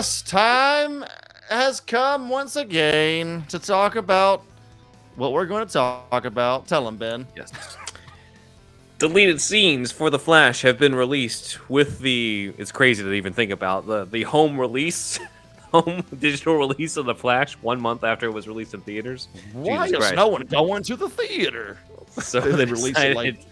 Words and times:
yes, 0.00 0.22
time 0.22 1.04
has 1.50 1.78
come 1.78 2.30
once 2.30 2.56
again 2.56 3.44
to 3.50 3.58
talk 3.58 3.96
about 3.96 4.42
what 5.16 5.32
we're 5.34 5.44
going 5.44 5.66
to 5.66 5.70
talk 5.70 6.24
about. 6.24 6.66
Tell 6.66 6.86
them, 6.86 6.96
Ben. 6.96 7.26
Yes. 7.36 7.76
Deleted 8.98 9.42
scenes 9.42 9.92
for 9.92 10.08
The 10.08 10.18
Flash 10.18 10.62
have 10.62 10.78
been 10.78 10.94
released 10.94 11.58
with 11.68 11.98
the. 11.98 12.54
It's 12.56 12.72
crazy 12.72 13.02
to 13.02 13.12
even 13.12 13.34
think 13.34 13.50
about 13.50 13.86
the 13.86 14.06
the 14.06 14.22
home 14.22 14.58
release, 14.58 15.18
home 15.70 16.02
digital 16.18 16.56
release 16.56 16.96
of 16.96 17.04
The 17.04 17.14
Flash 17.14 17.54
one 17.60 17.78
month 17.78 18.02
after 18.02 18.24
it 18.24 18.32
was 18.32 18.48
released 18.48 18.72
in 18.72 18.80
theaters. 18.80 19.28
Why 19.52 19.86
Jesus 19.88 19.90
is 19.90 19.98
Christ. 19.98 20.16
no 20.16 20.28
one 20.28 20.42
going 20.46 20.82
to 20.84 20.96
the 20.96 21.10
theater? 21.10 21.76
So 22.20 22.40
They 22.40 22.64
released 22.64 22.98
it, 22.98 23.14
like- 23.16 23.44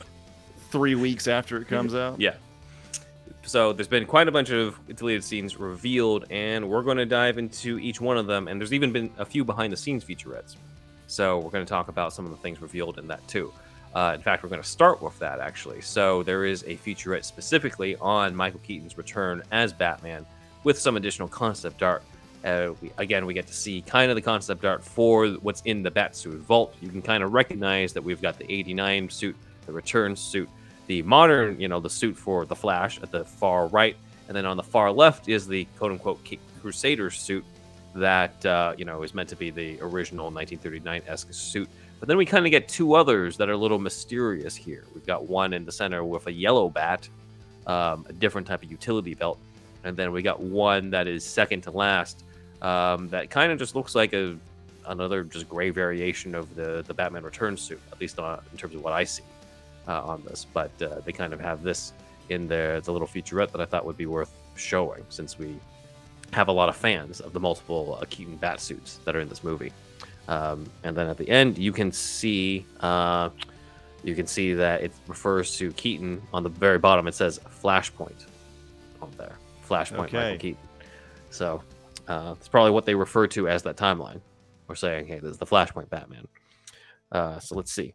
Three 0.71 0.95
weeks 0.95 1.29
after 1.29 1.59
it 1.59 1.69
comes 1.69 1.95
out. 1.95 2.21
Yeah. 2.21 2.35
So 3.49 3.73
there's 3.73 3.89
been 3.89 4.05
quite 4.05 4.29
a 4.29 4.31
bunch 4.31 4.51
of 4.51 4.79
deleted 4.95 5.25
scenes 5.25 5.57
revealed, 5.57 6.27
and 6.29 6.69
we're 6.69 6.83
going 6.83 6.99
to 6.99 7.07
dive 7.07 7.39
into 7.39 7.79
each 7.79 7.99
one 7.99 8.19
of 8.19 8.27
them. 8.27 8.47
And 8.47 8.61
there's 8.61 8.75
even 8.75 8.93
been 8.93 9.11
a 9.17 9.25
few 9.25 9.43
behind 9.43 9.73
the 9.73 9.77
scenes 9.77 10.05
featurettes. 10.05 10.57
So 11.07 11.39
we're 11.39 11.49
going 11.49 11.65
to 11.65 11.69
talk 11.69 11.89
about 11.89 12.13
some 12.13 12.27
of 12.27 12.31
the 12.31 12.37
things 12.37 12.61
revealed 12.61 12.99
in 12.99 13.09
that 13.09 13.27
too. 13.27 13.51
Uh, 13.95 14.13
in 14.15 14.21
fact, 14.21 14.43
we're 14.43 14.51
going 14.51 14.61
to 14.61 14.69
start 14.69 15.01
with 15.01 15.19
that 15.21 15.41
actually. 15.41 15.81
So 15.81 16.23
there 16.23 16.45
is 16.45 16.63
a 16.65 16.77
featurette 16.77 17.25
specifically 17.25 17.97
on 17.97 18.37
Michael 18.37 18.61
Keaton's 18.61 18.99
return 18.99 19.43
as 19.51 19.73
Batman 19.73 20.27
with 20.63 20.79
some 20.79 20.99
additional 20.99 21.27
concept 21.27 21.83
art. 21.83 22.03
Uh, 22.45 22.75
we, 22.83 22.93
again, 22.99 23.25
we 23.25 23.33
get 23.33 23.47
to 23.47 23.55
see 23.55 23.81
kind 23.81 24.11
of 24.11 24.15
the 24.15 24.23
concept 24.23 24.67
art 24.67 24.85
for 24.85 25.27
what's 25.41 25.63
in 25.63 25.83
the 25.83 25.91
Batsuit 25.91 26.41
vault. 26.41 26.75
You 26.83 26.91
can 26.91 27.01
kind 27.01 27.23
of 27.23 27.33
recognize 27.33 27.95
that 27.95 28.03
we've 28.03 28.21
got 28.21 28.39
the 28.39 28.53
89 28.53 29.09
suit, 29.09 29.37
the 29.65 29.73
return 29.73 30.15
suit, 30.17 30.51
the 30.89 31.03
modern, 31.03 31.61
you 31.61 31.69
know, 31.69 31.79
the 31.79 31.91
suit 31.91 32.17
for 32.17 32.45
the 32.47 32.57
Flash 32.57 33.01
at 33.01 33.13
the 33.13 33.25
far 33.25 33.69
right, 33.69 33.95
and 34.27 34.37
then 34.37 34.45
on 34.45 34.57
the 34.57 34.63
far 34.63 34.91
left 34.91 35.29
is 35.29 35.47
the 35.47 35.67
quote 35.77 35.93
unquote 35.93 36.27
Crusader 36.61 37.11
suit 37.11 37.45
that 37.95 38.45
uh, 38.45 38.75
you 38.77 38.85
know 38.85 39.03
is 39.03 39.15
meant 39.15 39.29
to 39.29 39.37
be 39.37 39.51
the 39.51 39.79
original 39.81 40.25
1939 40.27 41.03
esque 41.07 41.33
suit. 41.33 41.69
But 42.01 42.09
then 42.09 42.17
we 42.17 42.25
kind 42.25 42.47
of 42.47 42.51
get 42.51 42.69
two 42.69 42.95
others 42.95 43.37
that 43.37 43.49
are 43.49 43.53
a 43.53 43.57
little 43.57 43.79
mysterious 43.79 44.57
here. 44.57 44.85
We've 44.95 45.07
got 45.07 45.27
one 45.27 45.53
in 45.53 45.65
the 45.65 45.73
center 45.73 46.05
with 46.05 46.27
a 46.27 46.33
yellow 46.33 46.69
bat, 46.69 47.09
um, 47.67 48.07
a 48.09 48.13
different 48.13 48.47
type 48.47 48.63
of 48.63 48.71
utility 48.71 49.15
belt, 49.15 49.39
and 49.85 49.97
then 49.97 50.11
we 50.11 50.23
got 50.23 50.41
one 50.41 50.91
that 50.91 51.07
is 51.07 51.23
second 51.23 51.63
to 51.63 51.71
last 51.71 52.25
um, 52.63 53.09
that 53.11 53.31
kind 53.31 53.53
of 53.53 53.59
just 53.59 53.75
looks 53.75 53.95
like 53.95 54.15
a 54.15 54.37
another 54.87 55.23
just 55.23 55.47
gray 55.51 55.69
variation 55.69 56.35
of 56.35 56.55
the 56.55 56.83
the 56.87 56.95
Batman 56.95 57.25
Returns 57.25 57.61
suit, 57.61 57.81
at 57.93 58.01
least 58.01 58.19
uh, 58.19 58.39
in 58.53 58.57
terms 58.57 58.75
of 58.75 58.83
what 58.83 58.95
I 58.95 59.05
see 59.05 59.23
uh, 59.89 60.03
on 60.03 60.23
this. 60.25 60.47
But 60.53 60.71
uh, 60.81 61.01
they 61.05 61.13
kind 61.13 61.33
of 61.33 61.41
have 61.41 61.63
this 61.63 61.93
in 62.29 62.47
their 62.47 62.81
the 62.81 62.93
little 62.93 63.09
featurette 63.09 63.51
that 63.53 63.61
I 63.61 63.65
thought 63.65 63.85
would 63.85 63.97
be 63.97 64.07
worth 64.07 64.33
showing, 64.55 65.05
since 65.09 65.39
we 65.39 65.59
have 66.33 66.49
a 66.49 66.53
lot 66.53 66.69
of 66.69 66.77
fans 66.77 67.21
of 67.21 67.33
the 67.33 67.41
multiple 67.41 67.99
uh, 68.01 68.05
Keaton 68.11 68.37
bat 68.37 68.61
suits 68.61 69.01
that 69.05 69.17
are 69.17 69.21
in 69.21 69.29
this 69.29 69.43
movie. 69.43 69.73
Um, 70.29 70.67
and 70.85 70.95
then 70.95 71.09
at 71.09 71.17
the 71.17 71.29
end, 71.29 71.57
you 71.57 71.73
can 71.73 71.91
see 71.91 72.67
uh, 72.81 73.31
you 74.05 74.15
can 74.15 74.27
see 74.27 74.53
that 74.55 74.83
it 74.83 74.93
refers 75.07 75.57
to 75.57 75.73
Keaton 75.73 76.23
on 76.33 76.43
the 76.43 76.49
very 76.51 76.79
bottom. 76.79 77.09
It 77.09 77.15
says 77.15 77.41
Flashpoint 77.63 78.27
on 79.01 79.11
there. 79.17 79.37
Flashpoint 79.67 80.07
Okay. 80.07 80.17
Michael 80.19 80.39
Keaton. 80.39 80.69
So 81.31 81.63
uh, 82.07 82.35
it's 82.39 82.49
probably 82.49 82.71
what 82.71 82.85
they 82.85 82.95
refer 82.95 83.27
to 83.29 83.49
as 83.49 83.63
that 83.65 83.77
timeline. 83.77 84.21
We're 84.67 84.75
saying, 84.75 85.07
hey, 85.07 85.19
this 85.19 85.33
is 85.33 85.39
the 85.39 85.47
Flashpoint 85.47 85.89
Batman. 85.89 86.29
Uh, 87.11 87.39
so 87.39 87.55
let's 87.55 87.73
see. 87.73 87.95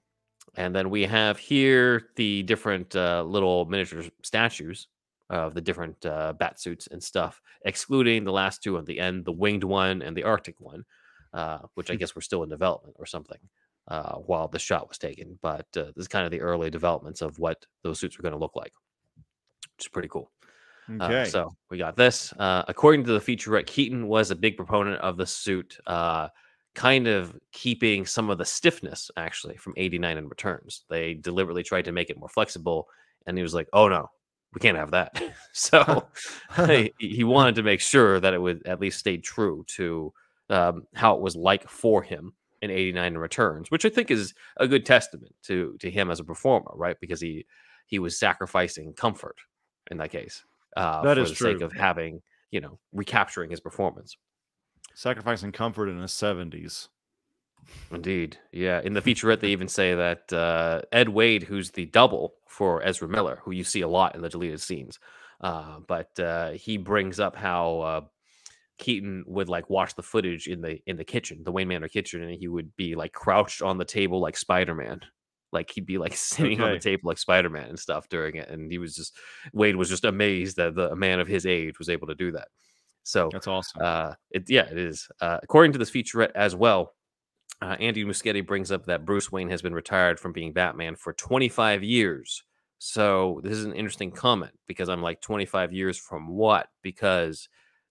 And 0.55 0.75
then 0.75 0.89
we 0.89 1.03
have 1.03 1.37
here 1.37 2.09
the 2.15 2.43
different 2.43 2.95
uh, 2.95 3.23
little 3.23 3.65
miniature 3.65 4.03
statues 4.23 4.87
of 5.29 5.53
the 5.55 5.61
different 5.61 6.05
uh, 6.05 6.33
bat 6.33 6.59
suits 6.59 6.87
and 6.87 7.01
stuff, 7.01 7.41
excluding 7.65 8.23
the 8.23 8.31
last 8.31 8.61
two 8.61 8.77
at 8.77 8.85
the 8.85 8.99
end, 8.99 9.25
the 9.25 9.31
winged 9.31 9.63
one 9.63 10.01
and 10.01 10.15
the 10.15 10.23
Arctic 10.23 10.55
one, 10.59 10.85
uh, 11.33 11.59
which 11.73 11.89
I 11.89 11.95
guess 11.99 12.15
were 12.15 12.21
still 12.21 12.43
in 12.43 12.49
development 12.49 12.95
or 12.99 13.05
something 13.05 13.39
uh, 13.87 14.15
while 14.15 14.47
the 14.47 14.59
shot 14.59 14.87
was 14.87 14.97
taken. 14.97 15.39
But 15.41 15.65
uh, 15.75 15.85
this 15.95 16.03
is 16.03 16.07
kind 16.07 16.25
of 16.25 16.31
the 16.31 16.41
early 16.41 16.69
developments 16.69 17.21
of 17.21 17.39
what 17.39 17.65
those 17.83 17.99
suits 17.99 18.17
were 18.17 18.21
going 18.21 18.33
to 18.33 18.39
look 18.39 18.55
like, 18.55 18.73
which 19.75 19.85
is 19.85 19.89
pretty 19.89 20.09
cool. 20.09 20.31
Uh, 20.89 21.05
Okay. 21.05 21.29
so 21.29 21.49
we 21.71 21.77
got 21.77 21.95
this. 21.95 22.33
Uh, 22.33 22.63
according 22.67 23.05
to 23.05 23.13
the 23.13 23.19
featurette, 23.19 23.65
Keaton 23.65 24.07
was 24.07 24.31
a 24.31 24.35
big 24.35 24.57
proponent 24.57 24.99
of 25.01 25.17
the 25.17 25.25
suit, 25.25 25.77
uh, 25.87 26.27
kind 26.75 27.07
of 27.07 27.35
keeping 27.51 28.05
some 28.05 28.29
of 28.29 28.37
the 28.37 28.45
stiffness 28.45 29.11
actually 29.17 29.57
from 29.57 29.73
89 29.77 30.17
and 30.17 30.29
returns. 30.29 30.83
They 30.89 31.13
deliberately 31.13 31.63
tried 31.63 31.85
to 31.85 31.91
make 31.91 32.09
it 32.09 32.19
more 32.19 32.29
flexible, 32.29 32.87
and 33.25 33.37
he 33.37 33.43
was 33.43 33.53
like, 33.53 33.67
oh 33.73 33.87
no, 33.87 34.09
we 34.53 34.59
can't 34.59 34.77
have 34.77 34.91
that. 34.91 35.21
so 35.53 36.07
he, 36.67 36.93
he 36.97 37.23
wanted 37.23 37.55
to 37.55 37.63
make 37.63 37.81
sure 37.81 38.19
that 38.19 38.33
it 38.33 38.41
would 38.41 38.65
at 38.65 38.79
least 38.79 38.99
stay 38.99 39.17
true 39.17 39.65
to 39.75 40.13
um, 40.49 40.83
how 40.93 41.15
it 41.15 41.21
was 41.21 41.35
like 41.35 41.69
for 41.69 42.01
him 42.03 42.33
in 42.61 42.71
89 42.71 43.05
and 43.05 43.19
returns, 43.19 43.69
which 43.71 43.85
I 43.85 43.89
think 43.89 44.09
is 44.09 44.33
a 44.57 44.67
good 44.67 44.85
testament 44.85 45.35
to 45.43 45.75
to 45.79 45.91
him 45.91 46.09
as 46.09 46.19
a 46.19 46.23
performer, 46.23 46.71
right? 46.75 46.97
Because 46.99 47.21
he 47.21 47.45
he 47.87 47.99
was 47.99 48.17
sacrificing 48.17 48.93
comfort 48.93 49.35
in 49.91 49.97
that 49.97 50.11
case 50.11 50.43
uh, 50.77 51.01
That 51.03 51.17
for 51.17 51.23
is 51.23 51.29
the 51.29 51.35
sake 51.35 51.61
of 51.61 51.73
having 51.73 52.21
you 52.51 52.61
know 52.61 52.79
recapturing 52.91 53.49
his 53.49 53.59
performance. 53.59 54.17
Sacrificing 54.95 55.51
comfort 55.51 55.89
in 55.89 55.99
his 55.99 56.11
70s. 56.11 56.87
Indeed, 57.91 58.37
yeah. 58.51 58.81
In 58.81 58.93
the 58.93 59.01
featurette, 59.03 59.39
they 59.39 59.49
even 59.49 59.67
say 59.67 59.95
that 59.95 60.31
uh, 60.33 60.81
Ed 60.91 61.09
Wade, 61.09 61.43
who's 61.43 61.71
the 61.71 61.85
double 61.85 62.35
for 62.47 62.83
Ezra 62.83 63.07
Miller, 63.07 63.39
who 63.43 63.51
you 63.51 63.63
see 63.63 63.81
a 63.81 63.87
lot 63.87 64.15
in 64.15 64.21
the 64.21 64.29
deleted 64.29 64.61
scenes, 64.61 64.99
uh, 65.41 65.79
but 65.87 66.17
uh, 66.19 66.51
he 66.51 66.77
brings 66.77 67.19
up 67.19 67.35
how 67.35 67.79
uh, 67.79 68.01
Keaton 68.77 69.23
would 69.27 69.49
like 69.49 69.69
watch 69.69 69.95
the 69.95 70.03
footage 70.03 70.47
in 70.47 70.61
the 70.61 70.79
in 70.85 70.97
the 70.97 71.03
kitchen, 71.03 71.43
the 71.43 71.51
Wayne 71.51 71.67
Manor 71.67 71.87
kitchen, 71.87 72.21
and 72.21 72.35
he 72.35 72.47
would 72.47 72.75
be 72.75 72.95
like 72.95 73.13
crouched 73.13 73.61
on 73.61 73.77
the 73.77 73.85
table 73.85 74.19
like 74.19 74.37
Spider 74.37 74.75
Man. 74.75 75.01
Like 75.51 75.71
he'd 75.71 75.85
be 75.85 75.97
like 75.97 76.15
sitting 76.15 76.61
on 76.61 76.71
the 76.71 76.79
table 76.79 77.03
like 77.05 77.17
Spider 77.17 77.49
Man 77.49 77.69
and 77.69 77.79
stuff 77.79 78.09
during 78.09 78.35
it, 78.35 78.49
and 78.49 78.71
he 78.71 78.77
was 78.77 78.95
just 78.95 79.15
Wade 79.53 79.75
was 79.75 79.89
just 79.89 80.05
amazed 80.05 80.57
that 80.57 80.75
the, 80.75 80.91
a 80.91 80.95
man 80.95 81.19
of 81.19 81.27
his 81.27 81.45
age 81.45 81.79
was 81.79 81.89
able 81.89 82.07
to 82.07 82.15
do 82.15 82.31
that. 82.31 82.47
So 83.03 83.29
That's 83.31 83.47
awesome. 83.47 83.81
uh, 83.83 84.13
it, 84.31 84.49
yeah, 84.49 84.65
it 84.69 84.77
is. 84.77 85.07
Uh, 85.21 85.39
according 85.43 85.73
to 85.73 85.77
this 85.77 85.91
featurette 85.91 86.31
as 86.35 86.55
well, 86.55 86.93
uh, 87.61 87.75
Andy 87.79 88.03
Muschietti 88.03 88.45
brings 88.45 88.71
up 88.71 88.85
that 88.85 89.05
Bruce 89.05 89.31
Wayne 89.31 89.49
has 89.49 89.61
been 89.61 89.73
retired 89.73 90.19
from 90.19 90.33
being 90.33 90.53
Batman 90.53 90.95
for 90.95 91.13
25 91.13 91.83
years. 91.83 92.43
So 92.79 93.39
this 93.43 93.53
is 93.53 93.65
an 93.65 93.73
interesting 93.73 94.11
comment 94.11 94.51
because 94.67 94.89
I'm 94.89 95.01
like 95.01 95.21
25 95.21 95.71
years 95.71 95.97
from 95.97 96.27
what? 96.27 96.67
Because 96.81 97.47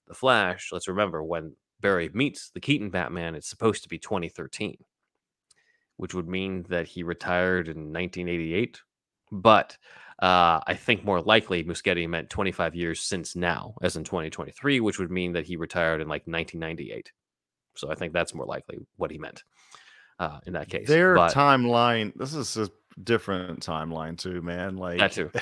the 0.07 0.15
Flash, 0.15 0.69
let's 0.73 0.89
remember 0.89 1.23
when 1.23 1.57
Barry 1.81 2.11
meets 2.13 2.51
the 2.51 2.61
Keaton 2.61 2.91
Batman, 2.91 3.35
it's 3.35 3.49
supposed 3.49 3.83
to 3.83 3.89
be 3.89 3.99
2013, 3.99 4.77
which 5.97 6.13
would 6.13 6.29
mean 6.29 6.65
that 6.69 6.89
he 6.89 7.03
retired 7.03 7.69
in 7.69 7.93
1988. 7.93 8.81
But 9.31 9.79
uh, 10.23 10.61
I 10.65 10.75
think 10.75 11.05
more 11.05 11.21
likely 11.21 11.65
Muschietti 11.65 12.09
meant 12.09 12.31
25 12.31 12.77
years 12.77 13.01
since 13.01 13.35
now, 13.35 13.75
as 13.83 13.97
in 13.97 14.05
2023, 14.05 14.79
which 14.79 15.01
would 15.01 15.11
mean 15.11 15.33
that 15.33 15.45
he 15.45 15.57
retired 15.57 16.01
in 16.01 16.07
like 16.07 16.23
1998. 16.27 17.11
So 17.75 17.91
I 17.91 17.97
think 17.97 18.13
that's 18.13 18.33
more 18.33 18.47
likely 18.47 18.79
what 18.97 19.11
he 19.11 19.19
meant 19.19 19.43
uh, 20.21 20.39
in 20.47 20.53
that 20.53 20.69
case. 20.69 20.87
Their 20.87 21.17
but 21.17 21.35
timeline, 21.35 22.13
this 22.15 22.35
is 22.35 22.57
a 22.57 22.71
different 23.03 23.67
timeline 23.67 24.17
too, 24.17 24.41
man. 24.43 24.77
Like 24.77 25.01
that 25.01 25.11
too. 25.11 25.33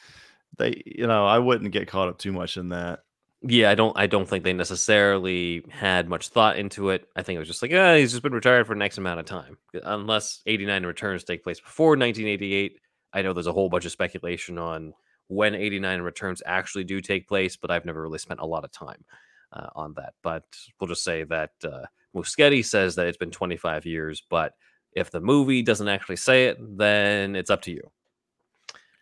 they, 0.58 0.82
you 0.86 1.08
know, 1.08 1.26
I 1.26 1.40
wouldn't 1.40 1.72
get 1.72 1.88
caught 1.88 2.08
up 2.08 2.18
too 2.18 2.32
much 2.32 2.56
in 2.56 2.68
that. 2.68 3.00
Yeah, 3.42 3.70
I 3.70 3.74
don't. 3.74 3.96
I 3.98 4.06
don't 4.06 4.28
think 4.28 4.44
they 4.44 4.52
necessarily 4.52 5.64
had 5.68 6.08
much 6.08 6.28
thought 6.28 6.58
into 6.58 6.90
it. 6.90 7.08
I 7.16 7.22
think 7.22 7.36
it 7.36 7.40
was 7.40 7.48
just 7.48 7.62
like, 7.62 7.72
ah, 7.72 7.94
he's 7.94 8.10
just 8.10 8.22
been 8.22 8.32
retired 8.32 8.66
for 8.66 8.72
an 8.72 8.82
X 8.82 8.98
amount 8.98 9.20
of 9.20 9.26
time. 9.26 9.58
Unless 9.84 10.42
'89 10.46 10.86
returns 10.86 11.24
take 11.24 11.44
place 11.44 11.60
before 11.60 11.90
1988, 11.90 12.78
I 13.12 13.22
know 13.22 13.32
there's 13.32 13.46
a 13.46 13.52
whole 13.52 13.68
bunch 13.68 13.84
of 13.84 13.92
speculation 13.92 14.58
on 14.58 14.94
when 15.28 15.54
'89 15.54 16.00
returns 16.02 16.42
actually 16.44 16.84
do 16.84 17.00
take 17.00 17.28
place, 17.28 17.56
but 17.56 17.70
I've 17.70 17.84
never 17.84 18.02
really 18.02 18.18
spent 18.18 18.40
a 18.40 18.46
lot 18.46 18.64
of 18.64 18.72
time 18.72 19.04
uh, 19.52 19.68
on 19.74 19.94
that. 19.94 20.14
But 20.22 20.44
we'll 20.78 20.88
just 20.88 21.04
say 21.04 21.24
that 21.24 21.52
uh, 21.64 21.86
Muschietti 22.14 22.64
says 22.64 22.94
that 22.96 23.06
it's 23.06 23.18
been 23.18 23.30
25 23.30 23.86
years, 23.86 24.22
but 24.28 24.54
if 24.92 25.10
the 25.10 25.20
movie 25.20 25.62
doesn't 25.62 25.88
actually 25.88 26.16
say 26.16 26.46
it, 26.46 26.58
then 26.78 27.36
it's 27.36 27.50
up 27.50 27.62
to 27.62 27.70
you. 27.70 27.90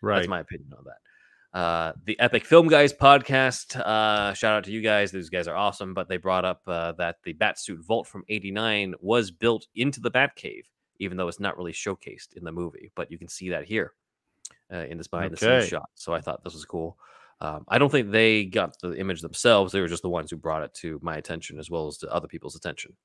Right. 0.01 0.17
That's 0.17 0.27
my 0.27 0.39
opinion 0.41 0.73
on 0.77 0.85
that. 0.85 0.97
Uh, 1.57 1.93
the 2.05 2.19
Epic 2.19 2.45
Film 2.45 2.67
Guys 2.67 2.93
podcast. 2.93 3.75
Uh, 3.77 4.33
shout 4.33 4.53
out 4.53 4.63
to 4.65 4.71
you 4.71 4.81
guys. 4.81 5.11
These 5.11 5.29
guys 5.29 5.47
are 5.47 5.55
awesome. 5.55 5.93
But 5.93 6.07
they 6.07 6.17
brought 6.17 6.45
up 6.45 6.61
uh, 6.67 6.91
that 6.93 7.17
the 7.23 7.33
Batsuit 7.33 7.83
Vault 7.83 8.05
from 8.05 8.23
'89 8.29 8.95
was 8.99 9.31
built 9.31 9.65
into 9.73 9.99
the 9.99 10.11
Batcave, 10.11 10.65
even 10.99 11.17
though 11.17 11.27
it's 11.27 11.39
not 11.39 11.57
really 11.57 11.73
showcased 11.73 12.35
in 12.35 12.43
the 12.43 12.51
movie. 12.51 12.91
But 12.95 13.11
you 13.11 13.17
can 13.17 13.27
see 13.27 13.49
that 13.49 13.65
here 13.65 13.93
uh, 14.71 14.85
in 14.85 14.97
this 14.97 15.07
behind 15.07 15.31
the 15.33 15.37
Okay. 15.37 15.59
scenes 15.59 15.69
shot. 15.69 15.89
So 15.95 16.13
I 16.13 16.21
thought 16.21 16.43
this 16.43 16.53
was 16.53 16.65
cool. 16.65 16.97
Um, 17.39 17.65
I 17.67 17.77
don't 17.77 17.91
think 17.91 18.11
they 18.11 18.45
got 18.45 18.75
the 18.81 18.93
image 18.97 19.21
themselves. 19.21 19.71
They 19.71 19.79
were 19.81 19.87
just 19.87 20.01
the 20.01 20.09
ones 20.09 20.31
who 20.31 20.37
brought 20.37 20.63
it 20.63 20.73
to 20.75 20.99
my 21.03 21.17
attention 21.17 21.59
as 21.59 21.69
well 21.69 21.87
as 21.87 21.97
to 21.99 22.11
other 22.11 22.27
people's 22.27 22.55
attention. 22.55 22.95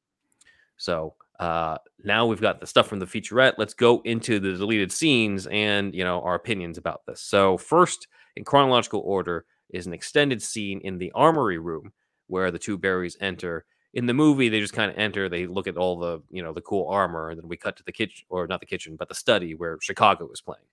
So 0.77 1.15
uh, 1.39 1.79
now 2.03 2.27
we've 2.27 2.41
got 2.41 2.61
the 2.61 2.67
stuff 2.67 2.89
from 2.89 2.99
the 2.99 3.07
featurette. 3.07 3.55
Let's 3.59 3.75
go 3.75 4.01
into 4.05 4.41
the 4.41 4.57
deleted 4.57 4.91
scenes 4.91 5.47
and 5.47 5.95
you 5.95 6.05
know 6.05 6.21
our 6.23 6.35
opinions 6.35 6.79
about 6.79 7.03
this. 7.07 7.21
So 7.21 7.57
first, 7.59 8.09
in 8.37 8.45
chronological 8.45 9.01
order, 9.01 9.45
is 9.71 9.87
an 9.87 9.93
extended 9.93 10.43
scene 10.43 10.81
in 10.83 10.99
the 10.99 11.13
armory 11.15 11.59
room 11.59 11.93
where 12.27 12.51
the 12.51 12.59
two 12.59 12.79
Barrys 12.79 13.17
enter. 13.21 13.65
In 13.95 14.07
the 14.07 14.15
movie, 14.15 14.49
they 14.49 14.61
just 14.61 14.73
kind 14.73 14.91
of 14.91 14.99
enter. 14.99 15.29
They 15.29 15.47
look 15.47 15.67
at 15.67 15.77
all 15.77 15.99
the 15.99 16.23
you 16.31 16.43
know 16.43 16.53
the 16.53 16.63
cool 16.63 16.89
armor, 16.89 17.31
and 17.31 17.39
then 17.39 17.49
we 17.49 17.57
cut 17.57 17.77
to 17.77 17.85
the 17.85 17.93
kitchen, 17.93 18.25
or 18.31 18.47
not 18.47 18.61
the 18.61 18.67
kitchen, 18.67 18.97
but 18.97 19.09
the 19.09 19.15
study 19.15 19.55
where 19.55 19.79
Chicago 19.83 20.31
is 20.33 20.41
playing. 20.41 20.65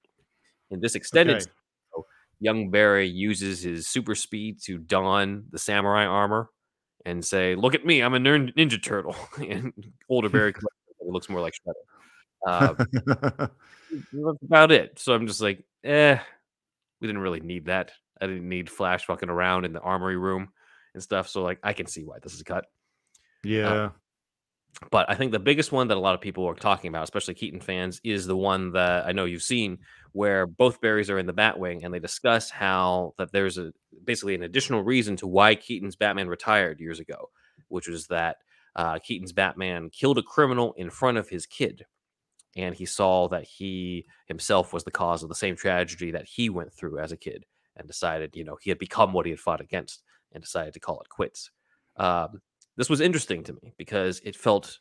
In 0.71 0.79
this 0.79 0.95
extended, 0.95 1.35
Okay. 1.35 1.41
scenario, 1.41 2.07
young 2.39 2.69
Barry 2.69 3.07
uses 3.07 3.61
his 3.61 3.87
super 3.87 4.15
speed 4.15 4.61
to 4.63 4.77
don 4.77 5.45
the 5.51 5.59
samurai 5.59 6.05
armor 6.05 6.49
and 7.05 7.23
say, 7.25 7.55
"Look 7.55 7.75
at 7.75 7.85
me, 7.85 8.01
I'm 8.01 8.13
a 8.13 8.19
ninja 8.19 8.81
turtle." 8.81 9.15
and 9.49 9.73
older 10.07 10.29
Barry 10.29 10.53
looks 11.01 11.29
more 11.29 11.41
like 11.41 11.53
Shredder. 11.53 12.47
Uh, 12.47 12.75
that's 14.11 14.43
about 14.43 14.71
it. 14.71 14.99
So 14.99 15.13
I'm 15.13 15.27
just 15.27 15.41
like, 15.41 15.63
eh, 15.83 16.19
we 17.01 17.07
didn't 17.07 17.21
really 17.21 17.39
need 17.39 17.65
that. 17.65 17.91
I 18.21 18.27
didn't 18.27 18.47
need 18.47 18.69
Flash 18.69 19.05
fucking 19.05 19.29
around 19.29 19.65
in 19.65 19.73
the 19.73 19.79
armory 19.81 20.17
room 20.17 20.49
and 20.93 21.01
stuff. 21.01 21.27
So 21.29 21.43
like, 21.43 21.59
I 21.63 21.73
can 21.73 21.87
see 21.87 22.03
why 22.03 22.17
this 22.21 22.33
is 22.33 22.43
cut. 22.43 22.65
Yeah. 23.43 23.89
But 24.91 25.09
I 25.09 25.15
think 25.15 25.31
the 25.31 25.39
biggest 25.39 25.71
one 25.71 25.89
that 25.89 25.97
a 25.97 25.99
lot 25.99 26.15
of 26.15 26.21
people 26.21 26.45
are 26.45 26.55
talking 26.55 26.89
about, 26.89 27.03
especially 27.03 27.33
Keaton 27.33 27.59
fans, 27.59 27.99
is 28.03 28.25
the 28.25 28.37
one 28.37 28.71
that 28.73 29.05
I 29.05 29.11
know 29.11 29.25
you've 29.25 29.41
seen, 29.43 29.79
where 30.13 30.47
both 30.47 30.79
Barrys 30.79 31.09
are 31.09 31.19
in 31.19 31.25
the 31.25 31.33
Batwing 31.33 31.83
and 31.83 31.93
they 31.93 31.99
discuss 31.99 32.49
how 32.49 33.13
that 33.17 33.31
there's 33.31 33.57
a 33.57 33.73
basically 34.05 34.35
an 34.35 34.43
additional 34.43 34.83
reason 34.83 35.17
to 35.17 35.27
why 35.27 35.55
Keaton's 35.55 35.95
Batman 35.95 36.29
retired 36.29 36.79
years 36.79 36.99
ago, 36.99 37.29
which 37.67 37.87
was 37.87 38.07
that 38.07 38.37
uh, 38.75 38.99
Keaton's 38.99 39.33
Batman 39.33 39.89
killed 39.89 40.17
a 40.17 40.23
criminal 40.23 40.73
in 40.77 40.89
front 40.89 41.17
of 41.17 41.27
his 41.27 41.45
kid, 41.45 41.85
and 42.55 42.73
he 42.73 42.85
saw 42.85 43.27
that 43.27 43.43
he 43.43 44.05
himself 44.27 44.71
was 44.71 44.83
the 44.83 44.91
cause 44.91 45.23
of 45.23 45.29
the 45.29 45.35
same 45.35 45.55
tragedy 45.55 46.11
that 46.11 46.25
he 46.25 46.49
went 46.49 46.73
through 46.73 46.99
as 46.99 47.11
a 47.11 47.17
kid, 47.17 47.45
and 47.75 47.87
decided, 47.87 48.35
you 48.35 48.45
know, 48.45 48.57
he 48.61 48.69
had 48.69 48.79
become 48.79 49.11
what 49.11 49.25
he 49.25 49.31
had 49.31 49.39
fought 49.39 49.61
against, 49.61 50.03
and 50.31 50.41
decided 50.41 50.73
to 50.73 50.79
call 50.79 51.01
it 51.01 51.09
quits. 51.09 51.51
Um, 51.97 52.41
this 52.79 52.89
was 52.89 53.01
interesting 53.01 53.43
to 53.43 53.51
me 53.61 53.73
because 53.77 54.21
it 54.23 54.37
felt 54.37 54.79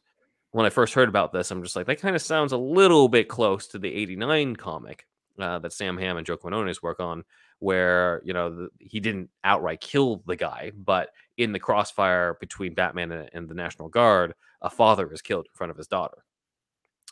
when 0.53 0.65
I 0.65 0.71
first 0.71 0.95
heard 0.95 1.09
about 1.09 1.33
this, 1.33 1.50
I'm 1.50 1.65
just 1.65 1.75
like, 1.75 1.87
that 1.87 2.00
kind 2.00 2.15
of 2.15 2.23
sounds 2.23 2.53
a 2.53 2.56
little 2.56 3.09
bit 3.09 3.29
close 3.29 3.67
to 3.69 3.79
the 3.79 3.93
89 3.93 4.55
comic 4.55 5.05
uh, 5.41 5.59
that 5.59 5.73
Sam 5.73 5.99
Hamm 5.99 6.17
and 6.17 6.25
Joe 6.25 6.37
Quinones 6.37 6.81
work 6.81 7.00
on, 7.00 7.25
where, 7.59 8.23
you 8.25 8.33
know, 8.33 8.55
the, 8.55 8.69
he 8.79 9.00
didn't 9.00 9.31
outright 9.43 9.81
kill 9.81 10.23
the 10.29 10.37
guy, 10.37 10.71
but 10.77 11.11
in 11.39 11.50
the 11.50 11.59
crossfire 11.59 12.37
between 12.41 12.73
Batman 12.73 13.11
and, 13.11 13.31
and 13.33 13.49
the 13.49 13.55
National 13.55 13.89
Guard, 13.89 14.33
a 14.62 14.71
father 14.71 15.12
is 15.12 15.21
killed 15.21 15.47
in 15.47 15.56
front 15.56 15.73
of 15.73 15.77
his 15.77 15.89
daughter 15.89 16.25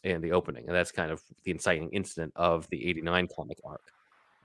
in 0.04 0.20
the 0.20 0.30
opening. 0.30 0.68
And 0.68 0.76
that's 0.76 0.92
kind 0.92 1.10
of 1.10 1.20
the 1.42 1.50
inciting 1.50 1.90
incident 1.90 2.32
of 2.36 2.70
the 2.70 2.88
89 2.88 3.26
comic 3.34 3.58
arc. 3.64 3.82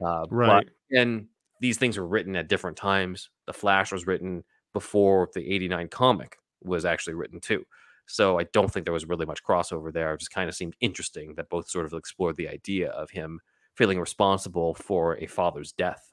Uh, 0.03 0.21
but- 0.21 0.31
Right. 0.31 0.69
and 0.91 1.27
these 1.59 1.77
things 1.77 1.99
were 1.99 2.07
written 2.07 2.35
at 2.35 2.49
different 2.49 2.77
times. 2.77 3.29
The 3.45 3.53
Flash 3.53 3.91
was 3.91 4.07
written 4.07 4.43
before 4.73 5.29
the 5.33 5.53
89 5.53 5.87
comic 5.89 6.37
was 6.63 6.85
actually 6.85 7.13
written 7.13 7.39
too. 7.39 7.65
So 8.05 8.39
I 8.39 8.43
don't 8.51 8.71
think 8.71 8.85
there 8.85 8.93
was 8.93 9.05
really 9.05 9.25
much 9.25 9.43
crossover 9.43 9.91
there. 9.91 10.13
It 10.13 10.19
just 10.19 10.31
kind 10.31 10.49
of 10.49 10.55
seemed 10.55 10.75
interesting 10.81 11.35
that 11.35 11.49
both 11.49 11.69
sort 11.69 11.85
of 11.85 11.93
explored 11.93 12.35
the 12.35 12.49
idea 12.49 12.89
of 12.91 13.09
him 13.09 13.39
feeling 13.75 13.99
responsible 13.99 14.73
for 14.73 15.17
a 15.17 15.27
father's 15.27 15.71
death. 15.71 16.11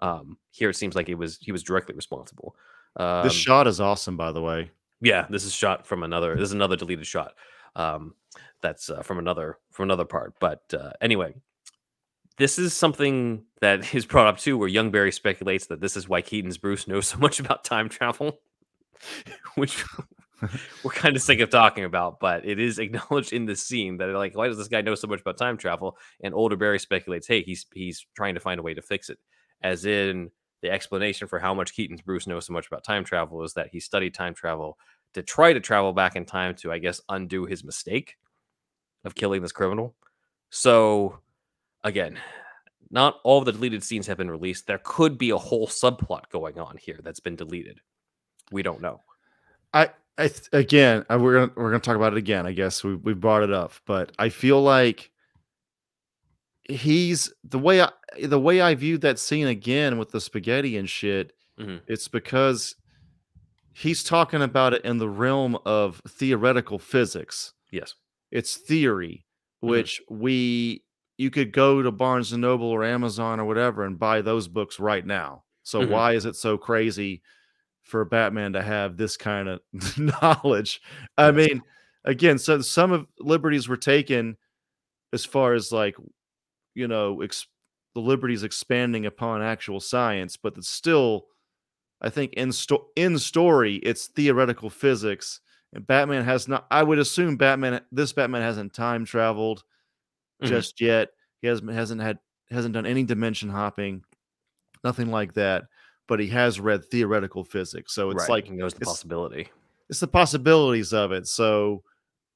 Um, 0.00 0.38
here 0.50 0.70
it 0.70 0.76
seems 0.76 0.94
like 0.94 1.08
it 1.08 1.16
was 1.16 1.38
he 1.40 1.52
was 1.52 1.62
directly 1.62 1.94
responsible. 1.94 2.56
Um, 2.96 3.22
this 3.22 3.34
shot 3.34 3.66
is 3.66 3.80
awesome, 3.80 4.16
by 4.16 4.32
the 4.32 4.40
way. 4.40 4.70
yeah, 5.02 5.26
this 5.28 5.44
is 5.44 5.52
shot 5.52 5.86
from 5.86 6.02
another. 6.02 6.34
This 6.34 6.44
is 6.48 6.52
another 6.52 6.76
deleted 6.76 7.06
shot. 7.06 7.34
Um, 7.76 8.14
that's 8.62 8.90
uh, 8.90 9.02
from 9.02 9.18
another 9.18 9.58
from 9.70 9.84
another 9.84 10.04
part. 10.04 10.34
But 10.40 10.62
uh, 10.72 10.92
anyway, 11.00 11.34
this 12.40 12.58
is 12.58 12.72
something 12.72 13.44
that 13.60 13.94
is 13.94 14.06
brought 14.06 14.26
up 14.26 14.38
too, 14.38 14.58
where 14.58 14.68
Young 14.68 14.90
Barry 14.90 15.12
speculates 15.12 15.66
that 15.66 15.80
this 15.80 15.96
is 15.96 16.08
why 16.08 16.22
Keaton's 16.22 16.58
Bruce 16.58 16.88
knows 16.88 17.06
so 17.06 17.18
much 17.18 17.38
about 17.38 17.64
time 17.64 17.88
travel, 17.88 18.40
which 19.54 19.84
we're 20.82 20.90
kind 20.90 21.14
of 21.14 21.22
sick 21.22 21.40
of 21.40 21.50
talking 21.50 21.84
about. 21.84 22.18
But 22.18 22.46
it 22.46 22.58
is 22.58 22.78
acknowledged 22.78 23.32
in 23.32 23.44
the 23.44 23.54
scene 23.54 23.98
that 23.98 24.08
like, 24.08 24.34
why 24.34 24.48
does 24.48 24.58
this 24.58 24.68
guy 24.68 24.80
know 24.80 24.94
so 24.94 25.06
much 25.06 25.20
about 25.20 25.36
time 25.36 25.58
travel? 25.58 25.98
And 26.22 26.34
older 26.34 26.56
Barry 26.56 26.78
speculates, 26.78 27.28
hey, 27.28 27.42
he's 27.42 27.66
he's 27.74 28.06
trying 28.16 28.34
to 28.34 28.40
find 28.40 28.58
a 28.58 28.62
way 28.62 28.74
to 28.74 28.82
fix 28.82 29.10
it, 29.10 29.18
as 29.62 29.84
in 29.84 30.30
the 30.62 30.70
explanation 30.70 31.28
for 31.28 31.38
how 31.38 31.54
much 31.54 31.74
Keaton's 31.74 32.02
Bruce 32.02 32.26
knows 32.26 32.46
so 32.46 32.52
much 32.52 32.66
about 32.66 32.84
time 32.84 33.04
travel 33.04 33.42
is 33.42 33.54
that 33.54 33.68
he 33.72 33.80
studied 33.80 34.14
time 34.14 34.34
travel 34.34 34.78
to 35.14 35.22
try 35.22 35.52
to 35.52 35.60
travel 35.60 35.92
back 35.92 36.16
in 36.16 36.24
time 36.24 36.54
to, 36.54 36.70
I 36.70 36.78
guess, 36.78 37.00
undo 37.08 37.46
his 37.46 37.64
mistake 37.64 38.16
of 39.04 39.14
killing 39.14 39.42
this 39.42 39.52
criminal. 39.52 39.94
So, 40.50 41.18
again, 41.84 42.18
not 42.90 43.20
all 43.24 43.40
the 43.42 43.52
deleted 43.52 43.82
scenes 43.84 44.06
have 44.06 44.18
been 44.18 44.30
released. 44.30 44.66
There 44.66 44.80
could 44.82 45.16
be 45.18 45.30
a 45.30 45.36
whole 45.38 45.66
subplot 45.68 46.28
going 46.30 46.58
on 46.58 46.76
here 46.76 46.98
that's 47.02 47.20
been 47.20 47.36
deleted. 47.36 47.80
We 48.52 48.62
don't 48.62 48.80
know. 48.80 49.02
I, 49.72 49.90
I 50.18 50.28
th- 50.28 50.48
again, 50.52 51.06
I, 51.08 51.16
we're 51.16 51.34
gonna 51.46 51.52
we're 51.56 51.70
gonna 51.70 51.80
talk 51.80 51.96
about 51.96 52.12
it 52.12 52.18
again. 52.18 52.46
I 52.46 52.52
guess 52.52 52.82
we 52.82 52.96
we 52.96 53.14
brought 53.14 53.42
it 53.44 53.52
up, 53.52 53.72
but 53.86 54.12
I 54.18 54.28
feel 54.28 54.60
like 54.60 55.10
he's 56.68 57.32
the 57.44 57.58
way 57.58 57.80
I 57.82 57.90
the 58.22 58.40
way 58.40 58.60
I 58.60 58.74
viewed 58.74 59.00
that 59.02 59.18
scene 59.18 59.46
again 59.46 59.98
with 59.98 60.10
the 60.10 60.20
spaghetti 60.20 60.76
and 60.76 60.88
shit. 60.88 61.32
Mhm. 61.58 61.80
It's 61.86 62.08
because 62.08 62.74
he's 63.72 64.02
talking 64.02 64.42
about 64.42 64.74
it 64.74 64.84
in 64.84 64.98
the 64.98 65.08
realm 65.08 65.56
of 65.64 66.00
theoretical 66.08 66.78
physics. 66.78 67.52
Yes. 67.70 67.94
It's 68.30 68.56
theory, 68.56 69.26
Mhm. 69.62 69.68
which 69.68 70.02
we 70.10 70.82
you 71.20 71.30
could 71.30 71.52
go 71.52 71.82
to 71.82 71.90
Barnes 71.92 72.32
and 72.32 72.40
Noble 72.40 72.68
or 72.70 72.82
Amazon 72.82 73.38
or 73.40 73.44
whatever 73.44 73.84
and 73.84 73.98
buy 73.98 74.22
those 74.22 74.48
books 74.48 74.80
right 74.80 75.04
now. 75.04 75.44
So 75.62 75.82
Mhm. 75.82 75.90
why 75.90 76.12
is 76.14 76.24
it 76.24 76.34
so 76.36 76.56
crazy 76.56 77.22
for 77.82 78.04
Batman 78.04 78.54
to 78.54 78.62
have 78.62 78.96
this 78.96 79.16
kind 79.16 79.48
of 79.48 79.60
knowledge? 79.98 80.80
I 81.18 81.30
mean, 81.30 81.62
again, 82.04 82.38
so 82.38 82.60
some 82.62 82.92
of 82.92 83.06
liberties 83.18 83.68
were 83.68 83.76
taken 83.76 84.36
as 85.12 85.24
far 85.24 85.52
as 85.54 85.70
like 85.72 85.96
you 86.74 86.88
know 86.88 87.20
ex- 87.20 87.46
the 87.94 88.00
liberties 88.00 88.42
expanding 88.44 89.04
upon 89.04 89.42
actual 89.42 89.80
science, 89.80 90.36
but 90.36 90.56
it's 90.56 90.68
still, 90.68 91.26
I 92.00 92.08
think 92.08 92.32
in 92.34 92.52
sto- 92.52 92.86
in 92.96 93.18
story, 93.18 93.76
it's 93.76 94.06
theoretical 94.06 94.70
physics. 94.70 95.40
And 95.72 95.86
Batman 95.86 96.24
has 96.24 96.48
not. 96.48 96.66
I 96.70 96.82
would 96.82 96.98
assume 96.98 97.36
Batman. 97.36 97.80
This 97.92 98.12
Batman 98.12 98.42
hasn't 98.42 98.72
time 98.72 99.04
traveled 99.04 99.64
Mhm. 100.42 100.46
just 100.48 100.80
yet. 100.80 101.10
He 101.42 101.48
hasn't 101.48 101.70
hasn't 101.72 102.00
had 102.02 102.18
hasn't 102.50 102.74
done 102.74 102.86
any 102.86 103.04
dimension 103.04 103.48
hopping, 103.48 104.02
nothing 104.84 105.10
like 105.10 105.34
that. 105.34 105.64
But 106.08 106.18
he 106.20 106.26
has 106.28 106.58
read 106.58 106.84
theoretical 106.90 107.44
physics, 107.44 107.94
so 107.94 108.10
it's 108.10 108.22
right. 108.22 108.28
like 108.30 108.44
he 108.46 108.52
knows 108.52 108.74
the 108.74 108.78
it's- 108.82 108.88
possibility. 108.92 109.48
it's 109.88 110.00
the 110.00 110.08
possibilities 110.08 110.92
of 110.92 111.12
it. 111.12 111.26
So, 111.28 111.82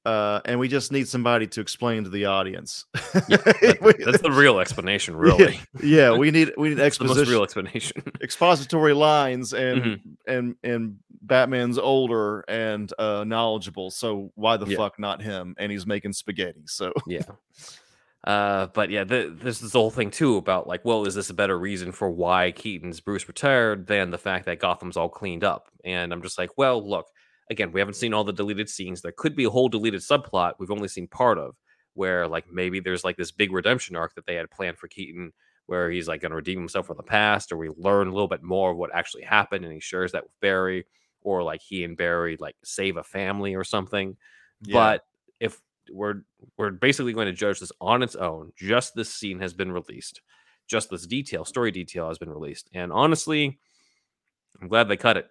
uh, 0.04 0.40
and 0.44 0.60
we 0.60 0.68
just 0.68 0.92
need 0.92 1.08
somebody 1.08 1.46
to 1.48 1.60
explain 1.60 2.04
to 2.04 2.10
the 2.10 2.26
audience. 2.26 2.84
That- 2.94 3.96
that's 4.04 4.22
the 4.22 4.30
real 4.30 4.60
explanation, 4.60 5.16
really. 5.26 5.58
yeah, 5.82 6.12
we 6.16 6.30
need 6.30 6.52
we 6.56 6.68
need 6.70 6.78
It's 6.78 6.98
the 6.98 7.04
most 7.04 7.10
exposition, 7.18 7.32
real 7.32 7.42
explanation. 7.42 8.02
expository 8.22 8.94
lines, 8.94 9.52
and 9.52 9.82
Mm-hmm. 9.82 10.10
and 10.32 10.56
and 10.62 10.98
Batman's 11.22 11.78
older 11.78 12.44
and 12.48 12.92
uh, 12.98 13.24
knowledgeable. 13.24 13.90
So 13.90 14.30
why 14.36 14.56
the 14.58 14.66
Yeah. 14.66 14.76
fuck 14.76 14.98
not 15.00 15.20
him? 15.22 15.54
And 15.58 15.72
he's 15.72 15.86
making 15.86 16.12
spaghetti. 16.12 16.62
So 16.66 16.92
yeah. 17.08 17.22
Uh, 18.24 18.68
but 18.68 18.88
yeah, 18.88 19.04
the, 19.04 19.36
there's 19.38 19.60
this 19.60 19.74
whole 19.74 19.90
thing 19.90 20.10
too 20.10 20.38
about 20.38 20.66
like, 20.66 20.82
well, 20.84 21.06
is 21.06 21.14
this 21.14 21.28
a 21.28 21.34
better 21.34 21.58
reason 21.58 21.92
for 21.92 22.10
why 22.10 22.52
Keaton's 22.52 23.00
Bruce 23.00 23.28
retired 23.28 23.86
than 23.86 24.10
the 24.10 24.18
fact 24.18 24.46
that 24.46 24.60
Gotham's 24.60 24.96
all 24.96 25.10
cleaned 25.10 25.44
up? 25.44 25.68
And 25.84 26.12
I'm 26.12 26.22
just 26.22 26.38
like, 26.38 26.50
well, 26.56 26.86
look, 26.88 27.06
again, 27.50 27.70
we 27.70 27.80
haven't 27.80 27.96
seen 27.96 28.14
all 28.14 28.24
the 28.24 28.32
deleted 28.32 28.70
scenes. 28.70 29.02
There 29.02 29.12
could 29.14 29.36
be 29.36 29.44
a 29.44 29.50
whole 29.50 29.68
deleted 29.68 30.00
subplot 30.00 30.54
we've 30.58 30.70
only 30.70 30.88
seen 30.88 31.06
part 31.06 31.36
of, 31.36 31.54
where 31.92 32.26
like 32.26 32.50
maybe 32.50 32.80
there's 32.80 33.04
like 33.04 33.18
this 33.18 33.30
big 33.30 33.52
redemption 33.52 33.94
arc 33.94 34.14
that 34.14 34.24
they 34.24 34.36
had 34.36 34.50
planned 34.50 34.78
for 34.78 34.88
Keaton, 34.88 35.32
where 35.66 35.90
he's 35.90 36.08
like 36.08 36.22
going 36.22 36.30
to 36.30 36.36
redeem 36.36 36.58
himself 36.58 36.86
from 36.86 36.96
the 36.96 37.02
past, 37.02 37.52
or 37.52 37.58
we 37.58 37.68
learn 37.76 38.08
a 38.08 38.12
little 38.12 38.28
bit 38.28 38.42
more 38.42 38.70
of 38.70 38.78
what 38.78 38.94
actually 38.94 39.24
happened, 39.24 39.64
and 39.64 39.74
he 39.74 39.80
shares 39.80 40.12
that 40.12 40.22
with 40.22 40.40
Barry, 40.40 40.86
or 41.20 41.42
like 41.42 41.60
he 41.60 41.84
and 41.84 41.96
Barry 41.96 42.38
like 42.40 42.56
save 42.64 42.96
a 42.96 43.04
family 43.04 43.54
or 43.54 43.64
something. 43.64 44.16
Yeah. 44.62 44.72
But 44.72 45.04
if 45.40 45.60
we're 45.92 46.22
we're 46.56 46.70
basically 46.70 47.12
going 47.12 47.26
to 47.26 47.32
judge 47.32 47.60
this 47.60 47.72
on 47.80 48.02
its 48.02 48.14
own. 48.16 48.52
Just 48.56 48.94
this 48.94 49.12
scene 49.12 49.40
has 49.40 49.52
been 49.52 49.72
released. 49.72 50.20
Just 50.68 50.90
this 50.90 51.06
detail, 51.06 51.44
story 51.44 51.70
detail 51.70 52.08
has 52.08 52.18
been 52.18 52.30
released. 52.30 52.70
And 52.72 52.90
honestly, 52.92 53.58
I'm 54.60 54.68
glad 54.68 54.88
they 54.88 54.96
cut 54.96 55.16
it. 55.16 55.28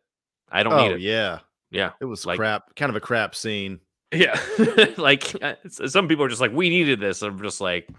I 0.52 0.62
don't 0.64 0.74
oh 0.74 0.88
need 0.88 0.92
it. 0.96 1.02
yeah, 1.02 1.40
Yeah. 1.72 1.92
it 2.00 2.06
was 2.06 2.26
Like- 2.26 2.38
crap, 2.38 2.76
kind 2.76 2.90
of 2.92 2.96
a 2.96 3.00
crap 3.00 3.34
scene. 3.34 3.80
Yeah. 4.12 4.40
like 4.98 5.36
uh, 5.44 5.56
some 5.70 6.08
people 6.08 6.24
are 6.26 6.30
just 6.30 6.42
like, 6.42 6.52
we 6.52 6.70
needed 6.70 7.00
this. 7.00 7.24
I'm 7.24 7.42
just 7.42 7.60
like, 7.62 7.90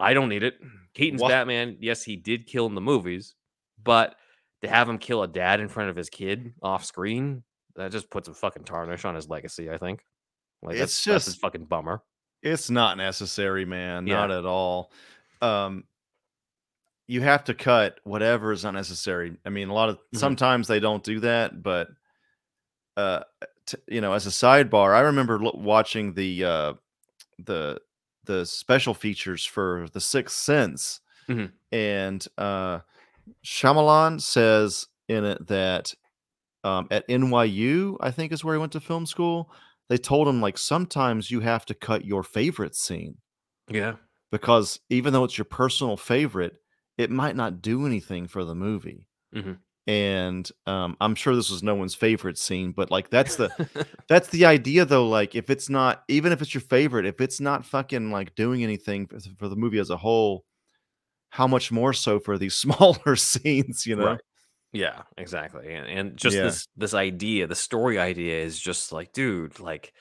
I 0.00 0.14
don't 0.14 0.30
need 0.30 0.42
it. 0.42 0.54
Keaton's 0.94 1.20
Wha- 1.20 1.28
Batman, 1.28 1.76
yes, 1.80 2.02
he 2.02 2.16
did 2.16 2.46
kill 2.46 2.64
in 2.66 2.74
the 2.74 2.80
movies, 2.80 3.34
but 3.82 4.16
to 4.62 4.68
have 4.68 4.88
him 4.88 4.96
kill 4.96 5.22
a 5.22 5.28
dad 5.28 5.60
in 5.60 5.68
front 5.68 5.90
of 5.90 5.96
his 5.96 6.08
kid 6.08 6.54
off 6.62 6.84
screen, 6.86 7.42
that 7.76 7.92
just 7.92 8.08
puts 8.10 8.28
a 8.28 8.34
fucking 8.34 8.64
tarnish 8.64 9.04
on 9.04 9.14
his 9.14 9.28
legacy, 9.28 9.70
I 9.70 9.76
think. 9.76 10.02
Like 10.62 10.78
that's, 10.78 10.92
It's 10.92 11.04
that's 11.04 11.24
just- 11.26 11.40
fucking 11.40 11.64
bummer. 11.66 12.02
It's 12.42 12.70
not 12.70 12.96
necessary, 12.96 13.64
man. 13.64 14.06
Yeah. 14.06 14.14
Not 14.16 14.30
at 14.32 14.44
all. 14.44 14.90
Um, 15.40 15.84
you 17.06 17.20
have 17.20 17.44
to 17.44 17.54
cut 17.54 18.00
whatever 18.04 18.52
is 18.52 18.64
unnecessary. 18.64 19.36
I 19.44 19.50
mean, 19.50 19.68
a 19.68 19.74
lot 19.74 19.88
of 19.90 19.96
Mhm. 20.14 20.18
sometimes 20.18 20.66
they 20.66 20.80
don't 20.80 21.04
do 21.04 21.20
that, 21.20 21.62
but 21.62 21.88
uh, 22.96 23.20
t- 23.66 23.78
you 23.88 24.00
know, 24.00 24.12
as 24.12 24.26
a 24.26 24.30
sidebar, 24.30 24.94
I 24.94 25.00
remember 25.00 25.38
lo- 25.38 25.54
watching 25.54 26.14
the 26.14 26.44
uh, 26.44 26.74
the 27.38 27.80
the 28.24 28.44
special 28.46 28.92
features 28.94 29.44
for 29.46 29.88
The 29.92 30.00
Sixth 30.00 30.36
Sense, 30.36 31.00
Mhm. 31.28 31.52
and 31.72 32.26
uh, 32.38 32.80
Shyamalan 33.44 34.20
says 34.20 34.88
in 35.08 35.24
it 35.24 35.46
that 35.48 35.94
um, 36.64 36.86
at 36.92 37.06
NYU, 37.08 37.96
I 38.00 38.10
think 38.12 38.30
is 38.32 38.44
where 38.44 38.54
he 38.54 38.60
went 38.60 38.72
to 38.72 38.80
film 38.80 39.06
school. 39.06 39.50
They 39.92 39.98
told 39.98 40.26
him 40.26 40.40
like 40.40 40.56
sometimes 40.56 41.30
you 41.30 41.40
have 41.40 41.66
to 41.66 41.74
cut 41.74 42.06
your 42.06 42.22
favorite 42.22 42.74
scene 42.74 43.18
Yeah. 43.68 43.96
because 44.30 44.80
even 44.88 45.12
though 45.12 45.24
it's 45.24 45.36
your 45.36 45.44
personal 45.44 45.98
favorite, 45.98 46.54
it 46.96 47.10
might 47.10 47.36
not 47.36 47.60
do 47.60 47.84
anything 47.84 48.26
for 48.26 48.42
the 48.42 48.54
movie. 48.54 49.06
Mhm. 49.34 49.58
And 49.86 50.50
um, 50.66 50.96
I'm 50.98 51.14
sure 51.14 51.36
this 51.36 51.50
was 51.50 51.62
no 51.62 51.74
one's 51.74 51.94
favorite 51.94 52.38
scene, 52.38 52.72
but 52.72 52.90
like 52.90 53.10
that's 53.10 53.36
the 53.36 53.50
that's 54.08 54.28
the 54.28 54.46
idea 54.46 54.86
though. 54.86 55.06
Like 55.06 55.34
if 55.34 55.50
it's 55.50 55.68
not, 55.68 56.04
even 56.08 56.32
if 56.32 56.40
it's 56.40 56.54
your 56.54 56.62
favorite, 56.62 57.04
if 57.04 57.20
it's 57.20 57.38
not 57.38 57.66
fucking 57.66 58.10
like 58.10 58.34
doing 58.34 58.62
anything 58.64 59.06
for, 59.08 59.20
for 59.38 59.48
the 59.50 59.56
movie 59.56 59.78
as 59.78 59.90
a 59.90 59.98
whole, 59.98 60.46
how 61.28 61.46
much 61.46 61.70
more 61.70 61.92
so 61.92 62.18
for 62.18 62.38
these 62.38 62.54
smaller 62.64 63.14
scenes, 63.16 63.84
you 63.84 63.96
know? 63.96 64.06
Right. 64.12 64.20
Yeah, 64.72 65.02
exactly. 65.18 65.74
And, 65.74 65.86
and 65.86 66.16
just 66.16 66.36
Yeah. 66.36 66.44
this 66.44 66.66
this 66.76 66.94
idea, 66.94 67.46
the 67.46 67.54
story 67.54 67.98
idea 67.98 68.42
is 68.42 68.58
just 68.58 68.92
like, 68.92 69.12
dude, 69.12 69.60
like 69.60 69.92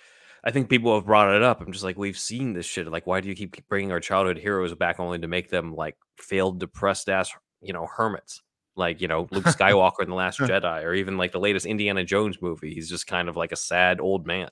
I 0.43 0.51
think 0.51 0.69
people 0.69 0.95
have 0.95 1.05
brought 1.05 1.35
it 1.35 1.43
up. 1.43 1.61
I'm 1.61 1.71
just 1.71 1.83
like, 1.83 1.97
we've 1.97 2.17
seen 2.17 2.53
this 2.53 2.65
shit. 2.65 2.87
Like, 2.87 3.05
why 3.05 3.21
do 3.21 3.27
you 3.29 3.35
keep 3.35 3.67
bringing 3.67 3.91
our 3.91 3.99
childhood 3.99 4.37
heroes 4.37 4.73
back 4.73 4.99
only 4.99 5.19
to 5.19 5.27
make 5.27 5.49
them 5.49 5.75
like 5.75 5.97
failed, 6.17 6.59
depressed 6.59 7.09
ass, 7.09 7.31
you 7.61 7.73
know, 7.73 7.85
hermits? 7.95 8.41
Like, 8.75 9.01
you 9.01 9.07
know, 9.07 9.27
Luke 9.31 9.43
Skywalker 9.59 10.01
in 10.01 10.09
The 10.09 10.15
Last 10.15 10.39
Jedi, 10.39 10.83
or 10.83 10.93
even 10.93 11.17
like 11.17 11.31
the 11.33 11.39
latest 11.39 11.65
Indiana 11.65 12.03
Jones 12.05 12.41
movie. 12.41 12.73
He's 12.73 12.89
just 12.89 13.05
kind 13.05 13.29
of 13.29 13.35
like 13.35 13.51
a 13.51 13.57
sad 13.57 13.99
old 13.99 14.25
man 14.25 14.49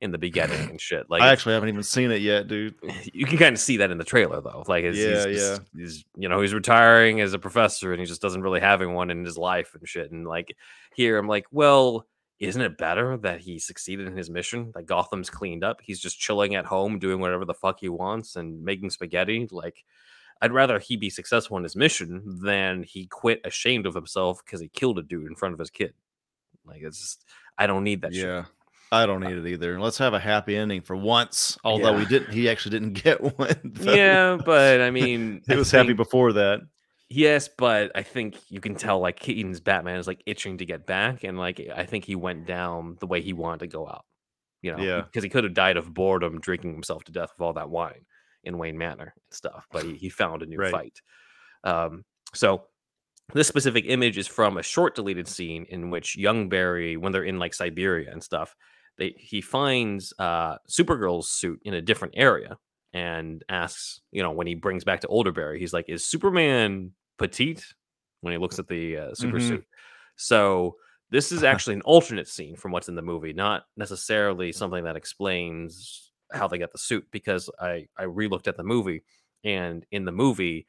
in 0.00 0.10
the 0.12 0.18
beginning 0.18 0.70
and 0.70 0.80
shit. 0.80 1.10
Like, 1.10 1.20
I 1.22 1.28
actually 1.28 1.52
haven't 1.54 1.68
even 1.68 1.82
seen 1.82 2.10
it 2.10 2.22
yet, 2.22 2.48
dude. 2.48 2.74
you 3.12 3.26
can 3.26 3.36
kind 3.38 3.54
of 3.54 3.60
see 3.60 3.76
that 3.78 3.90
in 3.90 3.98
the 3.98 4.04
trailer 4.04 4.40
though 4.40 4.64
like 4.66 4.84
Yeah, 4.84 5.26
he's, 5.26 5.40
yeah. 5.42 5.58
he's 5.76 6.04
you 6.16 6.28
know 6.28 6.40
he's 6.40 6.54
retiring 6.54 7.20
as 7.20 7.34
a 7.34 7.38
professor 7.38 7.92
and 7.92 8.00
he 8.00 8.06
just 8.06 8.22
doesn't 8.22 8.42
really 8.42 8.60
having 8.60 8.94
one 8.94 9.10
in 9.10 9.24
his 9.24 9.36
life 9.36 9.74
and 9.78 9.86
shit 9.88 10.10
and 10.10 10.26
like 10.26 10.56
here 10.94 11.18
i'm 11.18 11.28
like 11.28 11.44
well 11.50 12.06
isn't 12.38 12.62
it 12.62 12.78
better 12.78 13.18
that 13.18 13.40
he 13.40 13.58
succeeded 13.58 14.06
in 14.06 14.16
his 14.16 14.30
mission 14.30 14.72
like 14.74 14.86
gotham's 14.86 15.28
cleaned 15.28 15.62
up 15.62 15.80
he's 15.82 16.00
just 16.00 16.18
chilling 16.18 16.54
at 16.54 16.64
home 16.64 16.98
doing 16.98 17.20
whatever 17.20 17.44
the 17.44 17.52
fuck 17.54 17.78
he 17.78 17.88
wants 17.90 18.36
and 18.36 18.64
making 18.64 18.88
spaghetti 18.88 19.46
like 19.50 19.84
i'd 20.40 20.52
rather 20.52 20.78
he 20.78 20.96
be 20.96 21.10
successful 21.10 21.58
in 21.58 21.62
his 21.62 21.76
mission 21.76 22.22
than 22.42 22.82
he 22.82 23.06
quit 23.06 23.40
ashamed 23.44 23.84
of 23.84 23.94
himself 23.94 24.42
because 24.44 24.60
he 24.60 24.68
killed 24.68 24.98
a 24.98 25.02
dude 25.02 25.26
in 25.26 25.34
front 25.36 25.52
of 25.52 25.58
his 25.58 25.70
kid 25.70 25.92
like 26.64 26.80
it's 26.82 26.98
just 26.98 27.24
i 27.58 27.66
don't 27.66 27.84
need 27.84 28.00
that 28.00 28.14
shit 28.14 28.24
Yeah. 28.24 28.44
I 28.92 29.06
don't 29.06 29.20
need 29.20 29.36
it 29.36 29.46
either. 29.46 29.78
Let's 29.80 29.98
have 29.98 30.14
a 30.14 30.18
happy 30.18 30.56
ending 30.56 30.80
for 30.80 30.96
once. 30.96 31.56
Although 31.64 31.96
we 31.96 32.04
didn't, 32.06 32.32
he 32.32 32.48
actually 32.48 32.72
didn't 32.78 32.94
get 33.04 33.20
one. 33.38 33.54
though. 33.64 33.92
yeah 33.94 34.36
but 34.44 34.80
i 34.80 34.90
mean 35.00 35.42
he 35.46 35.54
I 35.54 35.56
was 35.56 35.70
happy 35.70 35.92
before 35.92 36.32
that. 36.34 36.60
Yes, 37.12 37.48
but 37.48 37.90
I 37.96 38.02
think 38.04 38.36
you 38.48 38.60
can 38.60 38.76
tell 38.76 39.00
like 39.00 39.18
Keaton's 39.18 39.58
Batman 39.60 39.98
is 39.98 40.06
like 40.06 40.22
itching 40.26 40.58
to 40.58 40.64
get 40.64 40.86
back, 40.86 41.24
and 41.24 41.36
like 41.38 41.60
I 41.74 41.84
think 41.84 42.04
he 42.04 42.14
went 42.14 42.46
down 42.46 42.96
the 43.00 43.06
way 43.08 43.20
he 43.20 43.32
wanted 43.32 43.60
to 43.60 43.66
go 43.66 43.86
out. 43.88 44.04
You 44.62 44.72
know, 44.76 44.82
Yeah. 44.82 45.00
because 45.02 45.24
he 45.24 45.30
could 45.30 45.42
have 45.44 45.54
died 45.54 45.76
of 45.76 45.92
boredom 45.92 46.38
drinking 46.40 46.72
himself 46.72 47.02
to 47.04 47.12
death 47.12 47.30
with 47.36 47.44
all 47.44 47.52
that 47.54 47.70
wine 47.70 48.04
in 48.44 48.58
Wayne 48.58 48.78
Manor 48.78 49.12
and 49.16 49.32
stuff, 49.34 49.66
but 49.72 49.84
he, 49.84 49.94
he 49.96 50.08
found 50.08 50.42
a 50.42 50.46
new 50.46 50.58
Right. 50.58 50.70
fight. 50.70 51.00
Um, 51.64 52.04
so 52.34 52.64
this 53.34 53.48
specific 53.48 53.84
image 53.88 54.16
is 54.18 54.26
from 54.28 54.56
a 54.56 54.62
short 54.62 54.94
deleted 54.94 55.26
scene 55.28 55.64
in 55.68 55.90
which 55.90 56.16
young 56.16 56.48
Barry, 56.48 56.96
when 56.96 57.10
they're 57.12 57.24
in 57.24 57.38
like 57.38 57.54
Siberia 57.54 58.10
and 58.12 58.22
stuff, 58.22 58.54
they 59.00 59.16
he 59.18 59.42
finds 59.42 60.14
uh 60.20 60.58
Supergirl's 60.70 61.30
suit 61.30 61.60
in 61.64 61.74
a 61.74 61.82
different 61.82 62.14
area 62.16 62.58
and 62.94 63.44
asks, 63.50 64.02
you 64.12 64.22
know, 64.22 64.32
when 64.32 64.46
he 64.48 64.54
brings 64.56 64.84
back 64.84 65.00
to 65.02 65.08
older 65.08 65.32
Barry, 65.32 65.60
he's 65.60 65.74
like, 65.74 65.86
"Is 65.88 66.06
Superman 66.06 66.92
petite?" 67.18 67.64
When 68.22 68.32
he 68.32 68.38
looks 68.38 68.60
at 68.60 68.68
the 68.68 68.98
uh, 68.98 69.14
super 69.14 69.38
Mhm. 69.38 69.40
suit. 69.40 69.66
So 70.16 70.76
this 71.10 71.32
is 71.32 71.42
actually 71.44 71.74
an 71.76 71.82
alternate 71.82 72.28
scene 72.28 72.56
from 72.56 72.72
what's 72.72 72.88
in 72.88 72.96
the 72.96 73.02
movie, 73.02 73.32
not 73.32 73.64
necessarily 73.76 74.52
something 74.52 74.84
that 74.84 74.96
explains 74.96 76.12
how 76.32 76.48
they 76.48 76.58
got 76.58 76.72
the 76.72 76.78
suit. 76.78 77.06
Because 77.10 77.50
I 77.60 77.86
I 77.98 78.04
relooked 78.04 78.48
at 78.48 78.56
the 78.58 78.64
movie, 78.64 79.04
and 79.44 79.86
in 79.90 80.04
the 80.04 80.12
movie, 80.12 80.66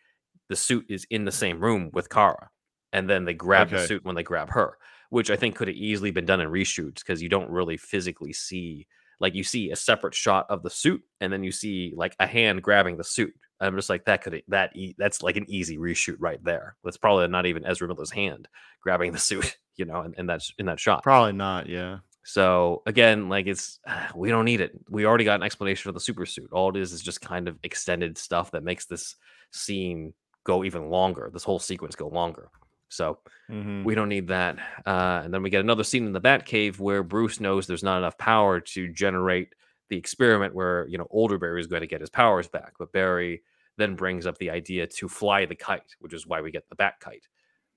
the 0.49 0.55
suit 0.55 0.85
is 0.89 1.05
in 1.09 1.25
the 1.25 1.31
same 1.31 1.59
room 1.63 1.89
with 1.93 2.09
Kara, 2.09 2.49
and 2.93 3.09
then 3.09 3.25
they 3.25 3.33
grab 3.33 3.71
the 3.71 3.77
suit 3.77 4.05
when 4.05 4.15
they 4.15 4.23
grab 4.23 4.49
her, 4.51 4.77
which 5.11 5.29
I 5.29 5.35
think 5.35 5.55
could 5.55 5.67
have 5.67 5.75
easily 5.77 6.09
been 6.09 6.25
done 6.25 6.39
in 6.39 6.49
reshoots 6.49 6.99
because 6.99 7.21
you 7.21 7.27
don't 7.27 7.51
really 7.51 7.75
physically 7.75 8.31
see 8.31 8.87
like 9.19 9.35
you 9.35 9.43
see 9.43 9.69
a 9.69 9.75
separate 9.75 10.15
shot 10.15 10.47
of 10.49 10.63
the 10.63 10.69
suit, 10.69 11.03
and 11.19 11.31
then 11.31 11.43
you 11.43 11.51
see 11.51 11.93
like 11.95 12.15
a 12.19 12.25
hand 12.25 12.63
grabbing 12.63 12.97
the 12.97 13.03
suit. 13.03 13.33
I'm 13.59 13.75
just 13.75 13.89
like 13.89 14.05
that 14.05 14.23
could 14.23 14.41
that 14.47 14.75
e- 14.75 14.95
that's 14.97 15.21
like 15.21 15.35
an 15.35 15.45
easy 15.47 15.77
reshoot 15.77 16.15
right 16.17 16.43
there. 16.43 16.75
That's 16.83 16.97
probably 16.97 17.27
not 17.27 17.45
even 17.45 17.65
Ezra 17.65 17.87
Miller's 17.87 18.09
hand 18.09 18.47
grabbing 18.81 19.11
the 19.11 19.19
suit, 19.29 19.57
you 19.75 19.85
know, 19.85 20.01
in, 20.01 20.15
in 20.17 20.25
that 20.27 20.41
in 20.57 20.65
that 20.65 20.79
shot. 20.79 21.03
Probably 21.03 21.33
not. 21.33 21.67
Yeah. 21.67 21.99
So 22.23 22.81
again, 22.85 23.27
like 23.27 23.47
it's 23.47 23.79
we 24.15 24.29
don't 24.29 24.45
need 24.45 24.61
it. 24.61 24.71
We 24.89 25.05
already 25.05 25.25
got 25.25 25.39
an 25.39 25.43
explanation 25.43 25.89
for 25.89 25.93
the 25.93 25.99
super 25.99 26.25
suit. 26.25 26.49
All 26.53 26.69
it 26.69 26.77
is 26.77 26.93
is 26.93 27.01
just 27.01 27.21
kind 27.21 27.49
of 27.49 27.59
extended 27.63 28.17
stuff 28.17 28.51
that 28.51 28.63
makes 28.63 28.85
this 28.85 29.17
scene 29.51 30.13
go 30.45 30.63
even 30.63 30.89
longer. 30.89 31.29
This 31.33 31.43
whole 31.43 31.59
sequence 31.59 31.95
go 31.95 32.07
longer. 32.07 32.49
So 32.91 33.19
Mhm. 33.49 33.83
we 33.83 33.95
don't 33.95 34.09
need 34.09 34.27
that. 34.27 34.57
Uh, 34.85 35.21
and 35.23 35.33
then 35.33 35.43
we 35.43 35.49
get 35.49 35.61
another 35.61 35.83
scene 35.83 36.05
in 36.05 36.13
the 36.13 36.21
Batcave 36.21 36.79
where 36.79 37.03
Bruce 37.03 37.39
knows 37.39 37.67
there's 37.67 37.83
not 37.83 37.97
enough 37.97 38.17
power 38.17 38.59
to 38.59 38.87
generate 38.89 39.53
the 39.89 39.97
experiment 39.97 40.53
where 40.55 40.87
you 40.87 40.97
know 40.97 41.07
older 41.09 41.37
Barry 41.37 41.59
is 41.59 41.67
going 41.67 41.81
to 41.81 41.87
get 41.87 42.01
his 42.01 42.09
powers 42.09 42.47
back, 42.47 42.73
but 42.79 42.91
Barry 42.93 43.43
then 43.77 43.95
brings 43.95 44.25
up 44.25 44.37
the 44.37 44.49
idea 44.49 44.85
to 44.87 45.07
fly 45.09 45.45
the 45.45 45.55
kite, 45.55 45.95
which 45.99 46.13
is 46.13 46.27
why 46.27 46.41
we 46.41 46.51
get 46.51 46.67
the 46.69 46.75
Bat 46.75 46.99
kite. 46.99 47.27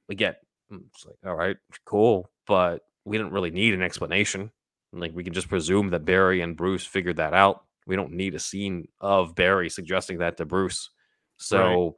Again, 0.08 0.34
mm, 0.70 0.84
it's 0.94 1.06
like 1.06 1.16
all 1.24 1.34
right, 1.36 1.56
cool, 1.84 2.30
but 2.46 2.82
we 3.04 3.18
don't 3.18 3.32
really 3.32 3.50
need 3.50 3.74
an 3.74 3.82
explanation. 3.82 4.50
Like 4.92 5.12
we 5.14 5.24
can 5.24 5.32
just 5.32 5.48
presume 5.48 5.90
that 5.90 6.04
Barry 6.04 6.40
and 6.40 6.56
Bruce 6.56 6.86
figured 6.86 7.16
that 7.16 7.34
out. 7.34 7.64
We 7.86 7.96
don't 7.96 8.12
need 8.12 8.34
a 8.34 8.38
scene 8.38 8.88
of 9.00 9.34
Barry 9.34 9.68
suggesting 9.68 10.18
that 10.18 10.36
to 10.38 10.44
Bruce. 10.44 10.90
So 11.36 11.96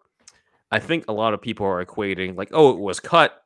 I 0.71 0.79
think 0.79 1.05
a 1.07 1.13
lot 1.13 1.35
of 1.35 1.41
people 1.41 1.67
are 1.67 1.85
equating 1.85 2.37
like, 2.37 2.51
oh, 2.53 2.71
it 2.71 2.79
was 2.79 3.01
cut, 3.01 3.41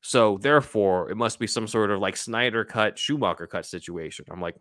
so 0.00 0.38
therefore 0.38 1.10
it 1.10 1.16
must 1.16 1.38
be 1.38 1.46
some 1.46 1.66
sort 1.66 1.90
of 1.90 2.00
like 2.00 2.16
Snyder 2.16 2.64
cut, 2.64 2.98
Schumacher 2.98 3.46
cut 3.46 3.66
situation. 3.66 4.24
I'm 4.30 4.40
like, 4.40 4.56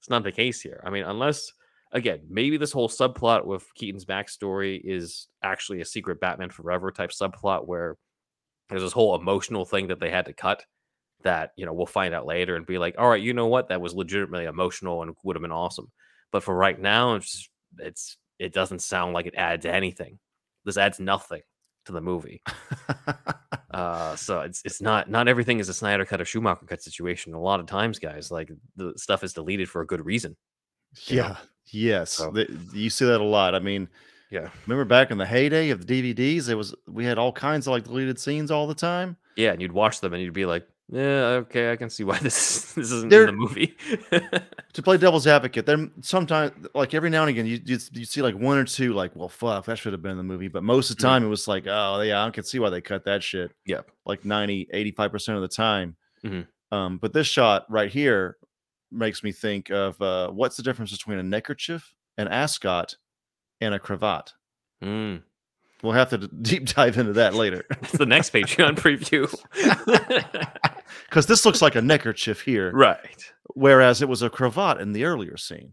it's 0.00 0.10
not 0.10 0.22
the 0.22 0.32
case 0.32 0.60
here. 0.60 0.82
I 0.84 0.90
mean, 0.90 1.04
unless 1.04 1.52
again, 1.92 2.20
maybe 2.28 2.56
this 2.56 2.72
whole 2.72 2.88
subplot 2.88 3.46
with 3.46 3.72
Keaton's 3.74 4.04
backstory 4.04 4.80
is 4.82 5.28
actually 5.42 5.80
a 5.80 5.86
secret 5.86 6.20
Batman 6.20 6.50
Forever 6.50 6.90
type 6.90 7.10
subplot 7.10 7.66
where 7.66 7.96
there's 8.68 8.82
this 8.82 8.92
whole 8.92 9.14
emotional 9.14 9.64
thing 9.64 9.88
that 9.88 10.00
they 10.00 10.10
had 10.10 10.26
to 10.26 10.32
cut 10.32 10.64
that 11.22 11.50
you 11.56 11.66
know 11.66 11.72
we'll 11.72 11.86
find 11.86 12.14
out 12.14 12.26
later 12.26 12.56
and 12.56 12.66
be 12.66 12.78
like, 12.78 12.94
all 12.98 13.08
right, 13.08 13.22
you 13.22 13.32
know 13.32 13.46
what, 13.46 13.68
that 13.68 13.80
was 13.80 13.94
legitimately 13.94 14.44
emotional 14.44 15.02
and 15.02 15.14
would 15.24 15.36
have 15.36 15.42
been 15.42 15.52
awesome. 15.52 15.90
But 16.30 16.42
for 16.42 16.54
right 16.54 16.78
now, 16.78 17.14
it's 17.14 17.32
just, 17.32 17.50
it's 17.78 18.16
it 18.38 18.52
doesn't 18.52 18.82
sound 18.82 19.14
like 19.14 19.26
it 19.26 19.34
adds 19.36 19.66
anything. 19.66 20.18
This 20.68 20.76
adds 20.76 21.00
nothing 21.00 21.42
to 21.86 21.92
the 21.92 22.00
movie. 22.00 22.42
Uh, 23.70 24.16
so 24.16 24.40
it's 24.40 24.62
it's 24.64 24.80
not 24.80 25.10
not 25.10 25.28
everything 25.28 25.60
is 25.60 25.68
a 25.68 25.74
Snyder 25.74 26.04
cut 26.04 26.20
or 26.20 26.24
Schumacher 26.24 26.64
cut 26.66 26.82
situation. 26.82 27.34
A 27.34 27.40
lot 27.40 27.60
of 27.60 27.66
times, 27.66 27.98
guys, 27.98 28.30
like 28.30 28.50
the 28.76 28.94
stuff 28.96 29.22
is 29.22 29.34
deleted 29.34 29.68
for 29.68 29.82
a 29.82 29.86
good 29.86 30.04
reason. 30.04 30.36
you 31.04 31.16
know? 31.18 31.22
yeah. 31.22 31.36
Yes. 31.70 32.12
So- 32.12 32.32
th- 32.32 32.50
you 32.72 32.88
see 32.88 33.04
that 33.04 33.20
a 33.20 33.24
lot. 33.24 33.54
I 33.54 33.58
mean, 33.58 33.88
Yeah, 34.30 34.48
remember 34.66 34.84
back 34.86 35.10
in 35.10 35.18
the 35.18 35.26
heyday 35.26 35.68
of 35.70 35.86
the 35.86 36.14
DVDs, 36.14 36.48
it 36.48 36.54
was 36.54 36.74
we 36.88 37.04
had 37.04 37.18
all 37.18 37.30
kinds 37.30 37.66
of 37.66 37.72
like 37.72 37.84
deleted 37.84 38.18
scenes 38.18 38.50
all 38.50 38.66
the 38.66 38.74
time. 38.74 39.16
yeah, 39.36 39.52
and 39.52 39.60
you'd 39.60 39.72
watch 39.72 40.00
them 40.00 40.14
and 40.14 40.22
you'd 40.22 40.32
be 40.32 40.46
like, 40.46 40.66
yeah, 40.90 41.40
okay, 41.42 41.70
I 41.72 41.76
can 41.76 41.90
see 41.90 42.04
why 42.04 42.18
this 42.22 42.72
this 42.72 42.90
isn't 42.92 43.08
There- 43.10 43.22
in 43.22 43.26
the 43.26 43.32
movie. 43.32 43.76
to 44.72 44.82
play 44.82 44.96
devil's 44.96 45.26
advocate, 45.26 45.66
then 45.66 45.90
sometimes, 46.00 46.52
like 46.74 46.94
every 46.94 47.10
now 47.10 47.22
and 47.22 47.30
again, 47.30 47.46
you 47.46 47.60
you, 47.64 47.78
you 47.92 48.04
see 48.04 48.22
like 48.22 48.34
one 48.36 48.58
or 48.58 48.64
two, 48.64 48.92
like, 48.94 49.14
well, 49.16 49.28
fuck, 49.28 49.64
that 49.66 49.78
should 49.78 49.92
have 49.92 50.02
been 50.02 50.12
in 50.12 50.16
the 50.18 50.22
movie. 50.22 50.48
But 50.48 50.62
most 50.64 50.90
of 50.90 50.96
the 50.96 51.00
Mhm. 51.02 51.08
time, 51.08 51.24
it 51.24 51.28
was 51.28 51.46
like, 51.48 51.64
oh, 51.66 52.00
yeah, 52.00 52.24
I 52.24 52.30
can 52.30 52.44
see 52.44 52.58
why 52.58 52.70
they 52.70 52.80
cut 52.80 53.04
that 53.04 53.22
shit. 53.22 53.52
Yeah. 53.66 53.80
Like 54.06 54.24
90, 54.24 54.68
85% 54.72 55.36
of 55.36 55.42
the 55.42 55.48
time. 55.48 55.96
Mhm. 56.24 56.46
Um, 56.72 56.98
but 56.98 57.12
this 57.12 57.26
shot 57.26 57.64
right 57.70 57.90
here 57.90 58.36
makes 58.90 59.22
me 59.22 59.32
think 59.32 59.70
of 59.70 60.00
uh, 60.00 60.30
what's 60.30 60.56
the 60.56 60.62
difference 60.62 60.90
between 60.92 61.18
a 61.18 61.22
neckerchief, 61.22 61.94
an 62.16 62.28
ascot, 62.28 62.96
and 63.60 63.74
a 63.74 63.78
cravat? 63.78 64.32
Mm, 64.82 65.22
We'll 65.82 65.92
have 65.92 66.10
to 66.10 66.18
deep 66.42 66.66
dive 66.66 66.98
into 66.98 67.12
that 67.14 67.34
later 67.34 67.64
that's 67.68 67.92
the 67.92 68.04
next 68.06 68.32
Patreon 68.32 68.76
preview. 68.76 69.28
Because 71.08 71.26
this 71.26 71.44
looks 71.44 71.62
like 71.62 71.74
a 71.74 71.82
neckerchief 71.82 72.40
here, 72.40 72.70
right. 72.72 73.32
whereas 73.54 74.02
it 74.02 74.08
was 74.08 74.22
a 74.22 74.30
cravat 74.30 74.80
in 74.80 74.92
the 74.92 75.04
earlier 75.04 75.36
scene. 75.36 75.72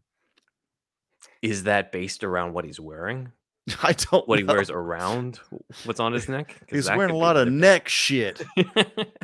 Is 1.42 1.64
that 1.64 1.92
based 1.92 2.24
around 2.24 2.54
what 2.54 2.66
he's 2.66 2.80
wearing? 2.80 3.32
I 3.84 3.94
don't. 3.94 4.28
what 4.28 4.40
he 4.40 4.46
wears 4.46 4.70
around 4.70 5.40
what's 5.86 6.00
on 6.00 6.14
his 6.14 6.30
neck? 6.30 6.56
He's 6.70 6.90
wearing 6.90 7.12
a 7.12 7.18
lot 7.18 7.38
of 7.38 7.46
different. 7.46 7.62
neck 7.62 7.88
shit. 7.88 8.44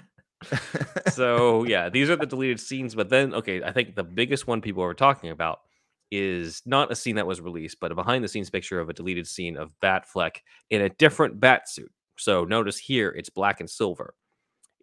so 1.12 1.64
yeah, 1.66 1.90
these 1.90 2.10
are 2.10 2.16
the 2.16 2.26
deleted 2.26 2.60
scenes. 2.60 2.96
But 2.96 3.10
then, 3.10 3.34
okay, 3.34 3.62
I 3.64 3.72
think 3.72 3.96
the 3.96 4.04
biggest 4.04 4.48
one 4.48 4.62
people 4.62 4.84
are 4.84 4.94
talking 4.94 5.30
about 5.30 5.62
is 6.12 6.62
not 6.66 6.92
a 6.92 6.96
scene 6.96 7.16
that 7.16 7.28
was 7.28 7.40
released, 7.40 7.80
but 7.80 7.92
a 7.92 7.96
behind 7.96 8.24
the 8.24 8.28
scenes 8.28 8.50
picture 8.50 8.80
of 8.80 8.90
a 8.90 8.94
deleted 8.94 9.28
scene 9.28 9.56
of 9.56 9.74
Batfleck 9.82 10.38
in 10.70 10.82
a 10.82 10.90
different 10.90 11.40
bat 11.40 11.70
suit. 11.70 11.92
So 12.18 12.44
notice 12.44 12.78
here 12.78 13.10
it's 13.10 13.30
black 13.30 13.60
and 13.60 13.70
silver, 13.70 14.14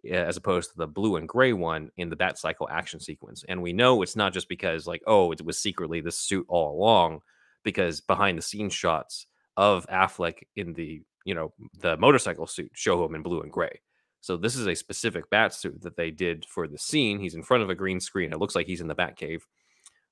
as 0.09 0.37
opposed 0.37 0.71
to 0.71 0.77
the 0.77 0.87
blue 0.87 1.15
and 1.15 1.27
gray 1.27 1.53
one 1.53 1.89
in 1.97 2.09
the 2.09 2.15
Bat 2.15 2.37
Cycle 2.37 2.67
action 2.69 2.99
sequence. 2.99 3.43
And 3.47 3.61
we 3.61 3.73
know 3.73 4.01
it's 4.01 4.15
not 4.15 4.33
just 4.33 4.49
because 4.49 4.87
like 4.87 5.01
oh 5.07 5.31
it 5.31 5.43
was 5.43 5.59
secretly 5.59 6.01
this 6.01 6.17
suit 6.17 6.45
all 6.47 6.75
along, 6.75 7.21
because 7.63 8.01
behind 8.01 8.37
the 8.37 8.43
scenes 8.43 8.73
shots 8.73 9.27
of 9.57 9.87
Affleck 9.87 10.43
in 10.55 10.73
the 10.73 11.01
you 11.25 11.35
know 11.35 11.53
the 11.79 11.97
motorcycle 11.97 12.47
suit 12.47 12.71
show 12.73 13.03
him 13.03 13.15
in 13.15 13.21
blue 13.21 13.41
and 13.41 13.51
gray. 13.51 13.81
So 14.21 14.35
this 14.35 14.55
is 14.55 14.67
a 14.67 14.75
specific 14.75 15.29
bat 15.29 15.53
suit 15.53 15.81
that 15.81 15.95
they 15.95 16.11
did 16.11 16.45
for 16.45 16.67
the 16.67 16.77
scene. 16.77 17.19
He's 17.19 17.35
in 17.35 17.43
front 17.43 17.63
of 17.63 17.69
a 17.69 17.75
green 17.75 17.99
screen. 17.99 18.33
It 18.33 18.39
looks 18.39 18.55
like 18.55 18.67
he's 18.67 18.81
in 18.81 18.87
the 18.87 18.95
Bat 18.95 19.15
Cave. 19.15 19.47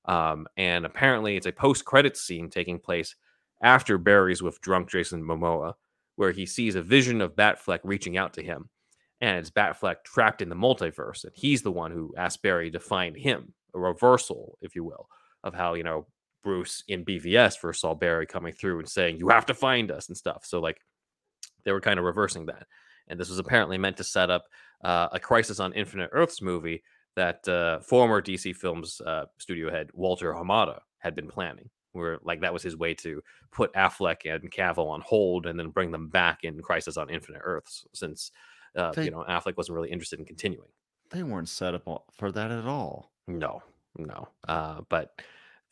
Um, 0.06 0.46
and 0.56 0.86
apparently 0.86 1.36
it's 1.36 1.46
a 1.46 1.52
post-credits 1.52 2.22
scene 2.22 2.48
taking 2.48 2.78
place 2.78 3.14
after 3.62 3.98
Barry's 3.98 4.42
with 4.42 4.62
drunk 4.62 4.88
Jason 4.88 5.22
Momoa, 5.22 5.74
where 6.16 6.32
he 6.32 6.46
sees 6.46 6.74
a 6.74 6.80
vision 6.80 7.20
of 7.20 7.36
Batfleck 7.36 7.80
reaching 7.84 8.16
out 8.16 8.32
to 8.34 8.42
him. 8.42 8.70
And 9.20 9.38
it's 9.38 9.50
Batfleck 9.50 10.04
trapped 10.04 10.42
in 10.42 10.48
the 10.48 10.54
multiverse. 10.54 11.24
And 11.24 11.32
he's 11.34 11.62
the 11.62 11.72
one 11.72 11.90
who 11.90 12.14
asked 12.16 12.42
Barry 12.42 12.70
to 12.70 12.80
find 12.80 13.16
him, 13.16 13.52
a 13.74 13.78
reversal, 13.78 14.58
if 14.62 14.76
you 14.76 14.84
will, 14.84 15.08
of 15.42 15.54
how, 15.54 15.74
you 15.74 15.82
know, 15.82 16.06
Bruce 16.44 16.84
in 16.88 17.04
BVS 17.04 17.58
first 17.58 17.80
saw 17.80 17.94
Barry 17.94 18.26
coming 18.26 18.52
through 18.52 18.78
and 18.78 18.88
saying, 18.88 19.18
You 19.18 19.28
have 19.28 19.46
to 19.46 19.54
find 19.54 19.90
us 19.90 20.08
and 20.08 20.16
stuff. 20.16 20.44
So, 20.44 20.60
like, 20.60 20.80
they 21.64 21.72
were 21.72 21.80
kind 21.80 21.98
of 21.98 22.04
reversing 22.04 22.46
that. 22.46 22.66
And 23.08 23.18
this 23.18 23.28
was 23.28 23.38
apparently 23.38 23.78
meant 23.78 23.96
to 23.96 24.04
set 24.04 24.30
up 24.30 24.44
uh, 24.84 25.08
a 25.12 25.18
Crisis 25.18 25.60
on 25.60 25.72
Infinite 25.72 26.10
Earths 26.12 26.40
movie 26.40 26.82
that 27.16 27.46
uh, 27.48 27.80
former 27.80 28.22
DC 28.22 28.54
Films 28.54 29.00
uh, 29.00 29.24
studio 29.38 29.70
head 29.70 29.90
Walter 29.92 30.32
Hamada 30.32 30.80
had 30.98 31.14
been 31.14 31.28
planning. 31.28 31.68
Where 31.92 32.18
like 32.22 32.42
that 32.42 32.52
was 32.52 32.62
his 32.62 32.76
way 32.76 32.94
to 32.94 33.22
put 33.50 33.72
Affleck 33.72 34.18
and 34.24 34.52
Cavill 34.52 34.90
on 34.90 35.00
hold 35.00 35.46
and 35.46 35.58
then 35.58 35.70
bring 35.70 35.90
them 35.90 36.08
back 36.08 36.44
in 36.44 36.60
Crisis 36.60 36.96
on 36.96 37.10
Infinite 37.10 37.40
Earths, 37.42 37.86
since 37.92 38.30
uh, 38.78 38.92
They- 38.92 39.04
you 39.06 39.10
know 39.10 39.24
Affleck 39.28 39.56
wasn't 39.56 39.74
really 39.76 39.90
interested 39.90 40.18
in 40.18 40.24
continuing. 40.24 40.68
they 41.10 41.22
weren't 41.22 41.48
set 41.48 41.74
up 41.74 42.04
for 42.18 42.30
that 42.32 42.50
at 42.50 42.66
all. 42.66 43.10
No, 43.26 43.62
no. 43.96 44.28
Uh, 44.46 44.82
but 44.88 45.20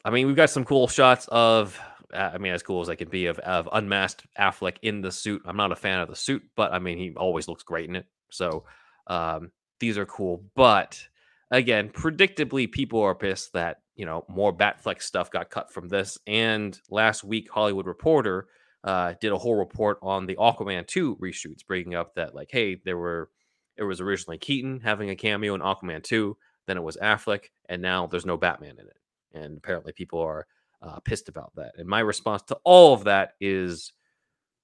I 0.05 0.11
mean, 0.11 0.27
we've 0.27 0.37
got 0.37 0.51
some 0.51 0.65
cool 0.65 0.89
shots 0.89 1.29
of. 1.31 1.79
uh, 2.13 2.31
I 2.35 2.39
mean, 2.39 2.53
as 2.53 2.63
cool 2.63 2.81
as 2.81 2.87
they 2.89 2.97
can 2.97 3.09
be 3.09 3.27
of, 3.27 3.39
of 3.41 3.69
unmasked 3.73 4.27
Affleck 4.39 4.77
in 4.83 5.01
the 5.01 5.11
suit. 5.13 5.43
I'm 5.45 5.57
not 5.57 5.73
a 5.73 5.77
fan 5.77 6.01
of 6.01 6.09
the 6.09 6.17
suit, 6.17 6.43
but 6.55 6.73
I 6.73 6.79
mean, 6.79 6.99
he 6.99 7.13
always 7.17 7.49
looks 7.49 7.63
great 7.65 7.89
in 7.89 7.97
it. 7.97 8.07
So 8.31 8.65
um, 9.09 9.51
these 9.81 9.99
are 9.99 10.07
cool. 10.07 10.45
But 10.55 11.03
again, 11.51 11.89
predictably, 11.91 12.71
people 12.71 13.01
are 13.03 13.15
pissed 13.15 13.53
that 13.55 13.81
you 13.97 14.07
know 14.07 14.25
more 14.29 14.57
Batfleck 14.57 15.03
stuff 15.03 15.31
got 15.31 15.51
cut 15.51 15.73
from 15.73 15.89
this. 15.89 16.17
And 16.27 16.79
last 16.91 17.25
week, 17.25 17.51
Hollywood 17.51 17.87
Reporter 17.87 18.47
uh, 18.85 19.15
did 19.21 19.33
a 19.33 19.39
whole 19.39 19.57
report 19.57 19.99
on 20.03 20.27
the 20.27 20.37
Aquaman 20.37 20.87
2 20.87 21.17
reshoots, 21.17 21.67
bringing 21.67 21.95
up 21.95 22.15
that 22.15 22.35
like, 22.35 22.49
hey, 22.51 22.81
there 22.85 22.99
were 22.99 23.31
it 23.77 23.83
was 23.83 24.01
originally 24.01 24.39
Keaton 24.39 24.81
having 24.81 25.11
a 25.11 25.17
cameo 25.17 25.55
in 25.55 25.61
Aquaman 25.61 26.03
2 26.03 26.37
then 26.67 26.77
it 26.77 26.83
was 26.83 26.97
Affleck, 26.97 27.47
and 27.69 27.81
now 27.81 28.07
there's 28.07 28.27
no 28.27 28.37
Batman 28.37 28.77
in 28.79 28.87
it. 28.87 28.97
And 29.33 29.57
apparently, 29.57 29.93
people 29.93 30.21
are 30.21 30.47
uh, 30.83 31.01
pissed 31.01 31.29
about 31.29 31.53
that. 31.57 31.73
And 31.79 31.89
my 31.89 32.01
response 32.01 32.43
to 32.43 32.59
all 32.65 32.93
of 32.93 33.05
that 33.05 33.33
is, 33.41 33.93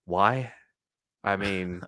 why? 0.05 0.53
I 1.25 1.37
mean, 1.37 1.83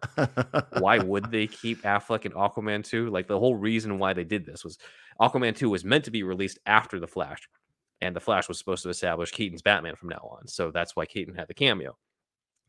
why 0.78 0.98
would 0.98 1.30
they 1.30 1.46
keep 1.48 1.82
Affleck 1.82 2.24
in 2.24 2.32
Aquaman 2.32 2.84
2? 2.84 3.10
Like 3.10 3.26
the 3.26 3.38
whole 3.38 3.56
reason 3.56 3.98
why 3.98 4.12
they 4.12 4.24
did 4.24 4.46
this 4.46 4.62
was 4.62 4.78
Aquaman 5.20 5.56
2 5.56 5.68
was 5.68 5.84
meant 5.84 6.04
to 6.04 6.12
be 6.12 6.22
released 6.22 6.60
after 6.66 7.00
the 7.00 7.08
Flash, 7.08 7.48
and 8.00 8.14
the 8.14 8.20
Flash 8.20 8.48
was 8.48 8.58
supposed 8.58 8.84
to 8.84 8.90
establish 8.90 9.32
Keaton's 9.32 9.62
Batman 9.62 9.96
from 9.96 10.10
now 10.10 10.36
on. 10.38 10.46
So 10.46 10.70
that's 10.70 10.94
why 10.94 11.06
Keaton 11.06 11.34
had 11.34 11.48
the 11.48 11.54
cameo. 11.54 11.96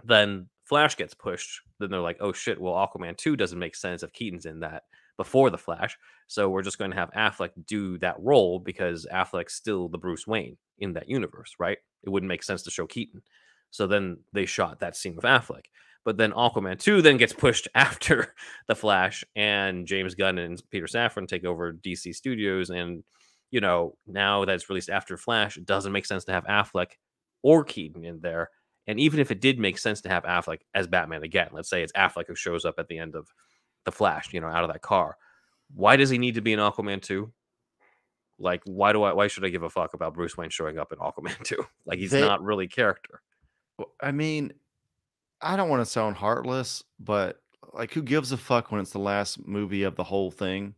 Then 0.04 0.50
Flash 0.64 0.98
gets 0.98 1.14
pushed. 1.14 1.62
Then 1.80 1.92
they're 1.92 2.00
like, 2.00 2.18
oh 2.20 2.34
shit, 2.34 2.60
well, 2.60 2.74
Aquaman 2.74 3.18
2 3.18 3.36
doesn't 3.36 3.60
make 3.60 3.76
sense 3.76 4.04
if 4.04 4.14
Keaton's 4.14 4.46
in 4.46 4.60
that 4.62 4.84
before 5.18 5.50
the 5.50 5.58
Flash. 5.58 5.98
So 6.28 6.50
we're 6.50 6.64
just 6.64 6.78
going 6.78 6.92
to 6.92 6.98
have 6.98 7.12
Affleck 7.12 7.52
do 7.66 7.98
that 8.00 8.16
role 8.20 8.60
because 8.60 9.08
Affleck's 9.12 9.54
still 9.54 9.88
the 9.88 9.98
Bruce 9.98 10.28
Wayne 10.28 10.58
in 10.80 10.94
that 10.94 11.10
universe, 11.10 11.56
right? 11.60 11.78
It 12.04 12.10
wouldn't 12.10 12.28
make 12.28 12.44
sense 12.44 12.64
to 12.64 12.72
show 12.72 12.88
Keaton. 12.88 13.22
So 13.72 13.88
then 13.88 14.18
they 14.34 14.46
shot 14.46 14.80
that 14.80 14.96
scene 14.96 15.16
with 15.16 15.26
Affleck. 15.26 15.66
But 16.04 16.18
then 16.18 16.32
Aquaman 16.32 16.80
2 16.80 17.02
then 17.02 17.18
gets 17.18 17.34
pushed 17.34 17.68
after 17.76 18.34
the 18.68 18.76
Flash, 18.76 19.24
and 19.36 19.88
James 19.88 20.16
Gunn 20.16 20.38
and 20.38 20.62
Peter 20.70 20.86
Safran 20.86 21.28
take 21.28 21.46
over 21.46 21.74
DC 21.74 22.14
Studios. 22.16 22.70
And, 22.70 23.04
you 23.52 23.60
know, 23.60 23.98
now 24.08 24.46
that 24.46 24.54
it's 24.54 24.70
released 24.70 24.90
after 24.90 25.18
Flash, 25.18 25.58
it 25.58 25.66
doesn't 25.66 25.92
make 25.92 26.06
sense 26.06 26.24
to 26.26 26.32
have 26.32 26.46
Affleck 26.46 26.92
or 27.42 27.64
Keaton 27.64 28.06
in 28.06 28.20
there. 28.22 28.50
And 28.88 29.00
even 29.00 29.20
if 29.20 29.32
it 29.32 29.42
did 29.42 29.58
make 29.60 29.78
sense 29.80 30.02
to 30.02 30.10
have 30.10 30.24
Affleck 30.24 30.60
as 30.74 30.88
Batman 30.88 31.24
again, 31.24 31.50
let's 31.52 31.70
say 31.70 31.82
it's 31.82 31.92
Affleck 31.94 32.28
who 32.28 32.36
shows 32.36 32.66
up 32.66 32.76
at 32.78 32.88
the 32.88 32.98
end 33.00 33.16
of 33.16 33.28
the 33.84 33.92
Flash, 33.92 34.32
you 34.34 34.40
know, 34.42 34.48
out 34.48 34.64
of 34.64 34.72
that 34.72 34.82
car. 34.82 35.18
Why 35.74 35.96
does 35.96 36.10
he 36.10 36.18
need 36.20 36.36
to 36.36 36.42
be 36.42 36.54
in 36.54 36.60
Aquaman 36.60 37.02
2? 37.02 37.32
Like, 38.38 38.62
why 38.66 38.92
do 38.94 39.02
I 39.04 39.14
why 39.14 39.28
should 39.28 39.46
I 39.46 39.50
give 39.50 39.64
a 39.64 39.70
fuck 39.70 39.94
about 39.94 40.14
Bruce 40.14 40.38
Wayne 40.38 40.50
showing 40.50 40.78
up 40.78 40.92
in 40.92 40.98
Aquaman 41.00 41.42
2? 41.44 41.56
Like 41.86 41.98
he's 42.00 42.12
They- 42.12 42.22
not 42.22 42.44
really 42.44 42.68
character. 42.68 43.22
I 44.00 44.12
mean, 44.12 44.54
I 45.42 45.56
don't 45.56 45.70
want 45.70 45.82
to 45.82 45.86
sound 45.90 46.16
heartless, 46.16 46.84
but 47.00 47.42
like, 47.74 47.92
who 47.94 48.02
gives 48.02 48.32
a 48.32 48.38
fuck 48.38 48.72
when 48.72 48.80
it's 48.80 48.92
the 48.92 49.00
last 49.00 49.46
movie 49.46 49.84
of 49.84 49.96
the 49.96 50.04
whole 50.04 50.32
thing? 50.32 50.76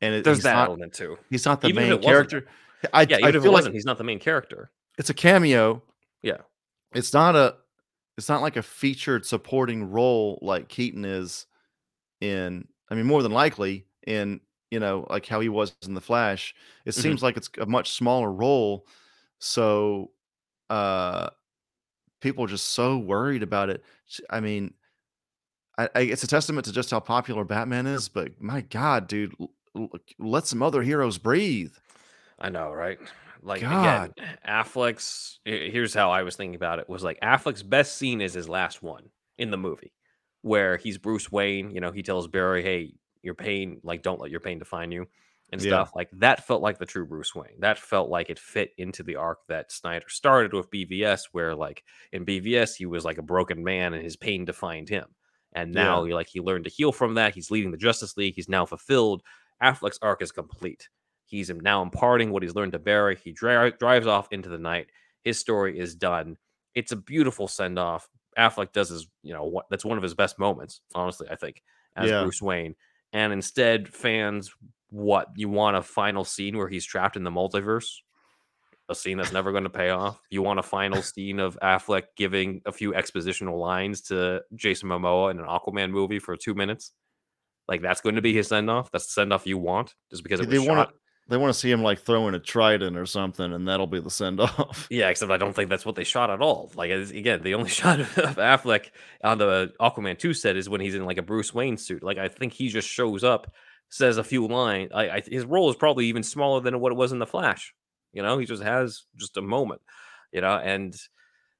And 0.00 0.14
it, 0.14 0.24
There's 0.24 0.42
that 0.42 0.54
not, 0.54 0.68
element 0.68 0.92
too. 0.92 1.18
he's 1.30 1.44
not 1.44 1.60
the 1.60 1.68
Even 1.68 1.88
main 1.88 2.00
character. 2.02 2.46
I, 2.92 3.02
Yeah, 3.02 3.16
I 3.16 3.18
even 3.20 3.28
if 3.30 3.34
it 3.36 3.40
feel 3.42 3.50
like 3.52 3.58
wasn't, 3.58 3.74
he's 3.74 3.84
not 3.84 3.98
the 3.98 4.04
main 4.04 4.18
character. 4.20 4.70
it's 4.98 5.10
a 5.10 5.14
cameo. 5.14 5.82
Yeah. 6.22 6.38
It's 6.92 7.12
not 7.12 7.36
a. 7.36 7.56
It's 8.18 8.28
not 8.28 8.42
like 8.42 8.56
a 8.56 8.62
featured 8.62 9.24
supporting 9.24 9.90
role 9.90 10.38
like 10.42 10.68
Keaton 10.68 11.04
is 11.04 11.46
in. 12.20 12.66
I 12.90 12.94
mean, 12.94 13.06
more 13.06 13.22
than 13.22 13.32
likely 13.32 13.86
in 14.06 14.40
you 14.70 14.80
know 14.80 15.06
like 15.08 15.26
how 15.26 15.40
he 15.40 15.48
was 15.48 15.74
in 15.82 15.94
the 15.94 16.00
Flash. 16.00 16.54
It 16.84 16.90
Mhm. 16.90 16.94
seems 17.02 17.22
like 17.22 17.36
it's 17.36 17.48
a 17.58 17.66
much 17.66 17.92
smaller 17.92 18.30
role, 18.32 18.86
so 19.38 20.10
uh, 20.68 21.30
people 22.20 22.44
are 22.44 22.48
just 22.48 22.68
so 22.70 22.98
worried 22.98 23.42
about 23.42 23.70
it. 23.70 23.82
I 24.28 24.40
mean, 24.40 24.74
I, 25.78 25.88
I, 25.94 26.00
it's 26.02 26.22
a 26.22 26.26
testament 26.28 26.64
to 26.66 26.72
just 26.72 26.90
how 26.90 27.00
popular 27.00 27.44
Batman 27.44 27.86
is. 27.86 28.08
But 28.08 28.40
my 28.40 28.60
God, 28.62 29.08
dude, 29.08 29.34
l- 29.40 29.50
l- 29.76 29.90
let 30.18 30.46
some 30.46 30.62
other 30.62 30.82
heroes 30.82 31.18
breathe. 31.18 31.72
I 32.38 32.48
know, 32.50 32.72
right? 32.72 32.98
Like 33.42 33.66
God. 33.66 34.12
again, 34.14 34.14
Affleck's 34.46 35.40
here's 35.44 35.94
how 35.94 36.10
I 36.10 36.22
was 36.22 36.36
thinking 36.36 36.54
about 36.56 36.78
it 36.78 36.88
was 36.88 37.02
like 37.02 37.18
Affleck's 37.20 37.62
best 37.62 37.96
scene 37.96 38.20
is 38.20 38.34
his 38.34 38.48
last 38.48 38.82
one 38.82 39.10
in 39.38 39.50
the 39.50 39.56
movie 39.56 39.92
where 40.42 40.76
he's 40.76 40.98
Bruce 40.98 41.30
Wayne, 41.30 41.70
you 41.70 41.80
know, 41.80 41.90
he 41.92 42.02
tells 42.02 42.28
Barry, 42.28 42.62
"Hey, 42.62 42.94
your 43.22 43.34
pain, 43.34 43.80
like 43.82 44.02
don't 44.02 44.20
let 44.20 44.30
your 44.30 44.40
pain 44.40 44.58
define 44.58 44.90
you." 44.92 45.06
And 45.52 45.60
Yeah. 45.60 45.84
stuff 45.84 45.90
like 45.96 46.10
that 46.12 46.46
felt 46.46 46.62
like 46.62 46.78
the 46.78 46.86
true 46.86 47.06
Bruce 47.06 47.34
Wayne. 47.34 47.58
That 47.58 47.78
felt 47.78 48.08
like 48.08 48.30
it 48.30 48.38
fit 48.38 48.72
into 48.78 49.02
the 49.02 49.16
arc 49.16 49.40
that 49.48 49.72
Snyder 49.72 50.08
started 50.08 50.52
with 50.52 50.70
BVS, 50.70 51.26
where 51.32 51.54
like 51.56 51.84
in 52.12 52.24
BVS 52.24 52.76
he 52.76 52.86
was 52.86 53.04
like 53.04 53.18
a 53.18 53.22
broken 53.22 53.64
man 53.64 53.92
and 53.94 54.02
his 54.04 54.16
pain 54.16 54.44
defined 54.44 54.88
him. 54.88 55.14
And 55.52 55.72
Yeah. 55.72 55.74
now 55.74 56.04
he 56.04 56.14
like 56.14 56.28
he 56.28 56.40
learned 56.40 56.64
to 56.64 56.70
heal 56.70 56.92
from 56.92 57.14
that. 57.14 57.34
He's 57.34 57.50
leading 57.50 57.72
the 57.72 57.76
Justice 57.76 58.16
League. 58.16 58.34
He's 58.36 58.48
now 58.48 58.64
fulfilled. 58.66 59.22
Affleck's 59.62 59.98
arc 60.02 60.22
is 60.22 60.30
complete. 60.32 60.88
He's 61.30 61.48
now 61.48 61.80
imparting 61.80 62.32
what 62.32 62.42
he's 62.42 62.56
learned 62.56 62.72
to 62.72 62.80
Barry. 62.80 63.16
He 63.22 63.30
dri- 63.30 63.72
drives 63.78 64.08
off 64.08 64.26
into 64.32 64.48
the 64.48 64.58
night. 64.58 64.88
His 65.22 65.38
story 65.38 65.78
is 65.78 65.94
done. 65.94 66.36
It's 66.74 66.90
a 66.90 66.96
beautiful 66.96 67.46
send 67.46 67.78
off. 67.78 68.08
Affleck 68.36 68.72
does 68.72 68.88
his, 68.88 69.06
you 69.22 69.32
know, 69.32 69.44
what 69.44 69.66
that's 69.70 69.84
one 69.84 69.96
of 69.96 70.02
his 70.02 70.14
best 70.14 70.40
moments, 70.40 70.80
honestly, 70.92 71.28
I 71.30 71.36
think, 71.36 71.62
as 71.96 72.10
Yeah. 72.10 72.22
Bruce 72.22 72.42
Wayne. 72.42 72.74
And 73.12 73.32
instead, 73.32 73.88
fans, 73.88 74.52
what 74.90 75.28
you 75.36 75.48
want 75.48 75.76
a 75.76 75.82
final 75.82 76.24
scene 76.24 76.56
where 76.56 76.68
he's 76.68 76.84
trapped 76.84 77.16
in 77.16 77.22
the 77.22 77.30
multiverse? 77.30 77.88
A 78.88 78.94
scene 78.94 79.18
that's 79.18 79.32
never 79.32 79.52
going 79.52 79.62
to 79.64 79.70
pay 79.70 79.90
off. 79.90 80.20
You 80.30 80.42
want 80.42 80.58
a 80.58 80.64
final 80.64 81.00
scene 81.02 81.38
of 81.38 81.56
Affleck 81.62 82.04
giving 82.16 82.60
a 82.66 82.72
few 82.72 82.92
expositional 82.92 83.56
lines 83.56 84.00
to 84.02 84.42
Jason 84.56 84.88
Momoa 84.88 85.30
in 85.30 85.38
an 85.38 85.46
Aquaman 85.46 85.90
movie 85.92 86.18
for 86.18 86.36
two 86.36 86.54
minutes? 86.54 86.90
Like 87.68 87.82
that's 87.82 88.00
going 88.00 88.16
to 88.16 88.22
be 88.22 88.32
his 88.34 88.48
send 88.48 88.68
off. 88.68 88.90
That's 88.90 89.06
the 89.06 89.12
send 89.12 89.32
off 89.32 89.46
you 89.46 89.58
want, 89.58 89.94
just 90.10 90.24
because 90.24 90.40
it 90.40 90.50
they 90.50 90.58
was 90.58 90.66
shot. 90.66 90.92
They 91.30 91.36
want 91.36 91.54
to 91.54 91.58
see 91.58 91.70
him 91.70 91.82
like 91.82 92.00
throwing 92.00 92.34
a 92.34 92.40
trident 92.40 92.98
or 92.98 93.06
something, 93.06 93.52
and 93.52 93.68
that'll 93.68 93.86
be 93.86 94.00
the 94.00 94.10
send 94.10 94.40
off. 94.40 94.88
Yeah, 94.90 95.08
except 95.08 95.30
I 95.30 95.36
don't 95.36 95.54
think 95.54 95.70
that's 95.70 95.86
what 95.86 95.94
they 95.94 96.02
shot 96.02 96.28
at 96.28 96.42
all. 96.42 96.72
Like 96.74 96.90
again, 96.90 97.42
the 97.42 97.54
only 97.54 97.70
shot 97.70 98.00
of 98.00 98.08
Affleck 98.08 98.90
on 99.22 99.38
the 99.38 99.72
Aquaman 99.80 100.18
2 100.18 100.34
set 100.34 100.56
is 100.56 100.68
when 100.68 100.80
he's 100.80 100.96
in 100.96 101.04
like 101.04 101.18
a 101.18 101.22
Bruce 101.22 101.54
Wayne 101.54 101.76
suit. 101.76 102.02
Like 102.02 102.18
I 102.18 102.26
think 102.26 102.52
he 102.52 102.68
just 102.68 102.88
shows 102.88 103.22
up, 103.22 103.54
says 103.90 104.18
a 104.18 104.24
few 104.24 104.48
lines. 104.48 104.90
I, 104.92 105.08
I 105.08 105.22
his 105.24 105.44
role 105.44 105.70
is 105.70 105.76
probably 105.76 106.06
even 106.06 106.24
smaller 106.24 106.60
than 106.60 106.80
what 106.80 106.90
it 106.90 106.96
was 106.96 107.12
in 107.12 107.20
the 107.20 107.26
Flash. 107.26 107.74
You 108.12 108.22
know, 108.24 108.36
he 108.38 108.44
just 108.44 108.64
has 108.64 109.04
just 109.16 109.36
a 109.36 109.42
moment. 109.42 109.82
You 110.32 110.40
know, 110.40 110.56
and 110.56 110.96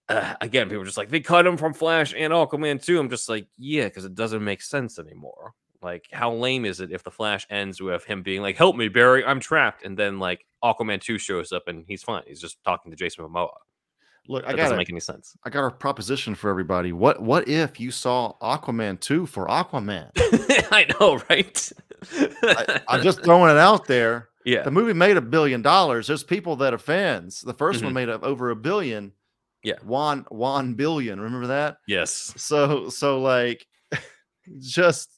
uh, 0.09 0.35
again, 0.41 0.69
people 0.69 0.83
are 0.83 0.87
just 0.87 0.99
like 0.99 1.11
they 1.11 1.21
cut 1.21 1.47
him 1.47 1.57
from 1.57 1.75
Flash 1.75 2.13
and 2.17 2.33
Aquaman 2.33 2.83
too. 2.83 2.99
I'm 2.99 3.09
just 3.09 3.29
like, 3.29 3.47
yeah, 3.57 3.85
because 3.85 4.05
it 4.05 4.17
doesn't 4.17 4.43
make 4.43 4.63
sense 4.63 4.99
anymore. 4.99 5.55
Like, 5.83 6.07
how 6.13 6.33
lame 6.33 6.65
is 6.65 6.81
it 6.81 6.93
if 6.93 7.03
the 7.03 7.11
Flash 7.11 7.47
ends 7.51 7.81
with 7.81 8.05
him 8.05 8.23
being 8.23 8.43
like, 8.43 8.57
"Help 8.57 8.77
me, 8.77 8.89
Barry, 8.89 9.25
I'm 9.25 9.41
trapped," 9.41 9.85
and 9.85 9.99
then 9.99 10.19
like 10.19 10.45
Aquaman 10.63 11.01
two 11.01 11.19
shows 11.19 11.53
up 11.53 11.65
and 11.69 11.85
he's 11.89 12.03
fine. 12.03 12.23
He's 12.27 12.41
just 12.41 12.63
talking 12.65 12.91
to 12.93 12.97
Jason 12.97 13.25
Momoa. 13.25 13.49
Look, 14.29 14.45
That 14.45 14.51
I 14.51 14.57
doesn't 14.57 14.73
got 14.73 14.77
make 14.79 14.91
any 14.91 15.01
sense. 15.01 15.35
I 15.45 15.51
got 15.51 15.67
a 15.67 15.71
proposition 15.71 16.35
for 16.35 16.51
everybody. 16.51 16.93
What 16.93 17.23
what 17.23 17.49
if 17.49 17.81
you 17.81 17.91
saw 17.91 18.35
Aquaman 18.43 19.01
2 19.01 19.25
for 19.27 19.47
Aquaman? 19.47 20.11
I 20.71 20.87
know, 21.01 21.21
right? 21.31 21.73
I, 22.43 22.81
I'm 22.89 23.03
just 23.03 23.25
throwing 23.25 23.51
it 23.51 23.59
out 23.59 23.87
there. 23.87 24.29
yeah, 24.45 24.63
The 24.63 24.71
movie 24.71 24.93
made 24.93 25.17
a 25.17 25.21
billion 25.23 25.63
dollars. 25.63 26.07
There's 26.07 26.23
people 26.23 26.57
that 26.57 26.75
are 26.75 26.79
fans. 26.79 27.41
The 27.41 27.55
1st 27.55 27.83
one 27.83 27.93
Mhm. 27.93 27.95
made 27.95 28.09
a, 28.11 28.21
over 28.21 28.51
a 28.51 28.57
billion. 28.57 29.13
Yeah. 29.63 29.75
One 29.83 30.27
one 30.29 30.75
billion. 30.75 31.21
Remember 31.21 31.47
that? 31.49 31.79
yes, 31.89 32.33
So 32.37 32.89
so 32.91 33.21
like 33.21 33.67
just 34.61 35.11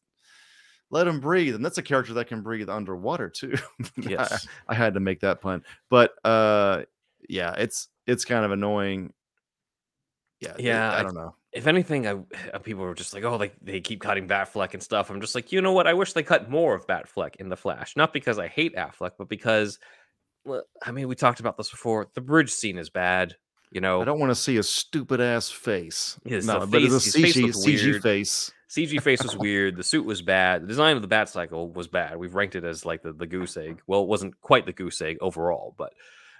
let 0.92 1.08
him 1.08 1.18
breathe. 1.18 1.56
And 1.56 1.64
that's 1.64 1.78
a 1.78 1.82
character 1.82 2.14
that 2.14 2.28
can 2.28 2.42
breathe 2.42 2.68
underwater 2.68 3.28
too. 3.28 3.54
I- 3.82 3.86
yes. 3.96 4.46
I 4.68 4.74
had 4.74 4.94
to 4.94 5.00
make 5.00 5.18
that 5.20 5.40
pun. 5.40 5.64
But 5.90 6.12
uh 6.24 6.82
yeah, 7.28 7.54
it's 7.58 7.88
it's 8.06 8.24
kind 8.24 8.44
of 8.44 8.52
annoying. 8.52 9.12
Yeah, 10.40 10.52
it- 10.54 10.60
Yeah, 10.60 10.92
I 10.92 11.00
I- 11.00 11.02
don't 11.02 11.14
know. 11.14 11.34
if 11.52 11.66
anything, 11.66 12.06
I 12.06 12.12
uh, 12.52 12.58
people 12.58 12.82
were 12.84 12.94
just 12.94 13.14
like, 13.14 13.24
oh, 13.24 13.36
like 13.36 13.54
they 13.62 13.80
keep 13.80 14.00
cutting 14.00 14.26
Batfleck 14.28 14.74
and 14.74 14.82
stuff. 14.82 15.10
I'm 15.10 15.20
just 15.20 15.34
like, 15.34 15.52
you 15.52 15.60
know 15.62 15.72
what? 15.72 15.86
I 15.86 15.94
wish 15.94 16.12
they 16.12 16.22
cut 16.22 16.50
more 16.50 16.74
of 16.74 16.86
Batfleck 16.86 17.36
in 17.36 17.48
the 17.48 17.56
Flash, 17.56 17.96
not 17.96 18.12
because 18.12 18.38
I 18.38 18.48
hate 18.48 18.74
Affleck, 18.76 19.12
but 19.18 19.28
because, 19.28 19.78
well, 20.44 20.62
I 20.84 20.90
mean, 20.90 21.08
we 21.08 21.14
talked 21.14 21.40
about 21.40 21.56
this 21.56 21.70
before. 21.70 22.08
The 22.14 22.20
bridge 22.20 22.50
scene 22.50 22.78
is 22.78 22.90
bad. 22.90 23.36
You 23.70 23.80
know, 23.80 24.02
I 24.02 24.04
don't 24.04 24.18
want 24.20 24.30
to 24.30 24.34
see 24.34 24.56
a 24.58 24.62
stupid 24.62 25.20
ass 25.20 25.48
face. 25.48 26.18
No, 26.24 26.60
the 26.60 26.66
but 26.66 26.82
it's 26.82 26.94
a 26.94 27.00
face- 27.22 27.34
face 27.34 27.36
CG, 27.36 27.78
CG 27.96 28.02
face. 28.02 28.52
CG 28.72 29.02
face 29.02 29.22
was 29.22 29.36
weird. 29.36 29.76
The 29.76 29.84
suit 29.84 30.06
was 30.06 30.22
bad. 30.22 30.62
The 30.62 30.66
design 30.66 30.96
of 30.96 31.02
the 31.02 31.08
bat 31.08 31.28
cycle 31.28 31.70
was 31.70 31.88
bad. 31.88 32.16
We've 32.16 32.34
ranked 32.34 32.54
it 32.54 32.64
as 32.64 32.86
like 32.86 33.02
the, 33.02 33.12
the 33.12 33.26
goose 33.26 33.54
egg. 33.58 33.82
Well, 33.86 34.00
it 34.00 34.08
wasn't 34.08 34.40
quite 34.40 34.64
the 34.64 34.72
goose 34.72 35.02
egg 35.02 35.18
overall, 35.20 35.74
but 35.76 35.92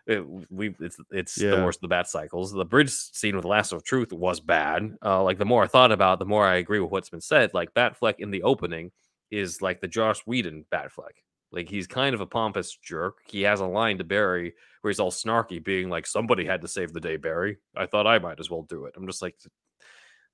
it, 0.07 0.25
we 0.51 0.75
it's 0.81 0.97
it's 1.11 1.35
the 1.35 1.63
worst 1.63 1.79
of 1.79 1.83
the 1.83 1.89
bat 1.89 2.09
cycles. 2.09 2.51
The 2.51 2.65
bridge 2.65 2.91
scene 2.91 3.37
with 3.37 3.45
Lasso 3.45 3.77
of 3.77 3.85
Truth 3.85 4.15
was 4.15 4.41
bad. 4.41 4.97
Uh, 5.05 5.23
like 5.23 5.37
the 5.37 5.45
more 5.45 5.63
I 5.63 5.67
thought 5.67 5.93
about, 5.93 6.15
it, 6.15 6.19
the 6.21 6.25
more 6.25 6.47
I 6.47 6.57
agree 6.57 6.81
with 6.81 6.91
what's 6.91 7.11
been 7.11 7.21
said. 7.21 7.53
Like 7.53 7.75
Batfleck 7.75 8.15
in 8.19 8.31
the 8.31 8.45
opening 8.45 8.93
is 9.31 9.61
like 9.61 9.83
the 9.83 9.89
Joss 9.89 10.21
Whedon 10.21 10.65
Batfleck. 10.73 11.21
Like 11.53 11.69
he's 11.69 11.87
kind 11.87 12.15
of 12.15 12.23
a 12.23 12.27
pompous 12.27 12.75
jerk. 12.75 13.19
He 13.29 13.43
has 13.43 13.61
a 13.61 13.67
line 13.67 13.99
to 13.99 14.05
Barry 14.05 14.55
where 14.81 14.91
he's 14.91 15.01
all 15.01 15.11
snarky, 15.11 15.63
being 15.63 15.91
like, 15.91 16.07
"Somebody 16.07 16.47
had 16.47 16.63
to 16.63 16.69
save 16.69 16.95
the 16.95 17.01
day, 17.01 17.19
Barry. 17.19 17.59
I 17.77 17.85
thought 17.85 18.07
I 18.07 18.19
might 18.19 18.41
as 18.41 18.51
well 18.51 18.63
do 18.63 18.87
it." 18.87 18.95
I'm 18.97 19.07
just 19.07 19.21
like, 19.21 19.37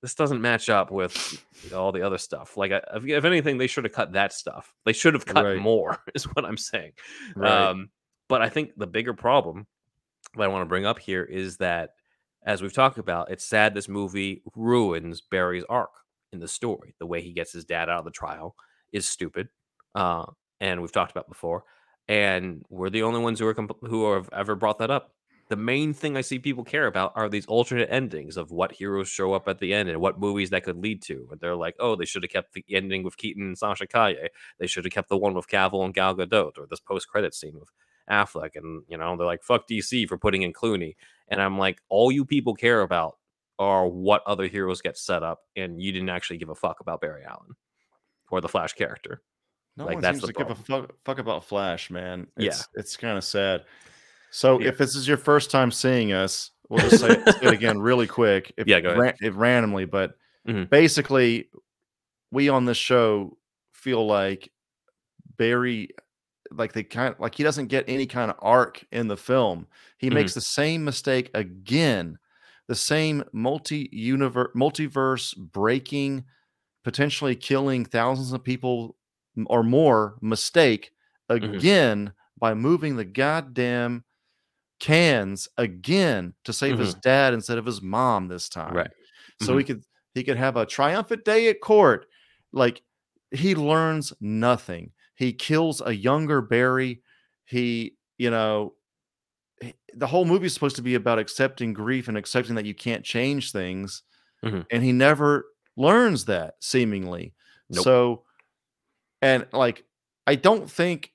this 0.03 0.15
doesn't 0.15 0.41
match 0.41 0.69
up 0.69 0.91
with 0.91 1.45
all 1.75 1.91
the 1.93 2.03
other 2.03 2.19
stuff. 2.19 2.57
Like, 2.57 2.73
I- 2.73 2.83
if 2.95 3.25
anything, 3.25 3.59
they 3.59 3.67
should 3.67 3.85
have 3.85 3.93
cut 3.93 4.13
that 4.13 4.33
stuff. 4.33 4.73
They 4.85 4.93
should 4.93 5.15
have 5.15 5.27
cut 5.27 5.45
Right. 5.45 5.59
more, 5.59 5.99
is 6.15 6.25
what 6.25 6.45
I'm 6.45 6.57
saying. 6.57 6.93
Right. 7.35 7.51
Um, 7.51 7.91
but 8.29 8.43
I 8.43 8.49
think 8.49 8.73
the 8.77 8.87
bigger 8.87 9.15
problem 9.15 9.67
that 10.37 10.43
I 10.45 10.49
want 10.49 10.63
to 10.63 10.69
bring 10.69 10.87
up 10.87 10.99
here 10.99 11.25
is 11.25 11.57
that, 11.59 11.91
as 12.45 12.63
we've 12.63 12.73
talked 12.73 12.99
about, 12.99 13.31
it's 13.31 13.45
sad 13.45 13.75
this 13.75 13.89
movie 13.89 14.43
ruins 14.55 15.21
Barry's 15.21 15.65
arc 15.69 15.91
in 16.33 16.39
the 16.41 16.49
story. 16.49 16.95
The 16.99 17.07
way 17.07 17.21
he 17.23 17.33
gets 17.33 17.53
his 17.53 17.65
dad 17.65 17.89
out 17.89 17.99
of 18.01 18.05
the 18.05 18.11
trial 18.11 18.55
is 18.93 19.09
stupid, 19.09 19.49
uh, 19.95 20.27
and 20.61 20.81
we've 20.81 20.93
talked 20.93 21.11
about 21.11 21.29
before. 21.29 21.65
And 22.07 22.65
we're 22.71 22.89
the 22.91 23.03
only 23.03 23.21
ones 23.21 23.39
who 23.41 23.47
are 23.47 23.55
compl- 23.55 23.87
who 23.89 24.13
have 24.13 24.29
ever 24.33 24.55
brought 24.55 24.79
that 24.79 24.91
up. 24.91 25.13
The 25.49 25.57
main 25.57 25.95
thing 25.95 26.17
I 26.17 26.21
see 26.21 26.39
people 26.39 26.63
care 26.63 26.87
about 26.87 27.13
are 27.15 27.29
these 27.29 27.47
alternate 27.47 27.89
endings 27.91 28.37
of 28.37 28.51
what 28.51 28.73
heroes 28.73 29.09
show 29.09 29.33
up 29.33 29.49
at 29.49 29.59
the 29.59 29.73
end 29.73 29.89
and 29.89 30.01
what 30.01 30.21
movies 30.21 30.51
that 30.51 30.65
could 30.65 30.77
lead 30.77 31.01
to. 31.03 31.27
And 31.31 31.41
they're 31.41 31.57
like, 31.57 31.75
oh, 31.79 31.97
they 31.97 32.05
should 32.05 32.23
have 32.23 32.31
kept 32.31 32.53
the 32.53 32.65
ending 32.71 33.03
with 33.03 33.17
Keaton 33.17 33.43
and 33.45 33.59
Sasha 33.59 33.87
Calle. 33.87 34.29
They 34.59 34.67
should 34.67 34.85
have 34.85 34.93
kept 34.93 35.09
the 35.09 35.17
one 35.17 35.35
with 35.35 35.49
Cavill 35.49 35.85
and 35.85 35.95
Gal 35.95 36.15
Gadot, 36.15 36.59
or 36.59 36.67
this 36.69 36.81
post-credit 36.81 37.35
scene 37.35 37.59
with 37.59 37.71
Affleck. 38.11 38.57
And 38.57 38.83
you 38.89 38.99
know, 38.99 39.17
they're 39.17 39.27
like, 39.27 39.43
fuck 39.43 39.67
DC 39.67 40.07
for 40.07 40.19
putting 40.19 40.43
in 40.43 40.53
Clooney. 40.53 40.97
And 41.29 41.41
I'm 41.41 41.59
like, 41.59 41.81
all 41.89 42.13
you 42.13 42.25
people 42.25 42.55
care 42.55 42.83
about 42.83 43.17
are 43.59 43.89
what 43.89 44.23
other 44.27 44.47
heroes 44.47 44.81
get 44.83 44.97
set 44.97 45.23
up, 45.23 45.41
and 45.57 45.81
you 45.83 45.93
didn't 45.93 46.11
actually 46.11 46.39
give 46.39 46.51
a 46.51 46.55
fuck 46.55 46.81
about 46.81 47.01
Barry 47.01 47.25
Allen 47.25 47.57
or 48.31 48.41
the 48.41 48.49
Flash 48.49 48.75
character. 48.75 49.23
No 49.77 49.87
Like, 49.87 49.95
one 49.95 50.03
that's 50.03 50.21
seems 50.21 50.33
to 50.33 50.33
give 50.33 50.51
a 50.51 50.55
fuck, 50.55 50.93
fuck 51.05 51.19
about 51.19 51.45
Flash, 51.45 51.91
man. 51.91 52.27
Yeah. 52.37 52.49
It's 52.49 52.69
it's 52.75 52.97
kind 52.97 53.17
of 53.17 53.25
sad. 53.25 53.65
So 54.31 54.61
Yeah. 54.61 54.69
if 54.69 54.79
this 54.79 54.95
is 54.95 55.09
your 55.09 55.17
first 55.17 55.51
time 55.51 55.71
seeing 55.71 56.13
us, 56.13 56.51
we'll 56.69 56.81
just 56.89 57.01
say, 57.01 57.09
say 57.25 57.39
it 57.43 57.53
again 57.55 57.79
really 57.81 58.07
quick. 58.07 58.53
If, 58.57 58.67
Yeah, 58.67 58.81
go 58.81 58.89
ahead. 58.91 59.01
ran- 59.01 59.15
if 59.21 59.37
randomly, 59.37 59.85
but 59.87 60.17
Mhm. 60.47 60.69
basically, 60.71 61.51
we 62.31 62.49
on 62.49 62.65
this 62.67 62.77
show 62.77 63.39
feel 63.73 64.07
like 64.07 64.51
Barry, 65.37 65.91
like 66.51 66.73
they 66.73 66.83
kind 66.83 67.15
of, 67.15 67.21
like 67.21 67.35
he 67.35 67.43
doesn't 67.43 67.69
get 67.69 67.85
any 67.89 68.07
kind 68.07 68.31
of 68.31 68.37
arc 68.41 68.85
in 68.93 69.09
the 69.09 69.17
film. 69.17 69.67
He 69.99 70.11
Mhm. 70.11 70.15
makes 70.15 70.35
the 70.35 70.41
same 70.41 70.85
mistake 70.85 71.31
again, 71.35 72.19
the 72.67 72.75
same 72.75 73.25
multi 73.33 73.89
universe, 73.93 74.51
multiverse 74.55 75.37
breaking, 75.37 76.25
potentially 76.85 77.35
killing 77.37 77.85
thousands 77.85 78.33
of 78.33 78.43
people 78.45 78.97
or 79.47 79.63
more 79.63 80.19
mistake 80.21 80.91
Mhm. 81.31 81.57
again 81.57 82.13
by 82.39 82.55
moving 82.55 82.97
the 82.97 83.05
goddamn 83.05 84.05
cans 84.81 85.49
again 85.57 86.35
to 86.45 86.53
save 86.53 86.79
his 86.79 86.95
dad 86.95 87.35
instead 87.35 87.59
of 87.59 87.67
his 87.67 87.83
mom 87.83 88.29
this 88.29 88.49
time. 88.49 88.75
Right. 88.75 88.91
So 89.43 89.57
he 89.57 89.65
could 89.65 89.83
he 90.15 90.25
could 90.25 90.37
have 90.37 90.57
a 90.57 90.67
triumphant 90.67 91.25
day 91.25 91.49
at 91.49 91.61
court. 91.61 92.07
Like 92.53 92.83
he 93.31 93.55
learns 93.55 94.13
nothing. 94.21 94.93
He 95.15 95.33
kills 95.33 95.81
a 95.85 95.93
younger 95.95 96.41
Barry. 96.41 97.03
He, 97.45 97.97
you 98.19 98.31
know, 98.31 98.75
he- 99.61 99.75
the 99.95 100.07
whole 100.07 100.25
movie 100.25 100.47
is 100.47 100.55
supposed 100.55 100.77
to 100.77 100.83
be 100.83 100.95
about 100.95 101.19
accepting 101.19 101.73
grief 101.73 102.09
and 102.09 102.17
accepting 102.17 102.55
that 102.55 102.65
you 102.67 102.75
can't 102.75 103.05
change 103.05 103.53
things. 103.53 104.03
Mhm. 104.45 104.65
And 104.71 104.83
he 104.85 104.93
never 104.93 105.47
learns 105.77 106.25
that 106.27 106.55
seemingly. 106.61 107.35
Nope. 107.71 107.85
So, 107.85 108.25
and 109.23 109.47
like, 109.53 109.85
I 110.27 110.35
don't 110.37 110.71
think, 110.71 111.13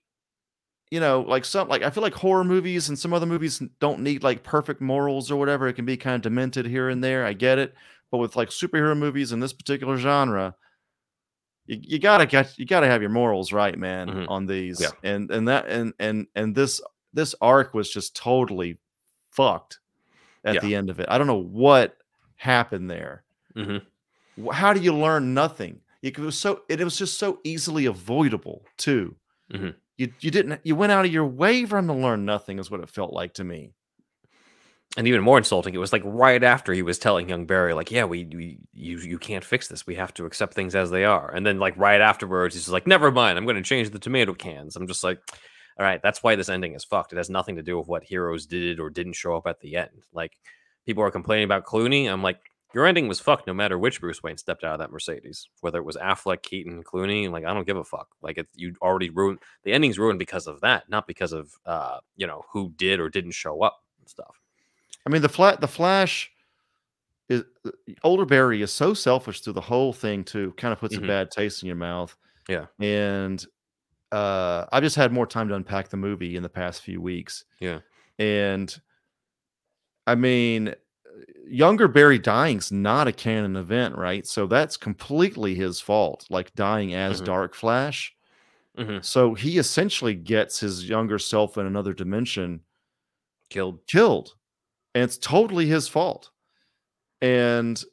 you 0.93 0.99
know, 0.99 1.21
like 1.21 1.43
some, 1.43 1.67
like, 1.67 1.81
I 1.81 1.89
feel 1.89 2.03
like 2.03 2.13
horror 2.13 2.43
movies 2.43 2.87
and 2.89 2.99
some 2.99 3.13
other 3.13 3.25
movies 3.25 3.61
don't 3.79 4.01
need 4.01 4.21
like 4.23 4.43
perfect 4.43 4.79
morals 4.79 5.31
or 5.31 5.37
whatever. 5.37 5.67
It 5.67 5.73
can 5.73 5.85
be 5.85 5.97
kind 5.97 6.15
of 6.17 6.21
demented 6.21 6.67
here 6.67 6.87
and 6.89 7.03
there. 7.03 7.25
I 7.25 7.33
get 7.33 7.57
it. 7.57 7.73
But 8.11 8.19
with 8.19 8.35
like 8.35 8.49
superhero 8.49 8.95
movies 8.95 9.31
in 9.31 9.39
this 9.39 9.53
particular 9.53 9.97
genre, 9.97 10.55
you, 11.65 11.79
you 11.81 11.99
gotta 11.99 12.25
get 12.27 12.57
you 12.59 12.65
gotta 12.65 12.85
have 12.87 13.01
your 13.01 13.09
morals 13.09 13.51
right, 13.51 13.77
man, 13.77 14.07
Mhm. 14.07 14.25
on 14.29 14.45
these. 14.45 14.79
Yeah. 14.81 14.89
And 15.03 15.31
and 15.31 15.47
that 15.47 15.67
and 15.67 15.93
and 15.99 16.27
and 16.35 16.53
this 16.53 16.79
this 17.13 17.33
arc 17.41 17.73
was 17.73 17.89
just 17.91 18.15
totally 18.15 18.77
fucked 19.31 19.79
at 20.45 20.55
Yeah. 20.55 20.61
the 20.61 20.75
end 20.75 20.89
of 20.91 20.99
it. 20.99 21.07
I 21.09 21.17
don't 21.17 21.27
know 21.27 21.41
what 21.41 21.97
happened 22.35 22.89
there. 22.91 23.23
hmm 23.55 23.77
How 24.51 24.73
do 24.73 24.79
you 24.81 24.93
learn 24.95 25.33
nothing? 25.33 25.81
It 26.03 26.19
was 26.19 26.37
so 26.37 26.61
it 26.69 26.79
was 26.83 26.97
just 26.97 27.17
so 27.17 27.39
easily 27.43 27.85
avoidable 27.87 28.63
too. 28.77 29.15
Mhm. 29.51 29.73
You 29.97 30.11
you 30.21 30.31
didn't 30.31 30.61
you 30.63 30.75
went 30.75 30.91
out 30.91 31.05
of 31.05 31.11
your 31.13 31.25
way 31.27 31.65
for 31.65 31.77
him 31.77 31.87
to 31.87 31.93
learn 31.93 32.25
nothing 32.25 32.59
is 32.59 32.69
what 32.71 32.81
it 32.81 32.89
felt 32.89 33.13
like 33.13 33.33
to 33.35 33.43
me. 33.43 33.73
and 34.95 35.07
even 35.07 35.21
more 35.21 35.39
insulting, 35.39 35.73
it 35.73 35.79
was 35.79 35.91
like 35.91 36.03
right 36.05 36.43
after 36.43 36.71
he 36.71 36.83
was 36.83 36.99
telling 36.99 37.27
young 37.27 37.45
Barry, 37.47 37.73
like, 37.73 37.89
"Yeah, 37.91 38.05
we, 38.05 38.25
we 38.25 38.59
you 38.73 38.99
you 38.99 39.17
can't 39.17 39.43
fix 39.43 39.67
this. 39.67 39.87
We 39.87 39.95
have 39.95 40.13
to 40.15 40.25
accept 40.25 40.53
things 40.53 40.75
as 40.75 40.91
they 40.91 41.03
are." 41.03 41.33
And 41.33 41.45
then 41.45 41.57
like 41.59 41.75
right 41.77 41.99
afterwards, 42.01 42.53
he's 42.53 42.69
like, 42.69 42.85
"Never 42.85 43.11
mind. 43.11 43.37
I'm 43.37 43.45
going 43.45 43.55
to 43.55 43.63
change 43.63 43.89
the 43.89 43.97
tomato 43.99 44.33
cans." 44.35 44.75
I'm 44.75 44.87
just 44.87 45.03
like, 45.03 45.19
"All 45.79 45.85
right, 45.85 45.99
that's 46.03 46.21
why 46.21 46.35
this 46.35 46.49
ending 46.49 46.75
is 46.75 46.83
fucked. 46.83 47.11
It 47.13 47.17
has 47.17 47.29
nothing 47.29 47.55
to 47.55 47.63
do 47.63 47.77
with 47.77 47.87
what 47.87 48.03
heroes 48.03 48.45
did 48.45 48.79
or 48.79 48.89
didn't 48.91 49.13
show 49.13 49.35
up 49.35 49.47
at 49.47 49.59
the 49.61 49.75
end." 49.77 50.05
Like 50.13 50.33
people 50.85 51.03
are 51.03 51.11
complaining 51.11 51.45
about 51.45 51.65
Clooney. 51.65 52.07
I'm 52.11 52.21
like, 52.21 52.39
your 52.73 52.85
ending 52.85 53.07
was 53.07 53.19
fucked 53.19 53.47
no 53.47 53.53
matter 53.53 53.77
which 53.77 54.01
Bruce 54.01 54.23
Wayne 54.23 54.37
stepped 54.37 54.63
out 54.63 54.73
of 54.73 54.79
that 54.79 54.91
Mercedes, 54.91 55.47
whether 55.61 55.77
it 55.79 55.85
was 55.85 55.95
Affleck, 55.97 56.41
Keaton, 56.41 56.83
Clooney. 56.83 57.29
Like 57.29 57.45
I 57.45 57.53
don't 57.53 57.67
give 57.67 57.77
a 57.77 57.83
fuck. 57.83 58.09
Like 58.21 58.37
it, 58.37 58.47
you 58.55 58.73
already 58.81 59.09
ruined 59.09 59.39
the 59.63 59.73
ending's 59.73 59.99
ruined 59.99 60.19
because 60.19 60.47
of 60.47 60.61
that, 60.61 60.89
not 60.89 61.07
because 61.07 61.33
of 61.33 61.51
uh 61.65 61.99
you 62.15 62.27
know 62.27 62.43
who 62.51 62.71
did 62.77 62.99
or 62.99 63.09
didn't 63.09 63.31
show 63.31 63.61
up 63.61 63.81
and 63.99 64.07
stuff. 64.09 64.39
I 65.05 65.09
mean, 65.09 65.21
the 65.21 65.29
flat, 65.29 65.59
the 65.61 65.67
Flash 65.67 66.31
is 67.29 67.43
older 68.03 68.25
Barry 68.25 68.61
is 68.61 68.71
so 68.71 68.93
selfish 68.93 69.41
through 69.41 69.53
the 69.53 69.61
whole 69.61 69.93
thing 69.93 70.23
too. 70.23 70.53
Kind 70.57 70.71
of 70.73 70.79
puts 70.79 70.95
Mhm. 70.95 71.03
a 71.03 71.07
bad 71.07 71.31
taste 71.31 71.61
in 71.63 71.67
your 71.67 71.75
mouth. 71.75 72.15
Yeah. 72.47 72.65
And 72.79 73.45
uh, 74.11 74.65
I've 74.71 74.83
just 74.83 74.95
had 74.95 75.11
more 75.11 75.25
time 75.25 75.47
to 75.49 75.55
unpack 75.55 75.89
the 75.89 75.97
movie 75.97 76.35
in 76.35 76.43
the 76.43 76.49
past 76.49 76.81
few 76.83 77.01
weeks. 77.01 77.45
Yeah. 77.59 77.79
And 78.19 78.73
I 80.05 80.15
mean, 80.15 80.75
younger 81.47 81.87
Barry 81.87 82.17
dying's 82.19 82.71
not 82.71 83.07
a 83.07 83.11
canon 83.11 83.55
event, 83.55 83.95
right? 83.95 84.25
So 84.25 84.47
that's 84.47 84.77
completely 84.77 85.55
his 85.55 85.79
fault. 85.79 86.25
Like 86.29 86.53
dying 86.55 86.93
as 86.93 87.21
Mhm. 87.21 87.25
Dark 87.25 87.55
Flash. 87.55 88.15
hmm 88.77 88.97
So 89.01 89.33
he 89.35 89.57
essentially 89.59 90.15
gets 90.15 90.59
his 90.59 90.87
younger 90.89 91.19
self 91.19 91.57
in 91.57 91.65
another 91.67 91.93
dimension 91.93 92.61
Killed. 93.49 93.85
killed 93.87 94.33
and 94.95 95.03
it's 95.03 95.17
totally 95.17 95.67
his 95.67 95.87
fault 95.87 96.31
and 97.21 97.83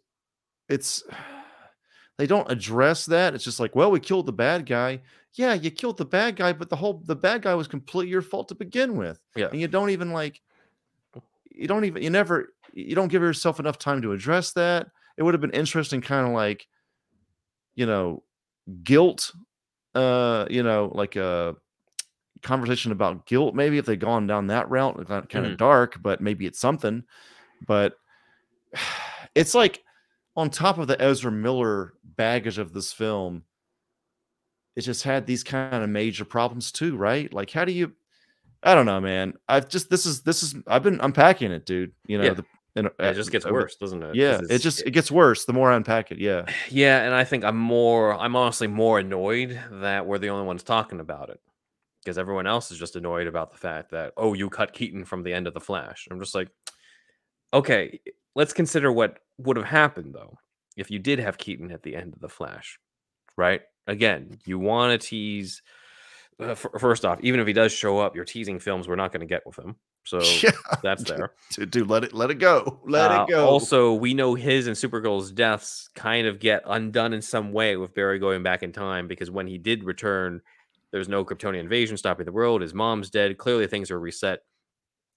it's 0.68 1.02
they 2.18 2.26
don't 2.26 2.50
address 2.50 3.06
that. 3.06 3.35
It's 3.35 3.44
just 3.44 3.61
like, 3.61 3.74
well, 3.74 3.90
we 3.90 4.00
killed 4.00 4.26
the 4.26 4.33
bad 4.33 4.66
guy. 4.66 5.00
Yeah, 5.35 5.54
you 5.54 5.70
killed 5.70 5.96
the 5.98 6.04
bad 6.04 6.37
guy, 6.37 6.52
but 6.52 6.68
the 6.70 6.76
whole 6.76 7.02
the 7.06 7.16
bad 7.16 7.42
guy 7.42 7.54
was 7.54 7.68
completely 7.68 8.11
your 8.11 8.22
fault 8.22 8.48
to 8.48 8.54
begin 8.54 8.96
with. 8.96 9.20
Yeah. 9.37 9.48
And 9.52 9.61
you 9.61 9.68
don't 9.68 9.90
even 9.90 10.12
like 10.12 10.40
you 11.50 11.68
don't 11.68 11.84
even 11.84 12.02
you 12.02 12.10
never 12.10 12.54
you 12.72 12.94
don't 12.94 13.08
give 13.08 13.22
yourself 13.22 13.60
enough 13.60 13.78
time 13.78 14.02
to 14.02 14.12
address 14.12 14.52
that. 14.52 14.88
It 15.16 15.22
would 15.22 15.34
have 15.34 15.40
been 15.40 15.50
interesting, 15.52 16.00
kind 16.00 16.26
of 16.26 16.32
like, 16.32 16.66
you 17.74 17.86
know, 17.86 18.22
guilt, 18.82 19.32
uh, 19.94 20.46
you 20.50 20.62
know, 20.62 20.92
like 20.94 21.16
a 21.16 21.56
conversation 22.42 22.92
about 22.92 23.26
guilt, 23.26 23.54
maybe 23.54 23.78
if 23.78 23.86
they'd 23.86 24.00
gone 24.00 24.26
down 24.26 24.48
that 24.48 24.70
route, 24.70 25.06
kind 25.30 25.46
of 25.46 25.52
Mhm. 25.52 25.56
dark, 25.56 26.02
but 26.02 26.20
maybe 26.20 26.46
it's 26.46 26.60
something. 26.60 27.04
But 27.66 27.94
it's 29.34 29.54
like 29.54 29.84
on 30.36 30.50
top 30.50 30.78
of 30.78 30.88
the 30.88 31.00
Ezra 31.02 31.32
Miller 31.32 31.94
baggage 32.04 32.58
of 32.58 32.72
this 32.72 32.92
film, 32.92 33.44
it 34.76 34.82
just 34.82 35.02
had 35.02 35.26
these 35.26 35.42
kind 35.44 35.82
of 35.82 35.90
major 35.90 36.24
problems 36.24 36.70
too, 36.72 36.96
right? 36.96 37.32
Like, 37.32 37.50
how 37.50 37.64
do 37.64 37.72
you? 37.72 37.92
I 38.62 38.74
don't 38.74 38.86
know, 38.86 39.00
man. 39.00 39.34
I've 39.48 39.68
just 39.68 39.88
this 39.90 40.04
is 40.06 40.22
this 40.22 40.42
is 40.42 40.54
I've 40.66 40.82
been 40.82 41.00
unpacking 41.00 41.50
it, 41.52 41.64
dude. 41.66 41.92
You 42.06 42.18
know, 42.18 42.24
Yeah. 42.24 42.34
the, 42.34 42.44
and, 42.76 42.86
uh, 42.86 42.90
it 43.00 43.14
just 43.14 43.32
gets 43.32 43.44
over- 43.46 43.54
worse, 43.62 43.76
doesn't 43.76 44.02
it? 44.02 44.14
Yeah, 44.14 44.40
it 44.48 44.58
just 44.58 44.82
it 44.86 44.90
gets 44.92 45.10
worse 45.10 45.44
the 45.44 45.52
more 45.52 45.72
I 45.72 45.76
unpack 45.76 46.12
it. 46.12 46.18
Yeah, 46.18 46.44
Yeah, 46.70 47.02
and 47.02 47.14
I 47.14 47.24
think 47.24 47.42
I'm 47.44 47.56
more 47.56 48.14
I'm 48.14 48.36
honestly 48.36 48.66
more 48.66 48.98
annoyed 48.98 49.58
that 49.72 50.06
we're 50.06 50.18
the 50.18 50.28
only 50.30 50.46
ones 50.46 50.62
talking 50.62 51.00
about 51.00 51.30
it. 51.30 51.40
Because 52.04 52.16
everyone 52.16 52.46
else 52.46 52.70
is 52.70 52.78
just 52.78 52.96
annoyed 52.96 53.26
about 53.26 53.50
the 53.50 53.58
fact 53.58 53.90
that, 53.90 54.14
oh, 54.16 54.32
you 54.32 54.48
cut 54.48 54.72
Keaton 54.72 55.04
from 55.04 55.22
the 55.22 55.34
end 55.34 55.46
of 55.46 55.52
the 55.52 55.60
Flash. 55.60 56.08
I'm 56.10 56.18
just 56.18 56.34
like, 56.34 56.48
okay, 57.52 58.00
let's 58.34 58.54
consider 58.54 58.90
what 58.90 59.18
would 59.38 59.56
have 59.58 59.66
happened 59.66 60.14
though 60.14 60.38
if 60.76 60.90
you 60.90 60.98
did 60.98 61.18
have 61.18 61.36
Keaton 61.36 61.70
at 61.72 61.82
the 61.82 61.94
end 61.96 62.14
of 62.14 62.20
the 62.20 62.28
Flash, 62.28 62.78
right? 63.36 63.60
Again, 63.86 64.38
you 64.46 64.58
want 64.58 64.98
to 64.98 65.06
tease. 65.08 65.62
Uh, 66.40 66.46
f- 66.53 66.66
first 66.79 67.05
off, 67.05 67.18
even 67.22 67.40
if 67.40 67.46
he 67.46 67.53
does 67.53 67.72
show 67.72 67.98
up, 67.98 68.16
you're 68.16 68.24
teasing 68.24 68.59
films 68.59 68.88
we're 68.88 68.96
not 68.96 69.12
going 69.12 69.20
to 69.20 69.26
get 69.26 69.44
with 69.46 69.59
him. 69.59 69.76
So 70.05 70.20
yeah, 70.42 70.50
that's 70.83 71.05
there. 71.11 71.33
dude, 71.53 71.70
dude, 71.70 71.88
let 71.90 72.05
it 72.05 72.12
let 72.12 72.31
it 72.31 72.37
go, 72.37 72.81
let 72.87 73.11
Uh, 73.11 73.24
it 73.29 73.31
go. 73.33 73.46
Also, 73.46 73.92
we 73.94 74.14
know 74.14 74.35
his 74.35 74.66
and 74.66 74.76
Supergirl's 74.76 75.31
deaths 75.33 75.88
kind 75.94 76.26
of 76.26 76.38
get 76.40 76.62
undone 76.66 77.12
in 77.12 77.22
some 77.22 77.53
way 77.53 77.76
with 77.76 77.94
Barry 77.94 78.18
going 78.18 78.42
back 78.42 78.62
in 78.62 78.72
time 78.72 79.07
because 79.09 79.31
when 79.31 79.46
he 79.46 79.59
did 79.59 79.85
return, 79.85 80.40
there's 80.92 81.09
no 81.09 81.24
Kryptonian 81.24 81.61
invasion 81.61 81.96
stopping 81.96 82.26
the 82.26 82.33
world. 82.33 82.62
His 82.62 82.74
mom's 82.74 83.11
dead. 83.11 83.37
Clearly, 83.38 83.66
things 83.66 83.90
are 83.90 84.00
reset. 84.00 84.40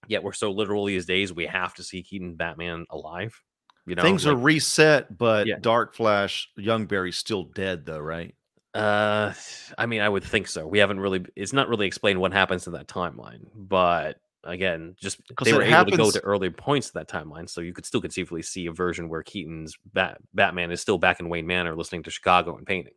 Yet 0.07 0.21
we're 0.21 0.33
so 0.33 0.51
literal 0.51 0.83
these 0.85 1.05
days, 1.05 1.31
we 1.31 1.45
have 1.45 1.73
to 1.75 1.83
see 1.83 2.03
Keaton 2.03 2.35
Batman 2.35 2.85
alive. 2.89 3.41
You 3.85 3.95
know, 3.95 4.01
Things 4.01 4.25
are 4.27 4.35
reset, 4.35 5.17
but 5.17 5.47
Yeah. 5.47 5.55
Dark 5.59 5.93
Flash, 5.95 6.49
Young 6.57 6.85
Barry's 6.85 7.17
still 7.17 7.43
dead, 7.43 7.85
though, 7.85 7.99
right? 7.99 8.35
Uh, 8.73 9.33
I 9.77 9.85
mean, 9.85 10.01
I 10.01 10.09
would 10.09 10.23
think 10.23 10.47
so. 10.47 10.65
We 10.67 10.79
haven't 10.79 10.99
really. 10.99 11.25
It's 11.35 11.53
not 11.53 11.69
really 11.69 11.87
explained 11.87 12.19
what 12.19 12.33
happens 12.33 12.65
in 12.65 12.73
that 12.73 12.87
timeline, 12.87 13.45
but 13.55 14.17
again, 14.43 14.95
just 14.99 15.21
they 15.43 15.53
were 15.53 15.61
able 15.61 15.91
to 15.91 15.97
go 15.97 16.11
to 16.11 16.19
early 16.21 16.49
points 16.49 16.87
of 16.87 16.93
that 16.93 17.07
timeline, 17.07 17.49
so 17.49 17.61
you 17.61 17.73
could 17.73 17.85
still 17.85 18.01
conceivably 18.01 18.41
see 18.41 18.65
a 18.65 18.71
version 18.71 19.09
where 19.09 19.23
Keaton's 19.23 19.77
Bat- 19.93 20.21
Batman 20.33 20.71
is 20.71 20.81
still 20.81 20.97
back 20.97 21.19
in 21.19 21.29
Wayne 21.29 21.47
Manor, 21.47 21.75
listening 21.75 22.03
to 22.03 22.11
Chicago 22.11 22.57
and 22.57 22.65
painting. 22.65 22.93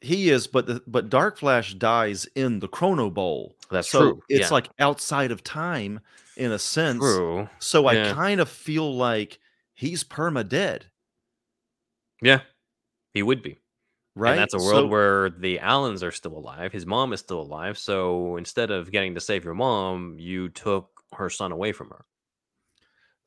He 0.00 0.28
is, 0.28 0.46
but 0.46 0.66
the, 0.66 0.82
but 0.86 1.08
Dark 1.08 1.38
Flash 1.38 1.74
dies 1.74 2.26
in 2.34 2.60
the 2.60 2.68
Chrono 2.68 3.08
Bowl. 3.08 3.56
That's 3.70 3.88
so 3.88 4.00
true, 4.00 4.22
It's 4.28 4.50
yeah. 4.50 4.54
like 4.54 4.68
outside 4.78 5.30
of 5.30 5.42
time 5.42 6.00
in 6.36 6.52
a 6.52 6.58
sense. 6.58 6.98
True. 6.98 7.48
So 7.58 7.86
I 7.86 7.94
yeah. 7.94 8.12
kind 8.12 8.40
of 8.40 8.48
feel 8.50 8.94
like 8.94 9.38
he's 9.72 10.04
perma 10.04 10.46
dead, 10.46 10.86
Yeah, 12.20 12.40
he 13.14 13.22
would 13.22 13.42
be. 13.42 13.58
Right? 14.14 14.32
And 14.32 14.40
that's 14.40 14.54
a 14.54 14.58
world 14.58 14.70
So- 14.84 14.86
where 14.86 15.30
the 15.30 15.58
Allens 15.60 16.02
are 16.02 16.12
still 16.12 16.36
alive. 16.36 16.72
His 16.72 16.86
mom 16.86 17.12
is 17.12 17.20
still 17.20 17.40
alive. 17.40 17.76
So 17.78 18.36
instead 18.36 18.70
of 18.70 18.90
getting 18.90 19.14
to 19.14 19.20
save 19.20 19.44
your 19.44 19.54
mom, 19.54 20.16
you 20.18 20.48
took 20.48 20.90
her 21.14 21.28
son 21.30 21.52
away 21.52 21.72
from 21.72 21.88
her. 21.90 22.04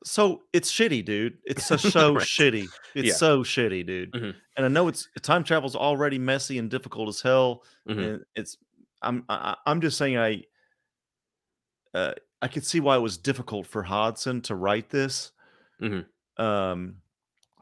So 0.04 0.42
it's 0.52 0.70
shitty, 0.70 1.04
dude. 1.04 1.38
It's 1.44 1.66
so, 1.66 1.76
so 1.76 2.14
Right. 2.14 2.24
shitty. 2.26 2.66
It's 2.94 3.08
Yeah. 3.08 3.14
so 3.14 3.42
shitty, 3.42 3.84
dude. 3.86 4.12
Mhm. 4.12 4.34
And 4.56 4.64
I 4.66 4.68
know 4.68 4.88
it's 4.88 5.08
time 5.22 5.42
travel's 5.44 5.74
already 5.76 6.18
messy 6.18 6.58
and 6.58 6.70
difficult 6.70 7.08
as 7.08 7.20
hell. 7.20 7.64
Mhm. 7.88 7.98
And 8.14 8.24
it's 8.36 8.56
I'm 9.02 9.24
I, 9.28 9.34
I- 9.34 9.70
I'm 9.70 9.80
just 9.80 9.98
saying 9.98 10.16
I 10.16 10.44
uh, 11.94 12.14
I 12.42 12.48
could 12.48 12.64
see 12.64 12.78
why 12.80 12.96
it 12.96 13.00
was 13.00 13.16
difficult 13.18 13.66
for 13.66 13.82
Hodson 13.82 14.40
to 14.42 14.54
write 14.54 14.90
this. 14.90 15.32
Mhm. 15.80 16.06
Um, 16.36 16.96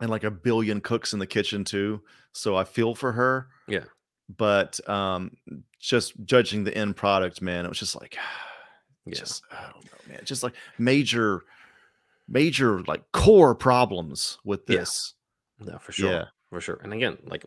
and 0.00 0.11
like 0.11 0.24
a 0.24 0.30
billion 0.30 0.80
cooks 0.80 1.12
in 1.12 1.18
the 1.18 1.26
kitchen 1.26 1.64
too. 1.64 2.02
So 2.32 2.56
I 2.56 2.64
feel 2.64 2.94
for 2.94 3.12
her. 3.12 3.48
Yeah. 3.68 3.85
But 4.37 4.78
um, 4.88 5.37
just 5.80 6.14
judging 6.24 6.64
the 6.64 6.76
end 6.76 6.96
product, 6.96 7.40
man, 7.40 7.64
it 7.64 7.68
was 7.68 7.78
just 7.78 8.00
like, 8.00 8.16
Yeah. 9.06 9.14
just 9.14 9.42
I 9.52 9.62
don't 9.72 9.85
know, 9.85 10.14
man. 10.14 10.20
Just 10.24 10.42
like 10.42 10.54
major, 10.78 11.42
major 12.28 12.82
like 12.85 13.02
core 13.12 13.54
problems 13.54 14.38
with 14.44 14.62
Yeah. 14.68 14.78
this. 14.80 15.14
No, 15.61 15.78
for 15.78 15.92
sure. 15.92 16.11
Yeah. 16.11 16.24
For 16.50 16.61
sure. 16.61 16.80
And 16.82 16.92
again, 16.92 17.16
like 17.24 17.44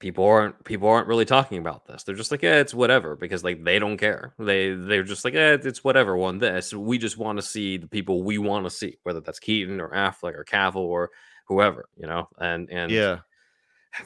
people 0.00 0.24
aren't 0.24 0.62
people 0.64 0.88
aren't 0.88 1.06
really 1.06 1.24
talking 1.24 1.58
about 1.58 1.86
this. 1.86 2.02
They're 2.02 2.14
just 2.14 2.30
like, 2.32 2.42
yeah, 2.42 2.56
it's 2.56 2.74
whatever 2.74 3.14
because 3.16 3.44
like 3.44 3.62
they 3.64 3.78
don't 3.78 3.96
care. 3.98 4.34
They 4.38 4.72
they're 4.74 5.04
just 5.04 5.24
like, 5.24 5.34
eh, 5.34 5.58
it's 5.62 5.84
whatever. 5.84 6.18
On 6.18 6.38
this, 6.38 6.74
we 6.74 6.98
just 6.98 7.18
want 7.18 7.38
to 7.38 7.42
see 7.42 7.76
the 7.76 7.86
people 7.88 8.22
we 8.24 8.38
want 8.38 8.66
to 8.66 8.70
see, 8.70 8.96
whether 9.04 9.20
that's 9.20 9.38
Keaton 9.38 9.80
or 9.80 9.90
Affleck 9.90 10.34
or 10.34 10.44
Cavill 10.44 10.76
or 10.76 11.10
whoever, 11.50 11.86
you 11.96 12.06
know. 12.06 12.28
And 12.38 12.70
and 12.70 12.90
Yeah. 12.90 13.18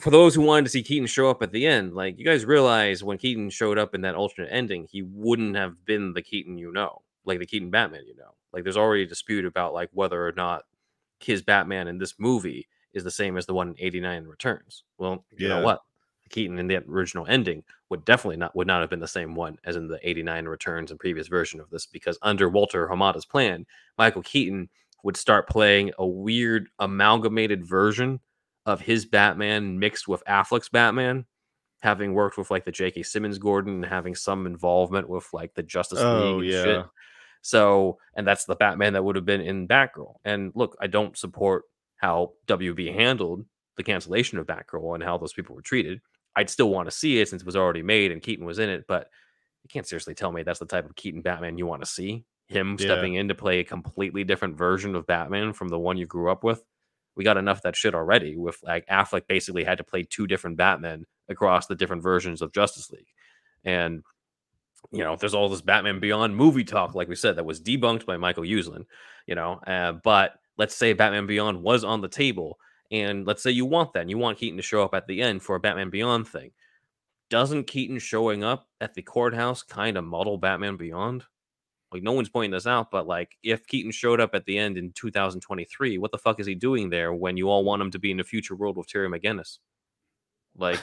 for 0.00 0.10
those 0.10 0.34
who 0.34 0.40
wanted 0.40 0.64
to 0.64 0.70
see 0.70 0.82
Keaton 0.82 1.06
show 1.06 1.28
up 1.30 1.42
at 1.42 1.52
the 1.52 1.66
end, 1.66 1.94
like 1.94 2.18
you 2.18 2.24
guys 2.24 2.44
realize 2.44 3.04
when 3.04 3.18
Keaton 3.18 3.50
showed 3.50 3.78
up 3.78 3.94
in 3.94 4.00
that 4.00 4.14
alternate 4.14 4.48
ending, 4.50 4.88
he 4.90 5.02
wouldn't 5.02 5.54
have 5.56 5.84
been 5.84 6.14
the 6.14 6.22
Keaton 6.22 6.58
you 6.58 6.72
know, 6.72 7.02
like 7.24 7.38
the 7.38 7.46
Keaton 7.46 7.70
Batman 7.70 8.06
you 8.06 8.16
know. 8.16 8.34
Like 8.52 8.64
there's 8.64 8.76
already 8.76 9.02
a 9.04 9.06
dispute 9.06 9.44
about 9.44 9.74
like 9.74 9.90
whether 9.92 10.26
or 10.26 10.32
not 10.32 10.64
his 11.20 11.42
Batman 11.42 11.86
in 11.88 11.98
this 11.98 12.14
movie 12.18 12.66
is 12.94 13.04
the 13.04 13.10
same 13.10 13.36
as 13.36 13.46
the 13.46 13.54
one 13.54 13.68
in 13.68 13.74
89 13.78 14.24
Returns. 14.24 14.84
Well, 14.98 15.24
you 15.36 15.48
know 15.48 15.58
Yeah. 15.58 15.64
what? 15.64 15.80
Keaton 16.30 16.58
in 16.58 16.66
the 16.66 16.78
original 16.88 17.26
ending 17.26 17.62
would 17.90 18.04
definitely 18.04 18.38
not 18.38 18.56
would 18.56 18.66
not 18.66 18.80
have 18.80 18.88
been 18.90 18.98
the 19.00 19.06
same 19.06 19.34
one 19.34 19.58
as 19.64 19.76
in 19.76 19.86
the 19.88 20.00
89 20.08 20.46
Returns 20.46 20.90
and 20.90 20.98
previous 20.98 21.28
version 21.28 21.60
of 21.60 21.68
this 21.70 21.84
because 21.86 22.18
under 22.22 22.48
Walter 22.48 22.88
Hamada's 22.88 23.26
plan, 23.26 23.66
Michael 23.98 24.22
Keaton 24.22 24.68
would 25.04 25.16
start 25.16 25.48
playing 25.48 25.92
a 25.98 26.06
weird 26.06 26.68
amalgamated 26.80 27.64
version 27.64 28.18
of 28.66 28.80
his 28.80 29.04
Batman 29.06 29.78
mixed 29.78 30.08
with 30.08 30.24
Affleck's 30.26 30.70
Batman, 30.70 31.26
having 31.80 32.14
worked 32.14 32.38
with 32.38 32.50
like 32.50 32.64
the 32.64 32.72
J.K. 32.72 33.02
Simmons 33.04 33.38
Gordon 33.38 33.74
and 33.74 33.84
having 33.86 34.14
some 34.16 34.46
involvement 34.46 35.08
with 35.08 35.26
like 35.32 35.54
the 35.54 35.62
Justice 35.62 36.00
Oh, 36.00 36.36
League 36.38 36.52
and 36.52 36.64
shit. 36.64 36.76
yeah. 36.76 36.84
So, 37.42 37.98
and 38.16 38.26
that's 38.26 38.46
the 38.46 38.56
Batman 38.56 38.94
that 38.94 39.04
would 39.04 39.16
have 39.16 39.26
been 39.26 39.42
in 39.42 39.68
Batgirl. 39.68 40.14
And 40.24 40.50
look, 40.54 40.76
I 40.80 40.86
don't 40.86 41.16
support 41.16 41.64
how 41.96 42.32
WB 42.46 42.94
handled 42.94 43.44
the 43.76 43.82
cancellation 43.82 44.38
of 44.38 44.46
Batgirl 44.46 44.94
and 44.94 45.04
how 45.04 45.18
those 45.18 45.34
people 45.34 45.54
were 45.54 45.60
treated. 45.60 46.00
I'd 46.34 46.48
still 46.48 46.70
want 46.70 46.88
to 46.88 46.96
see 46.96 47.20
it 47.20 47.28
since 47.28 47.42
it 47.42 47.46
was 47.46 47.56
already 47.56 47.82
made 47.82 48.10
and 48.12 48.22
Keaton 48.22 48.46
was 48.46 48.58
in 48.58 48.70
it, 48.70 48.86
but 48.88 49.10
you 49.62 49.68
can't 49.68 49.86
seriously 49.86 50.14
tell 50.14 50.32
me 50.32 50.42
that's 50.42 50.58
the 50.58 50.64
type 50.66 50.88
of 50.88 50.96
Keaton 50.96 51.20
Batman 51.20 51.58
you 51.58 51.66
want 51.66 51.82
to 51.82 51.86
see. 51.88 52.24
Him 52.48 52.76
Yeah. 52.78 52.86
stepping 52.86 53.14
in 53.14 53.28
to 53.28 53.34
play 53.34 53.60
a 53.60 53.64
completely 53.64 54.24
different 54.24 54.56
version 54.56 54.94
of 54.94 55.06
Batman 55.06 55.52
from 55.52 55.68
the 55.68 55.78
one 55.78 55.96
you 55.96 56.06
grew 56.06 56.30
up 56.30 56.44
with. 56.44 56.62
We 57.16 57.24
got 57.24 57.36
enough 57.36 57.58
of 57.58 57.62
that 57.62 57.76
shit 57.76 57.94
already 57.94 58.36
with 58.36 58.58
like 58.62 58.86
Affleck 58.86 59.26
basically 59.28 59.64
had 59.64 59.78
to 59.78 59.84
play 59.84 60.02
two 60.02 60.26
different 60.26 60.56
Batmen 60.56 61.06
across 61.28 61.66
the 61.66 61.74
different 61.76 62.02
versions 62.02 62.42
of 62.42 62.52
Justice 62.52 62.90
League. 62.90 63.06
And 63.64 64.02
you 64.92 65.02
know, 65.02 65.16
there's 65.16 65.34
all 65.34 65.48
this 65.48 65.62
Batman 65.62 65.98
Beyond 65.98 66.36
movie 66.36 66.64
talk, 66.64 66.94
like 66.94 67.08
we 67.08 67.16
said, 67.16 67.36
that 67.36 67.46
was 67.46 67.60
debunked 67.60 68.04
by 68.04 68.16
Michael 68.18 68.44
Uslan, 68.44 68.84
you 69.26 69.34
know. 69.34 69.54
Uh, 69.66 69.92
but 69.92 70.34
let's 70.58 70.74
say 70.74 70.92
Batman 70.92 71.26
Beyond 71.26 71.62
was 71.62 71.84
on 71.84 72.02
the 72.02 72.08
table, 72.08 72.58
and 72.90 73.26
let's 73.26 73.42
say 73.42 73.50
you 73.50 73.64
want 73.64 73.94
that, 73.94 74.00
and 74.00 74.10
you 74.10 74.18
want 74.18 74.36
Keaton 74.38 74.58
to 74.58 74.62
show 74.62 74.82
up 74.84 74.94
at 74.94 75.06
the 75.06 75.22
end 75.22 75.42
for 75.42 75.56
a 75.56 75.60
Batman 75.60 75.88
Beyond 75.88 76.28
thing. 76.28 76.50
Doesn't 77.30 77.64
Keaton 77.66 77.98
showing 77.98 78.44
up 78.44 78.68
at 78.80 78.92
the 78.94 79.02
courthouse 79.02 79.62
kind 79.62 79.96
of 79.96 80.04
muddle 80.04 80.36
Batman 80.36 80.76
Beyond? 80.76 81.24
Like, 81.94 82.02
no 82.02 82.10
one's 82.10 82.28
pointing 82.28 82.50
this 82.50 82.66
out, 82.66 82.90
but 82.90 83.06
like, 83.06 83.36
if 83.44 83.68
Keaton 83.68 83.92
showed 83.92 84.20
up 84.20 84.34
at 84.34 84.46
the 84.46 84.58
end 84.58 84.76
in 84.76 84.90
2023, 84.96 85.96
what 85.96 86.10
the 86.10 86.18
fuck 86.18 86.40
is 86.40 86.46
he 86.46 86.56
doing 86.56 86.90
there 86.90 87.14
when 87.14 87.36
you 87.36 87.48
all 87.48 87.62
want 87.62 87.80
him 87.80 87.92
to 87.92 88.00
be 88.00 88.10
in 88.10 88.16
the 88.16 88.24
future 88.24 88.56
world 88.56 88.76
with 88.76 88.88
Terry 88.88 89.08
McGinnis? 89.08 89.58
Like, 90.56 90.80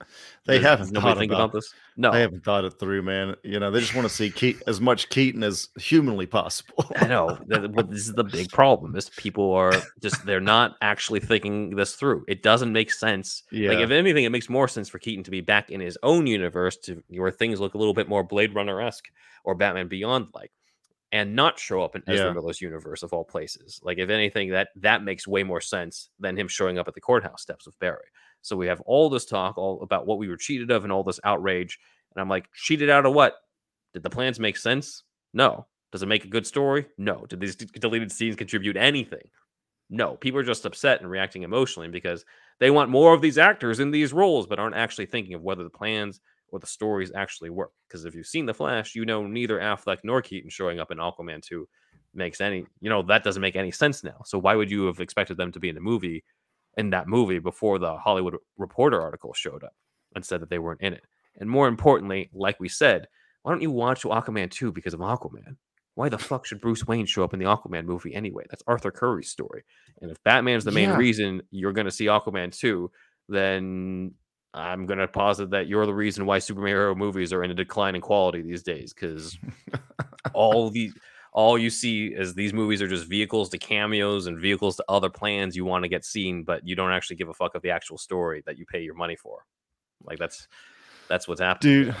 They 0.46 0.58
does- 0.58 0.64
haven't 0.64 0.92
nobody 0.92 1.28
thought 1.28 1.34
about, 1.34 1.40
about 1.40 1.52
this. 1.52 1.74
No, 1.96 2.12
They 2.12 2.22
haven't 2.22 2.44
thought 2.44 2.64
it 2.64 2.70
through, 2.80 3.02
man. 3.02 3.36
You 3.42 3.60
know, 3.60 3.70
they 3.70 3.78
just 3.78 3.94
want 3.94 4.08
to 4.08 4.14
see 4.14 4.56
as 4.66 4.80
much 4.80 5.10
Keaton 5.10 5.42
as 5.42 5.68
humanly 5.78 6.26
possible. 6.26 6.86
I 6.96 7.06
know, 7.06 7.38
but 7.46 7.90
this 7.90 8.08
is 8.08 8.14
the 8.14 8.24
big 8.24 8.50
problem. 8.50 8.96
Is 8.96 9.10
people 9.10 9.52
are 9.52 9.74
just 10.00 10.24
they're 10.24 10.40
not 10.40 10.76
actually 10.80 11.20
thinking 11.20 11.76
this 11.76 11.94
through. 11.94 12.24
It 12.26 12.42
doesn't 12.42 12.72
make 12.72 12.90
sense. 12.90 13.42
Like 13.52 13.78
if 13.80 13.90
anything, 13.90 14.24
it 14.24 14.30
makes 14.30 14.48
more 14.48 14.66
sense 14.66 14.88
for 14.88 14.98
Keaton 14.98 15.24
to 15.24 15.30
be 15.30 15.42
back 15.42 15.70
in 15.70 15.80
his 15.80 15.98
own 16.02 16.26
universe 16.26 16.76
to 16.78 17.02
where 17.10 17.30
things 17.30 17.60
look 17.60 17.74
a 17.74 17.78
little 17.78 17.94
bit 17.94 18.08
more 18.08 18.24
Blade 18.24 18.54
Runner 18.54 18.80
esque 18.80 19.08
or 19.44 19.54
Batman 19.54 19.88
Beyond 19.88 20.28
like. 20.34 20.52
And 21.12 21.34
not 21.34 21.58
show 21.58 21.82
up 21.82 21.96
in 21.96 22.02
Ezra 22.06 22.26
Yeah. 22.26 22.32
Miller's 22.32 22.60
universe 22.60 23.02
of 23.02 23.12
all 23.12 23.24
places. 23.24 23.80
Like, 23.82 23.98
if 23.98 24.10
anything, 24.10 24.50
that 24.50 24.68
that 24.76 25.02
makes 25.02 25.26
way 25.26 25.42
more 25.42 25.60
sense 25.60 26.10
than 26.18 26.36
him 26.36 26.46
showing 26.48 26.78
up 26.78 26.86
at 26.88 26.94
the 26.94 27.00
courthouse 27.00 27.42
steps 27.42 27.66
with 27.66 27.78
Barry. 27.80 28.04
So 28.42 28.56
we 28.56 28.66
have 28.68 28.80
all 28.82 29.10
this 29.10 29.26
talk 29.26 29.58
all 29.58 29.82
about 29.82 30.06
what 30.06 30.18
we 30.18 30.28
were 30.28 30.36
cheated 30.36 30.70
of 30.70 30.84
and 30.84 30.92
all 30.92 31.02
this 31.02 31.20
outrage. 31.24 31.78
And 32.14 32.20
I'm 32.20 32.28
like, 32.28 32.48
cheated 32.54 32.90
out 32.90 33.06
of 33.06 33.12
what? 33.12 33.34
Did 33.92 34.02
the 34.02 34.10
plans 34.10 34.38
make 34.40 34.56
sense? 34.56 35.02
No. 35.34 35.66
Does 35.92 36.02
it 36.02 36.06
make 36.08 36.24
a 36.24 36.28
good 36.28 36.46
story? 36.46 36.86
No. 36.96 37.26
Did 37.28 37.40
these 37.40 37.56
d- 37.56 37.66
deleted 37.74 38.12
scenes 38.12 38.36
contribute 38.36 38.76
anything? 38.76 39.28
No. 39.90 40.14
People 40.16 40.38
are 40.40 40.44
just 40.44 40.64
upset 40.64 41.00
and 41.00 41.10
reacting 41.10 41.42
emotionally 41.42 41.88
because 41.88 42.24
they 42.60 42.70
want 42.70 42.90
more 42.90 43.12
of 43.12 43.20
these 43.20 43.38
actors 43.38 43.80
in 43.80 43.90
these 43.90 44.12
roles, 44.12 44.46
but 44.46 44.60
aren't 44.60 44.76
actually 44.76 45.06
thinking 45.06 45.34
of 45.34 45.42
whether 45.42 45.64
the 45.64 45.70
plans 45.70 46.20
or 46.52 46.58
the 46.60 46.66
stories 46.66 47.12
actually 47.14 47.50
work. 47.50 47.72
Because 47.88 48.04
if 48.04 48.14
you've 48.14 48.26
seen 48.26 48.46
The 48.46 48.54
Flash, 48.54 48.94
you 48.94 49.04
know 49.04 49.26
neither 49.26 49.58
Affleck 49.58 49.98
nor 50.04 50.22
Keaton 50.22 50.50
showing 50.50 50.80
up 50.80 50.90
in 50.90 50.98
Aquaman 50.98 51.42
2 51.42 51.68
makes 52.14 52.40
any, 52.40 52.66
you 52.80 52.90
know, 52.90 53.02
that 53.02 53.22
doesn't 53.24 53.42
make 53.42 53.56
any 53.56 53.70
sense 53.70 54.02
now. 54.02 54.20
So 54.24 54.38
why 54.38 54.54
would 54.54 54.70
you 54.70 54.86
have 54.86 55.00
expected 55.00 55.36
them 55.36 55.52
to 55.52 55.60
be 55.60 55.68
in 55.68 55.74
the 55.74 55.80
movie, 55.80 56.24
in 56.76 56.90
that 56.90 57.06
movie, 57.06 57.38
before 57.38 57.78
the 57.78 57.96
Hollywood 57.96 58.36
Reporter 58.58 59.00
article 59.00 59.32
showed 59.32 59.62
up 59.62 59.74
and 60.14 60.24
said 60.24 60.40
that 60.40 60.50
they 60.50 60.58
weren't 60.58 60.80
in 60.80 60.92
it? 60.92 61.04
And 61.38 61.48
more 61.48 61.68
importantly, 61.68 62.30
like 62.34 62.58
we 62.58 62.68
said, 62.68 63.06
why 63.42 63.52
don't 63.52 63.62
you 63.62 63.70
watch 63.70 64.02
Aquaman 64.02 64.50
2 64.50 64.72
because 64.72 64.94
of 64.94 65.00
Aquaman? 65.00 65.56
Why 65.94 66.08
the 66.08 66.18
fuck 66.18 66.46
should 66.46 66.60
Bruce 66.60 66.86
Wayne 66.86 67.06
show 67.06 67.24
up 67.24 67.34
in 67.34 67.40
the 67.40 67.46
Aquaman 67.46 67.84
movie 67.84 68.14
anyway? 68.14 68.44
That's 68.48 68.62
Arthur 68.66 68.90
Curry's 68.90 69.30
story. 69.30 69.64
And 70.00 70.10
if 70.10 70.22
Batman's 70.24 70.64
the 70.64 70.70
main 70.70 70.88
Yeah. 70.90 70.96
reason 70.96 71.42
you're 71.50 71.72
going 71.72 71.86
to 71.86 71.90
see 71.90 72.06
Aquaman 72.06 72.56
2, 72.56 72.90
then 73.28 74.14
I'm 74.52 74.86
going 74.86 74.98
to 74.98 75.08
posit 75.08 75.50
that 75.50 75.68
you're 75.68 75.86
the 75.86 75.94
reason 75.94 76.26
why 76.26 76.38
superhero 76.38 76.96
movies 76.96 77.32
are 77.32 77.44
in 77.44 77.50
a 77.50 77.54
decline 77.54 77.94
in 77.94 78.00
quality 78.00 78.42
these 78.42 78.62
days 78.62 78.92
because 78.92 79.38
all 80.32 80.70
the 80.70 80.92
all 81.32 81.56
you 81.56 81.70
see 81.70 82.06
is 82.08 82.34
these 82.34 82.52
movies 82.52 82.82
are 82.82 82.88
just 82.88 83.06
vehicles 83.08 83.48
to 83.50 83.58
cameos 83.58 84.26
and 84.26 84.40
vehicles 84.40 84.74
to 84.76 84.84
other 84.88 85.08
plans 85.08 85.54
you 85.54 85.64
want 85.64 85.84
to 85.84 85.88
get 85.88 86.04
seen, 86.04 86.42
but 86.42 86.66
you 86.66 86.74
don't 86.74 86.90
actually 86.90 87.14
give 87.16 87.28
a 87.28 87.34
fuck 87.34 87.54
of 87.54 87.62
the 87.62 87.70
actual 87.70 87.96
story 87.96 88.42
that 88.46 88.58
you 88.58 88.66
pay 88.66 88.82
your 88.82 88.94
money 88.94 89.14
for. 89.14 89.44
Like 90.02 90.18
that's 90.18 90.48
that's 91.08 91.28
what's 91.28 91.40
happening. 91.40 91.84
dude 91.84 91.94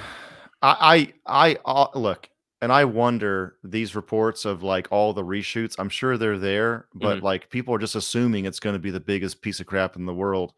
i 0.62 1.12
i, 1.26 1.52
I 1.52 1.56
uh, 1.64 1.86
look 1.98 2.28
and 2.60 2.70
i 2.72 2.84
wonder 2.84 3.56
these 3.64 3.94
reports 3.96 4.44
of 4.44 4.62
like 4.62 4.88
all 4.90 5.12
the 5.12 5.24
reshoots 5.24 5.74
i'm 5.78 5.88
sure 5.88 6.16
they're 6.18 6.38
there 6.38 6.86
but 6.94 7.18
Mhm. 7.18 7.22
like 7.22 7.50
people 7.50 7.74
are 7.74 7.78
just 7.78 7.94
assuming 7.94 8.44
it's 8.44 8.60
going 8.60 8.74
to 8.74 8.78
be 8.80 8.90
the 8.90 9.00
biggest 9.00 9.40
piece 9.42 9.60
of 9.60 9.66
crap 9.66 9.96
in 9.96 10.04
the 10.06 10.14
world 10.14 10.52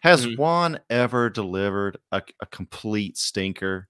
has 0.00 0.26
Mhm. 0.26 0.36
one 0.38 0.80
ever 0.90 1.28
delivered 1.30 1.98
a, 2.12 2.22
a 2.40 2.46
complete 2.46 3.16
stinker 3.18 3.88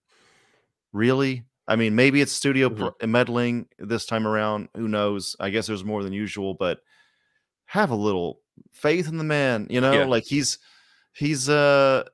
really 0.93 1.45
i 1.67 1.77
mean 1.77 1.95
maybe 1.95 2.21
it's 2.21 2.33
studio 2.33 2.69
Mhm. 2.71 3.09
meddling 3.09 3.69
this 3.79 4.07
time 4.07 4.27
around 4.27 4.69
who 4.75 4.89
knows 4.89 5.37
i 5.41 5.51
guess 5.51 5.67
there's 5.67 5.85
more 5.85 6.03
than 6.03 6.13
usual 6.13 6.55
but 6.55 6.81
have 7.67 7.91
a 7.91 7.95
little 7.97 8.41
faith 8.73 9.07
in 9.09 9.19
the 9.19 9.25
man 9.25 9.67
you 9.71 9.81
know 9.81 9.93
Yeah. 9.93 10.05
like 10.07 10.25
he's 10.25 10.59
he's 11.13 11.49
uh 11.49 12.05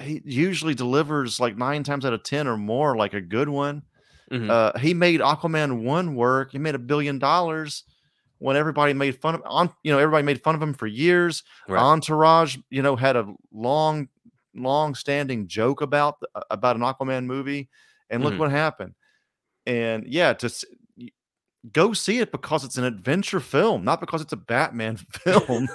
he 0.00 0.20
usually 0.24 0.74
delivers 0.74 1.38
like 1.40 1.56
nine 1.56 1.82
times 1.84 2.04
out 2.04 2.12
of 2.12 2.22
ten 2.24 2.46
or 2.48 2.56
more 2.56 2.96
like 2.96 3.14
a 3.14 3.20
good 3.20 3.48
one 3.48 3.82
Mhm. 4.32 4.50
uh 4.50 4.76
he 4.78 4.94
made 4.94 5.20
aquaman 5.20 5.82
one 5.84 6.14
work 6.16 6.50
he 6.52 6.58
made 6.58 6.74
a 6.74 6.78
billion 6.78 7.18
dollars 7.18 7.84
when 8.38 8.56
everybody 8.56 8.92
made 8.92 9.20
fun 9.20 9.34
of 9.34 9.42
on 9.44 9.70
you 9.82 9.92
know 9.92 9.98
everybody 9.98 10.24
made 10.24 10.42
fun 10.42 10.54
of 10.54 10.62
him 10.62 10.74
for 10.74 10.86
years 10.86 11.42
Right. 11.68 11.80
entourage 11.80 12.56
you 12.70 12.82
know 12.82 12.96
had 12.96 13.16
a 13.16 13.32
long 13.52 14.08
long 14.54 14.94
standing 14.94 15.46
joke 15.48 15.80
about 15.80 16.16
about 16.50 16.76
an 16.76 16.82
aquaman 16.82 17.24
movie 17.26 17.68
and 18.10 18.22
look 18.22 18.34
Mhm. 18.34 18.38
what 18.38 18.50
happened 18.50 18.94
and 19.66 20.06
yeah 20.06 20.32
to 20.32 20.50
go 21.72 21.92
see 21.92 22.18
it 22.18 22.32
because 22.32 22.64
it's 22.64 22.78
an 22.78 22.84
adventure 22.84 23.40
film 23.40 23.84
not 23.84 24.00
because 24.00 24.22
it's 24.22 24.32
a 24.32 24.36
batman 24.36 24.96
film 25.10 25.68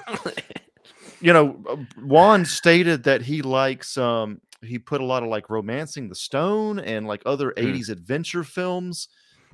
you 1.20 1.32
know, 1.32 1.62
uh, 1.68 1.76
Wan 1.96 2.44
stated 2.44 3.04
that 3.04 3.22
he 3.22 3.40
likes 3.42 3.96
um 3.96 4.40
he 4.62 4.78
put 4.78 5.00
a 5.00 5.04
lot 5.04 5.22
of 5.22 5.28
like 5.28 5.50
romancing 5.50 6.08
the 6.08 6.14
stone 6.14 6.78
and 6.78 7.06
like 7.06 7.22
other 7.26 7.52
Mhm. 7.56 7.64
80s 7.64 7.88
adventure 7.90 8.44
films 8.44 9.08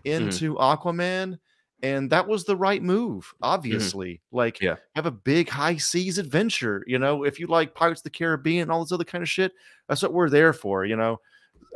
Mm-hmm. 0.06 0.28
into 0.28 0.54
Aquaman 0.54 1.38
and 1.82 2.10
that 2.10 2.26
was 2.28 2.44
the 2.44 2.56
right 2.56 2.82
move 2.82 3.32
obviously 3.42 4.20
like 4.32 4.56
Mm-hmm. 4.56 4.64
Yeah. 4.66 4.76
have 4.94 5.06
a 5.06 5.10
big 5.10 5.48
high 5.48 5.76
seas 5.76 6.18
adventure 6.18 6.84
you 6.86 6.98
know 6.98 7.24
if 7.24 7.40
you 7.40 7.46
like 7.46 7.74
pirates 7.74 8.00
of 8.00 8.04
the 8.04 8.10
caribbean 8.10 8.62
and 8.62 8.70
all 8.70 8.82
this 8.84 8.92
other 8.92 9.04
kind 9.04 9.22
of 9.22 9.28
shit 9.28 9.52
that's 9.88 10.02
what 10.02 10.12
we're 10.12 10.28
there 10.30 10.52
for 10.52 10.84
you 10.84 10.96
know 10.96 11.20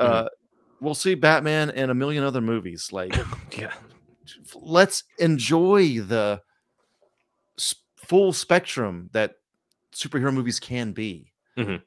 Mhm. 0.00 0.04
uh 0.06 0.28
we'll 0.80 0.94
see 0.94 1.14
batman 1.14 1.70
and 1.70 1.90
a 1.90 1.94
million 1.94 2.22
other 2.24 2.40
movies 2.40 2.90
like 2.92 3.14
yeah. 3.58 3.72
let's 4.54 5.04
enjoy 5.18 6.00
the 6.00 6.40
full 7.96 8.32
spectrum 8.32 9.08
that 9.12 9.36
superhero 9.94 10.32
movies 10.34 10.60
can 10.60 10.92
be. 10.92 11.32
Mhm. 11.56 11.80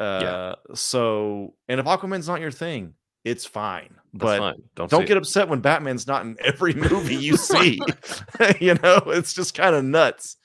Uh, 0.00 0.54
so, 0.74 1.54
and 1.68 1.80
if 1.80 1.86
Aquaman's 1.86 2.28
not 2.28 2.40
your 2.40 2.52
thing, 2.52 2.94
it's 3.24 3.44
fine. 3.44 3.94
That's 4.12 4.22
but 4.24 4.38
fine. 4.38 4.62
Don't 4.74 4.90
don't 4.90 5.06
get 5.06 5.16
it. 5.16 5.18
upset 5.18 5.48
when 5.48 5.60
Batman's 5.60 6.06
not 6.06 6.24
in 6.24 6.36
every 6.42 6.74
movie 6.74 7.16
you 7.16 7.36
see. 7.36 7.80
you 8.60 8.74
know, 8.82 9.02
it's 9.06 9.34
just 9.34 9.54
kind 9.54 9.74
of 9.74 9.84
nuts. 9.84 10.36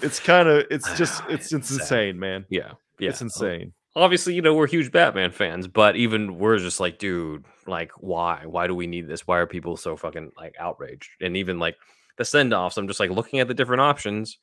It's 0.00 0.20
kind 0.20 0.48
of, 0.48 0.66
it's 0.70 0.92
just, 0.96 1.22
it's, 1.28 1.52
it's 1.52 1.70
insane, 1.70 2.18
man. 2.18 2.46
Yeah. 2.48 2.72
Yeah. 2.98 3.10
It's 3.10 3.20
insane. 3.20 3.72
obviously, 3.96 4.34
you 4.34 4.42
know, 4.42 4.54
we're 4.54 4.66
huge 4.66 4.92
Batman 4.92 5.32
fans, 5.32 5.66
but 5.66 5.96
even 5.96 6.38
we're 6.38 6.58
just 6.58 6.80
like, 6.80 6.98
dude, 6.98 7.44
like, 7.66 7.92
why? 7.98 8.42
Why 8.46 8.66
do 8.66 8.74
we 8.74 8.86
need 8.86 9.08
this? 9.08 9.26
Why 9.26 9.38
are 9.38 9.46
people 9.46 9.76
so 9.76 9.96
fucking 9.96 10.32
like 10.36 10.54
outraged? 10.58 11.10
And 11.20 11.36
even 11.36 11.58
like 11.58 11.76
the 12.16 12.24
send 12.24 12.54
offs, 12.54 12.76
I'm 12.76 12.88
just 12.88 13.00
like 13.00 13.10
looking 13.10 13.40
at 13.40 13.48
the 13.48 13.54
different 13.54 13.82
options. 13.82 14.38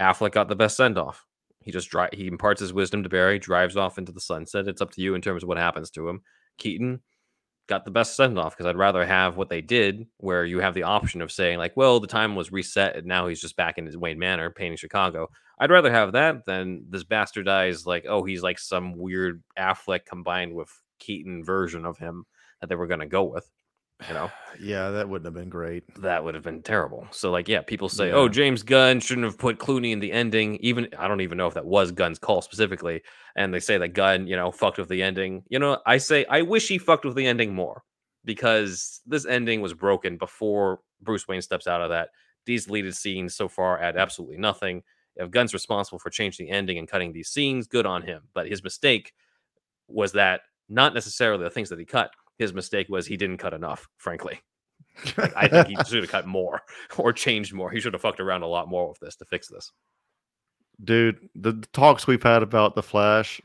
Affleck 0.00 0.32
got 0.32 0.48
the 0.48 0.56
best 0.56 0.76
send 0.76 0.98
off. 0.98 1.24
He 1.62 1.70
just 1.70 1.88
dri- 1.88 2.08
he 2.12 2.26
imparts 2.26 2.60
his 2.60 2.72
wisdom 2.72 3.02
to 3.02 3.08
Barry, 3.08 3.38
drives 3.38 3.76
off 3.76 3.96
into 3.96 4.12
the 4.12 4.20
sunset. 4.20 4.68
It's 4.68 4.82
up 4.82 4.90
to 4.92 5.00
you 5.00 5.14
in 5.14 5.22
terms 5.22 5.42
of 5.42 5.48
what 5.48 5.56
happens 5.56 5.90
to 5.92 6.08
him. 6.08 6.22
Keaton 6.58 7.00
got 7.66 7.84
the 7.84 7.90
best 7.90 8.14
send 8.16 8.38
off 8.38 8.54
because 8.54 8.66
I'd 8.66 8.76
rather 8.76 9.04
have 9.04 9.36
what 9.36 9.48
they 9.48 9.60
did, 9.62 10.06
where 10.18 10.44
you 10.44 10.60
have 10.60 10.74
the 10.74 10.82
option 10.82 11.22
of 11.22 11.32
saying 11.32 11.58
like, 11.58 11.76
well, 11.76 11.98
the 12.00 12.06
time 12.06 12.34
was 12.34 12.52
reset 12.52 12.96
and 12.96 13.06
now 13.06 13.26
he's 13.26 13.40
just 13.40 13.56
back 13.56 13.78
in 13.78 13.86
his 13.86 13.96
Wayne 13.96 14.18
Manor 14.18 14.50
painting 14.50 14.76
Chicago. 14.76 15.28
I'd 15.58 15.70
rather 15.70 15.90
have 15.90 16.12
that 16.12 16.44
than 16.44 16.84
this 16.90 17.04
bastardized 17.04 17.86
like, 17.86 18.04
oh, 18.08 18.24
he's 18.24 18.42
like 18.42 18.58
some 18.58 18.96
weird 18.96 19.42
Affleck 19.58 20.04
combined 20.04 20.54
with 20.54 20.68
Keaton 20.98 21.44
version 21.44 21.86
of 21.86 21.98
him 21.98 22.26
that 22.60 22.68
they 22.68 22.74
were 22.74 22.86
gonna 22.86 23.06
go 23.06 23.24
with. 23.24 23.50
You 24.08 24.14
know, 24.14 24.30
Yeah, 24.60 24.90
that 24.90 25.08
wouldn't 25.08 25.24
have 25.24 25.34
been 25.34 25.48
great. 25.48 25.82
that 26.02 26.22
would 26.22 26.34
have 26.34 26.44
been 26.44 26.62
terrible. 26.62 27.06
So 27.10 27.30
like, 27.30 27.48
yeah, 27.48 27.62
people 27.62 27.88
say, 27.88 28.12
oh, 28.12 28.28
James 28.28 28.62
Gunn 28.62 29.00
shouldn't 29.00 29.24
have 29.24 29.38
put 29.38 29.58
Clooney 29.58 29.92
in 29.92 30.00
the 30.00 30.12
ending. 30.12 30.56
Even 30.56 30.88
I 30.98 31.08
don't 31.08 31.20
even 31.22 31.38
know 31.38 31.46
if 31.46 31.54
that 31.54 31.64
was 31.66 31.90
Gunn's 31.92 32.18
call 32.18 32.42
specifically. 32.42 33.02
And 33.36 33.52
they 33.52 33.60
say 33.60 33.78
that 33.78 33.88
Gunn, 33.88 34.26
you 34.26 34.36
know, 34.36 34.52
fucked 34.52 34.78
with 34.78 34.88
the 34.88 35.02
ending. 35.02 35.42
You 35.48 35.58
know, 35.58 35.78
I 35.86 35.96
say 35.98 36.24
I 36.26 36.42
wish 36.42 36.68
he 36.68 36.78
fucked 36.78 37.04
with 37.04 37.16
the 37.16 37.26
ending 37.26 37.54
more 37.54 37.82
because 38.24 39.00
this 39.06 39.26
ending 39.26 39.60
was 39.60 39.74
broken 39.74 40.16
before 40.16 40.80
Bruce 41.02 41.26
Wayne 41.28 41.42
steps 41.42 41.66
out 41.66 41.82
of 41.82 41.90
that. 41.90 42.10
These 42.46 42.66
deleted 42.66 42.94
scenes 42.94 43.34
so 43.34 43.48
far 43.48 43.80
add 43.80 43.96
absolutely 43.96 44.36
nothing. 44.38 44.82
If 45.16 45.30
Gunn's 45.30 45.54
responsible 45.54 45.98
for 45.98 46.10
changing 46.10 46.46
the 46.46 46.52
ending 46.52 46.76
and 46.78 46.88
cutting 46.88 47.12
these 47.12 47.28
scenes, 47.28 47.66
good 47.66 47.86
on 47.86 48.02
him. 48.02 48.22
But 48.34 48.48
his 48.48 48.62
mistake 48.62 49.12
was 49.88 50.12
that 50.12 50.42
not 50.68 50.92
necessarily 50.94 51.44
the 51.44 51.50
things 51.50 51.68
that 51.70 51.78
he 51.78 51.84
cut. 51.84 52.10
His 52.38 52.52
mistake 52.52 52.88
was 52.88 53.06
he 53.06 53.16
didn't 53.16 53.38
cut 53.38 53.54
enough, 53.54 53.88
frankly. 53.96 54.40
Like, 55.16 55.32
I 55.36 55.48
think 55.48 55.68
he 55.68 55.76
should 55.84 56.02
have 56.02 56.10
cut 56.10 56.26
more 56.26 56.62
or 56.98 57.12
changed 57.12 57.52
more. 57.52 57.70
He 57.70 57.80
should 57.80 57.92
have 57.92 58.02
fucked 58.02 58.20
around 58.20 58.42
a 58.42 58.46
lot 58.46 58.68
more 58.68 58.88
with 58.88 58.98
this 59.00 59.16
to 59.16 59.24
fix 59.24 59.48
this. 59.48 59.72
Dude, 60.82 61.28
the, 61.34 61.52
the 61.52 61.66
talks 61.72 62.06
we've 62.06 62.22
had 62.22 62.42
about 62.42 62.74
the 62.74 62.82
Flash, 62.82 63.40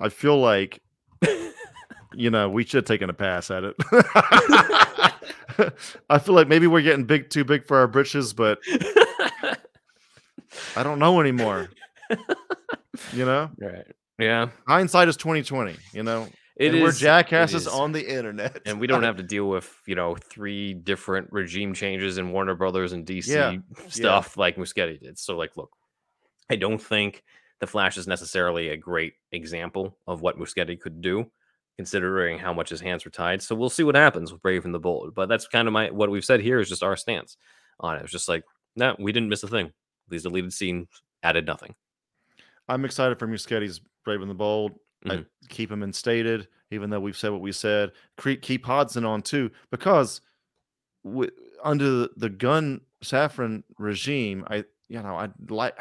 I 0.00 0.08
feel 0.08 0.38
like 0.38 0.80
you 2.14 2.30
know 2.30 2.50
we 2.50 2.64
should 2.64 2.78
have 2.78 2.84
taken 2.84 3.10
a 3.10 3.14
pass 3.14 3.50
at 3.50 3.62
it. 3.64 3.76
I 6.10 6.18
feel 6.18 6.34
like 6.34 6.48
maybe 6.48 6.66
we're 6.66 6.82
getting 6.82 7.04
big, 7.04 7.30
too 7.30 7.44
big 7.44 7.66
for 7.66 7.76
our 7.78 7.86
britches, 7.86 8.32
but 8.32 8.58
I 10.76 10.82
don't 10.82 10.98
know 10.98 11.20
anymore. 11.20 11.70
You 13.12 13.24
know, 13.24 13.50
right. 13.58 13.86
Yeah. 14.18 14.48
hindsight 14.66 15.08
is 15.08 15.16
twenty 15.16 15.42
twenty. 15.42 15.76
You 15.92 16.02
know, 16.02 16.28
It 16.56 16.72
and 16.72 16.82
we're 16.82 16.88
is- 16.90 16.96
it 16.98 17.00
jackasses 17.00 17.66
on 17.66 17.92
the 17.92 18.08
internet, 18.08 18.62
and 18.64 18.78
we 18.78 18.86
don't 18.86 19.02
have 19.04 19.16
to 19.16 19.22
deal 19.22 19.48
with 19.48 19.72
you 19.86 19.94
know 19.94 20.14
three 20.14 20.74
different 20.74 21.32
regime 21.32 21.74
changes 21.74 22.18
in 22.18 22.30
Warner 22.30 22.54
Brothers 22.54 22.92
and 22.92 23.04
DC 23.04 23.28
Yeah, 23.28 23.56
stuff 23.88 24.36
like 24.36 24.56
Muschietti 24.56 25.00
did. 25.00 25.18
So 25.18 25.36
like, 25.36 25.56
look, 25.56 25.70
I 26.48 26.56
don't 26.56 26.80
think 26.80 27.24
the 27.60 27.66
Flash 27.66 27.96
is 27.96 28.06
necessarily 28.06 28.68
a 28.68 28.76
great 28.76 29.14
example 29.32 29.98
of 30.06 30.20
what 30.20 30.38
Muschietti 30.38 30.78
could 30.78 31.00
do, 31.00 31.30
considering 31.76 32.38
how 32.38 32.52
much 32.52 32.68
his 32.70 32.80
hands 32.80 33.04
were 33.04 33.10
tied. 33.10 33.42
So 33.42 33.54
we'll 33.54 33.70
see 33.70 33.82
what 33.84 33.94
happens 33.96 34.32
with 34.32 34.42
Brave 34.42 34.64
and 34.64 34.74
the 34.74 34.78
Bold. 34.78 35.14
But 35.14 35.28
that's 35.28 35.48
kind 35.48 35.66
of 35.66 35.72
my 35.72 35.90
what 35.90 36.10
we've 36.10 36.24
said 36.24 36.40
here 36.40 36.60
is 36.60 36.68
just 36.68 36.82
our 36.82 36.96
stance 36.96 37.36
on 37.80 37.96
it. 37.96 38.02
It's 38.02 38.12
just 38.12 38.28
like, 38.28 38.44
no, 38.76 38.94
we 38.98 39.10
didn't 39.12 39.28
miss 39.28 39.42
a 39.42 39.48
thing. 39.48 39.72
These 40.08 40.22
deleted 40.22 40.52
scenes 40.52 40.86
added 41.22 41.46
nothing. 41.46 41.74
I'm 42.68 42.84
excited 42.84 43.18
for 43.18 43.26
Muschietti's 43.26 43.80
Brave 44.04 44.20
and 44.20 44.30
the 44.30 44.34
Bold. 44.34 44.72
I 45.06 45.16
Mhm. 45.16 45.26
keep 45.48 45.70
him 45.70 45.82
instated, 45.82 46.48
even 46.70 46.90
though 46.90 47.00
we've 47.00 47.16
said 47.16 47.30
what 47.32 47.40
we 47.40 47.52
said. 47.52 47.92
Keep, 48.22 48.42
keep 48.42 48.64
Hodson 48.64 49.04
on 49.04 49.22
too, 49.22 49.50
because 49.70 50.20
we, 51.02 51.28
under 51.62 51.90
the, 51.90 52.10
the 52.16 52.30
Gunn 52.30 52.80
Safran 53.02 53.62
regime, 53.78 54.44
I 54.48 54.64
you 54.88 55.02
know 55.02 55.14
I 55.16 55.28
like. 55.48 55.76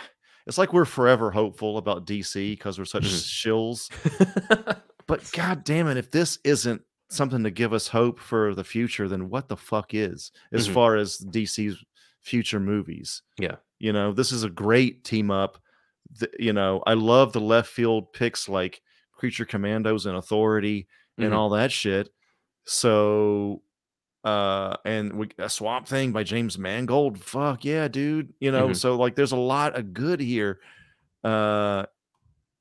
It's 0.45 0.57
like 0.57 0.73
we're 0.73 0.83
forever 0.85 1.31
hopeful 1.31 1.77
about 1.77 2.05
DC 2.05 2.51
because 2.51 2.77
we're 2.77 2.85
such 2.85 3.03
shills. 3.05 3.89
But 5.05 5.29
god 5.33 5.63
damn 5.65 5.87
it, 5.87 5.97
if 5.97 6.11
this 6.11 6.39
isn't 6.45 6.81
something 7.09 7.43
to 7.43 7.51
give 7.51 7.73
us 7.73 7.89
hope 7.89 8.19
for 8.19 8.55
the 8.55 8.63
future, 8.63 9.09
then 9.09 9.29
what 9.29 9.49
the 9.49 9.57
fuck 9.57 9.93
is 9.93 10.31
as 10.53 10.67
Mhm. 10.67 10.73
far 10.73 10.95
as 10.95 11.17
DC's 11.17 11.77
future 12.21 12.59
movies? 12.61 13.21
Yeah. 13.37 13.57
You 13.79 13.91
know, 13.91 14.13
this 14.13 14.31
is 14.31 14.43
a 14.45 14.49
great 14.49 15.03
team 15.03 15.29
up. 15.29 15.61
The, 16.19 16.29
you 16.39 16.53
know, 16.53 16.81
I 16.87 16.93
love 16.93 17.33
the 17.33 17.41
left 17.41 17.69
field 17.69 18.13
picks 18.13 18.47
like 18.47 18.81
Creature 19.23 19.45
Commandos 19.45 20.05
and 20.05 20.17
Authority 20.17 20.85
and 21.17 21.31
Mhm. 21.31 21.37
all 21.37 21.51
that 21.51 21.71
shit. 21.71 22.09
So 22.65 23.61
uh 24.25 24.75
and 24.83 25.13
we 25.17 25.29
a 25.37 25.49
swamp 25.49 25.87
thing 25.87 26.11
by 26.11 26.23
James 26.23 26.57
Mangold. 26.59 27.21
Fuck 27.23 27.63
yeah, 27.63 27.87
dude. 27.87 28.33
You 28.41 28.51
know, 28.51 28.67
Mhm. 28.69 28.75
so 28.75 28.97
like 28.97 29.15
there's 29.15 29.31
a 29.31 29.37
lot 29.37 29.77
of 29.79 29.93
good 29.93 30.19
here. 30.19 30.59
Uh 31.23 31.85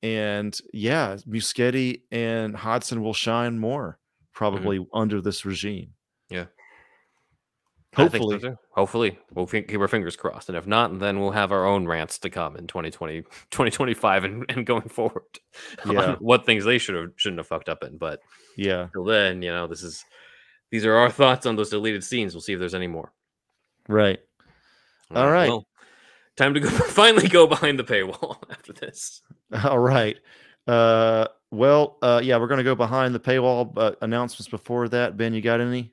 and 0.04 0.56
yeah, 0.72 1.16
Muschietti 1.28 2.02
and 2.12 2.54
Hodson 2.54 3.02
will 3.02 3.12
shine 3.14 3.58
more 3.58 3.98
probably 4.32 4.86
under 4.94 5.20
this 5.20 5.44
regime. 5.44 5.94
Think 7.95 8.11
so 8.12 8.18
Hopefully. 8.18 8.55
Hopefully. 8.70 9.18
We'll 9.34 9.47
fin- 9.47 9.64
keep 9.64 9.78
our 9.80 9.88
fingers 9.88 10.16
crossed. 10.16 10.49
And 10.49 10.57
if 10.57 10.66
not, 10.66 10.99
then 10.99 11.20
we'll 11.20 11.32
have 11.32 11.53
our 11.53 11.66
own 11.66 11.86
rants 11.86 12.18
to 12.20 12.30
come 12.30 12.57
in 12.57 12.66
2020, 12.66 13.20
2025 13.51 14.24
and, 14.24 14.45
and 14.49 14.64
going 14.64 14.88
forward 14.88 15.24
Yeah. 15.86 16.16
what 16.18 16.47
things 16.47 16.64
they 16.64 16.78
should 16.78 16.95
have 16.95 17.11
shouldn't 17.16 17.40
have 17.40 17.47
fucked 17.49 17.68
up 17.68 17.82
in. 17.84 17.99
But 17.99 18.20
Yeah. 18.57 18.86
till 18.95 19.05
then, 19.05 19.43
you 19.43 19.51
know, 19.53 19.66
this 19.66 19.82
is 19.82 20.05
these 20.70 20.86
are 20.86 20.95
our 20.95 21.11
thoughts 21.11 21.45
on 21.45 21.57
those 21.57 21.68
deleted 21.68 22.03
scenes. 22.03 22.34
We'll 22.34 22.40
see 22.40 22.55
if 22.55 22.59
there's 22.59 22.74
any 22.74 22.86
more. 22.86 23.12
Right. 23.88 24.20
All 25.14 25.30
right. 25.30 25.51
well, 25.51 25.66
time 26.38 26.55
to 26.55 26.61
go 26.61 26.68
finally 26.70 27.28
go 27.28 27.47
behind 27.47 27.78
the 27.78 27.84
paywall 27.84 28.38
after 28.51 28.72
this. 28.72 29.20
All 29.64 29.78
right. 29.78 30.16
Uh 30.66 31.26
well, 31.51 31.99
uh 32.01 32.22
yeah, 32.24 32.38
we're 32.38 32.47
gonna 32.47 32.64
go 32.64 32.74
behind 32.74 33.14
the 33.14 33.20
paywall 33.20 33.70
but 33.70 33.99
announcements 34.01 34.49
before 34.49 34.88
that. 34.88 35.18
Ben, 35.18 35.34
you 35.34 35.43
got 35.43 35.61
any? 35.61 35.93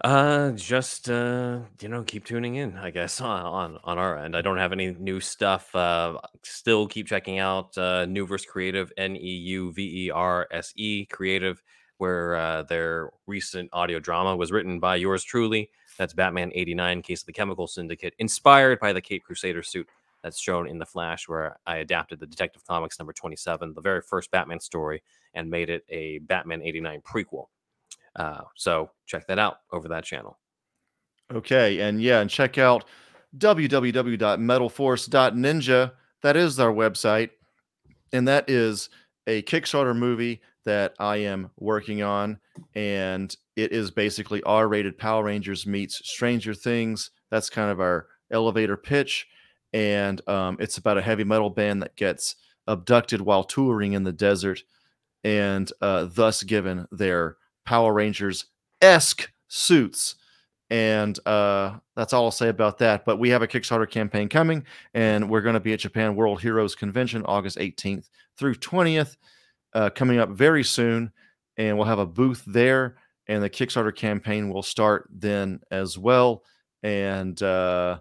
Uh, 0.00 0.50
just 0.52 1.08
uh, 1.08 1.60
you 1.80 1.88
know, 1.88 2.02
keep 2.02 2.24
tuning 2.24 2.56
in. 2.56 2.76
I 2.76 2.90
guess 2.90 3.20
on 3.22 3.78
on, 3.84 3.98
our 3.98 4.18
end. 4.18 4.36
I 4.36 4.42
don't 4.42 4.58
have 4.58 4.72
any 4.72 4.92
new 4.92 5.20
stuff. 5.20 5.74
Uh, 5.74 6.18
still 6.42 6.86
keep 6.86 7.06
checking 7.06 7.38
out 7.38 7.76
uh, 7.78 8.04
Neuverse 8.06 8.46
Creative, 8.46 8.92
N 8.96 9.16
E 9.16 9.36
U 9.36 9.72
V 9.72 10.06
E 10.06 10.10
R 10.10 10.48
S 10.50 10.72
E 10.76 11.06
Creative, 11.06 11.62
where 11.98 12.34
uh, 12.36 12.62
their 12.64 13.10
recent 13.26 13.70
audio 13.72 13.98
drama 13.98 14.36
was 14.36 14.52
written 14.52 14.80
by 14.80 14.96
yours 14.96 15.22
truly. 15.22 15.70
That's 15.96 16.12
Batman 16.12 16.50
'89, 16.54 17.02
Case 17.02 17.22
of 17.22 17.26
the 17.26 17.32
Chemical 17.32 17.66
Syndicate, 17.66 18.14
inspired 18.18 18.80
by 18.80 18.92
the 18.92 19.00
Cape 19.00 19.24
Crusader 19.24 19.62
suit 19.62 19.88
that's 20.22 20.40
shown 20.40 20.66
in 20.66 20.78
the 20.78 20.86
Flash, 20.86 21.28
where 21.28 21.58
I 21.66 21.76
adapted 21.76 22.18
the 22.18 22.26
Detective 22.26 22.64
Comics 22.66 22.98
number 22.98 23.12
27, 23.12 23.74
the 23.74 23.80
very 23.80 24.00
first 24.00 24.30
Batman 24.30 24.58
story, 24.58 25.02
and 25.34 25.50
made 25.50 25.70
it 25.70 25.84
a 25.88 26.18
Batman 26.18 26.62
'89 26.62 27.00
prequel. 27.02 27.46
Uh, 28.16 28.42
so 28.56 28.90
check 29.06 29.26
that 29.26 29.38
out 29.38 29.58
over 29.72 29.88
that 29.88 30.04
channel. 30.04 30.38
Okay, 31.32 31.80
and 31.80 32.02
yeah, 32.02 32.20
and 32.20 32.30
check 32.30 32.58
out 32.58 32.84
www.metalforce.ninja. 33.38 35.92
That 36.22 36.36
is 36.36 36.60
our 36.60 36.72
website, 36.72 37.30
and 38.12 38.28
that 38.28 38.48
is 38.48 38.88
a 39.26 39.42
Kickstarter 39.42 39.96
movie 39.96 40.40
that 40.64 40.94
I 40.98 41.16
am 41.16 41.50
working 41.58 42.02
on, 42.02 42.38
and 42.74 43.36
it 43.56 43.72
is 43.72 43.90
basically 43.90 44.42
R-rated 44.44 44.98
Power 44.98 45.24
Rangers 45.24 45.66
meets 45.66 46.08
Stranger 46.08 46.54
Things. 46.54 47.10
That's 47.30 47.50
kind 47.50 47.70
of 47.70 47.80
our 47.80 48.06
elevator 48.30 48.76
pitch, 48.76 49.26
and 49.72 50.26
um, 50.28 50.56
it's 50.60 50.78
about 50.78 50.98
a 50.98 51.02
heavy 51.02 51.24
metal 51.24 51.50
band 51.50 51.82
that 51.82 51.96
gets 51.96 52.36
abducted 52.66 53.20
while 53.20 53.44
touring 53.44 53.92
in 53.92 54.04
the 54.04 54.12
desert, 54.12 54.62
and 55.22 55.70
uh, 55.80 56.06
thus 56.10 56.42
given 56.42 56.86
their 56.92 57.36
Power 57.64 57.92
Rangers 57.92 58.46
esque 58.80 59.30
suits. 59.48 60.16
And 60.70 61.18
uh, 61.26 61.78
that's 61.94 62.12
all 62.12 62.24
I'll 62.24 62.30
say 62.30 62.48
about 62.48 62.78
that. 62.78 63.04
But 63.04 63.18
we 63.18 63.30
have 63.30 63.42
a 63.42 63.46
Kickstarter 63.46 63.88
campaign 63.88 64.28
coming, 64.28 64.64
and 64.94 65.28
we're 65.28 65.42
going 65.42 65.54
to 65.54 65.60
be 65.60 65.72
at 65.72 65.80
Japan 65.80 66.16
World 66.16 66.40
Heroes 66.40 66.74
Convention 66.74 67.24
August 67.26 67.58
18th 67.58 68.08
through 68.38 68.56
20th, 68.56 69.16
uh, 69.74 69.90
coming 69.90 70.18
up 70.18 70.30
very 70.30 70.64
soon. 70.64 71.12
And 71.56 71.76
we'll 71.76 71.86
have 71.86 72.00
a 72.00 72.06
booth 72.06 72.42
there, 72.46 72.96
and 73.28 73.42
the 73.42 73.50
Kickstarter 73.50 73.94
campaign 73.94 74.48
will 74.48 74.62
start 74.62 75.08
then 75.12 75.60
as 75.70 75.96
well. 75.96 76.42
And 76.82 77.40
uh, 77.42 78.00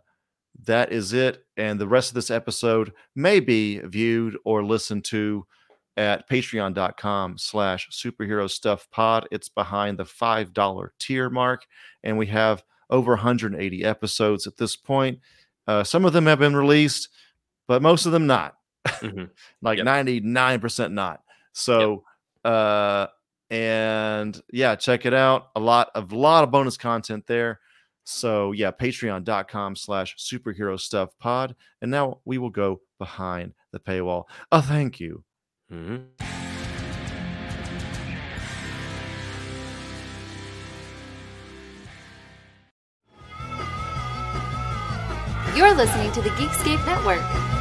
that 0.66 0.92
is 0.92 1.14
it. 1.14 1.46
And 1.58 1.80
the 1.80 1.88
rest 1.88 2.10
of 2.10 2.16
this 2.16 2.32
episode 2.32 2.94
may 3.16 3.40
be 3.40 3.80
viewed 3.80 4.38
or 4.46 4.64
listened 4.64 5.06
to 5.06 5.46
at 5.98 6.28
patreon.com 6.30 7.38
slash 7.38 7.88
superhero 7.92 8.50
stuff 8.50 8.88
pod. 8.92 9.28
It's 9.32 9.50
behind 9.50 9.98
the 10.00 10.06
five 10.06 10.54
dollar 10.54 10.94
tier 11.00 11.30
mark 11.30 11.66
and 12.04 12.18
we 12.18 12.26
have 12.28 12.64
over 12.90 13.12
180 13.12 13.84
episodes 13.84 14.48
at 14.48 14.58
this 14.58 14.76
point. 14.76 15.20
Uh, 15.68 15.84
some 15.84 16.04
of 16.06 16.14
them 16.14 16.26
have 16.26 16.40
been 16.40 16.56
released 16.56 17.10
but 17.68 17.82
most 17.82 18.06
of 18.06 18.12
them 18.12 18.28
not. 18.28 18.56
Mhm. 18.88 19.30
like 19.62 19.78
Yep. 19.78 19.88
99% 19.88 20.92
not. 20.92 21.22
So 21.54 22.04
uh 22.44 23.08
and 23.50 24.42
yeah 24.52 24.76
check 24.76 25.06
it 25.06 25.14
out. 25.14 25.50
A 25.56 25.60
lot 25.60 25.92
of 25.96 26.12
lot 26.12 26.44
of 26.44 26.52
bonus 26.52 26.76
content 26.78 27.26
there. 27.28 27.60
So 28.04 28.52
yeah 28.52 28.72
patreon.com 28.72 29.76
slash 29.76 30.18
superhero 30.18 30.80
stuff 30.80 31.12
pod. 31.20 31.56
And 31.82 31.92
now 31.92 32.20
we 32.26 32.38
will 32.38 32.50
go 32.50 32.82
behind 33.00 33.54
the 33.72 33.80
paywall. 33.80 34.26
A 34.52 34.62
thank 34.62 35.00
you 35.00 35.24
Mhm. 35.74 36.06
You're 45.56 45.74
listening 45.74 46.12
to 46.12 46.22
the 46.22 46.30
Geekscape 46.30 46.86
Network. 46.86 47.53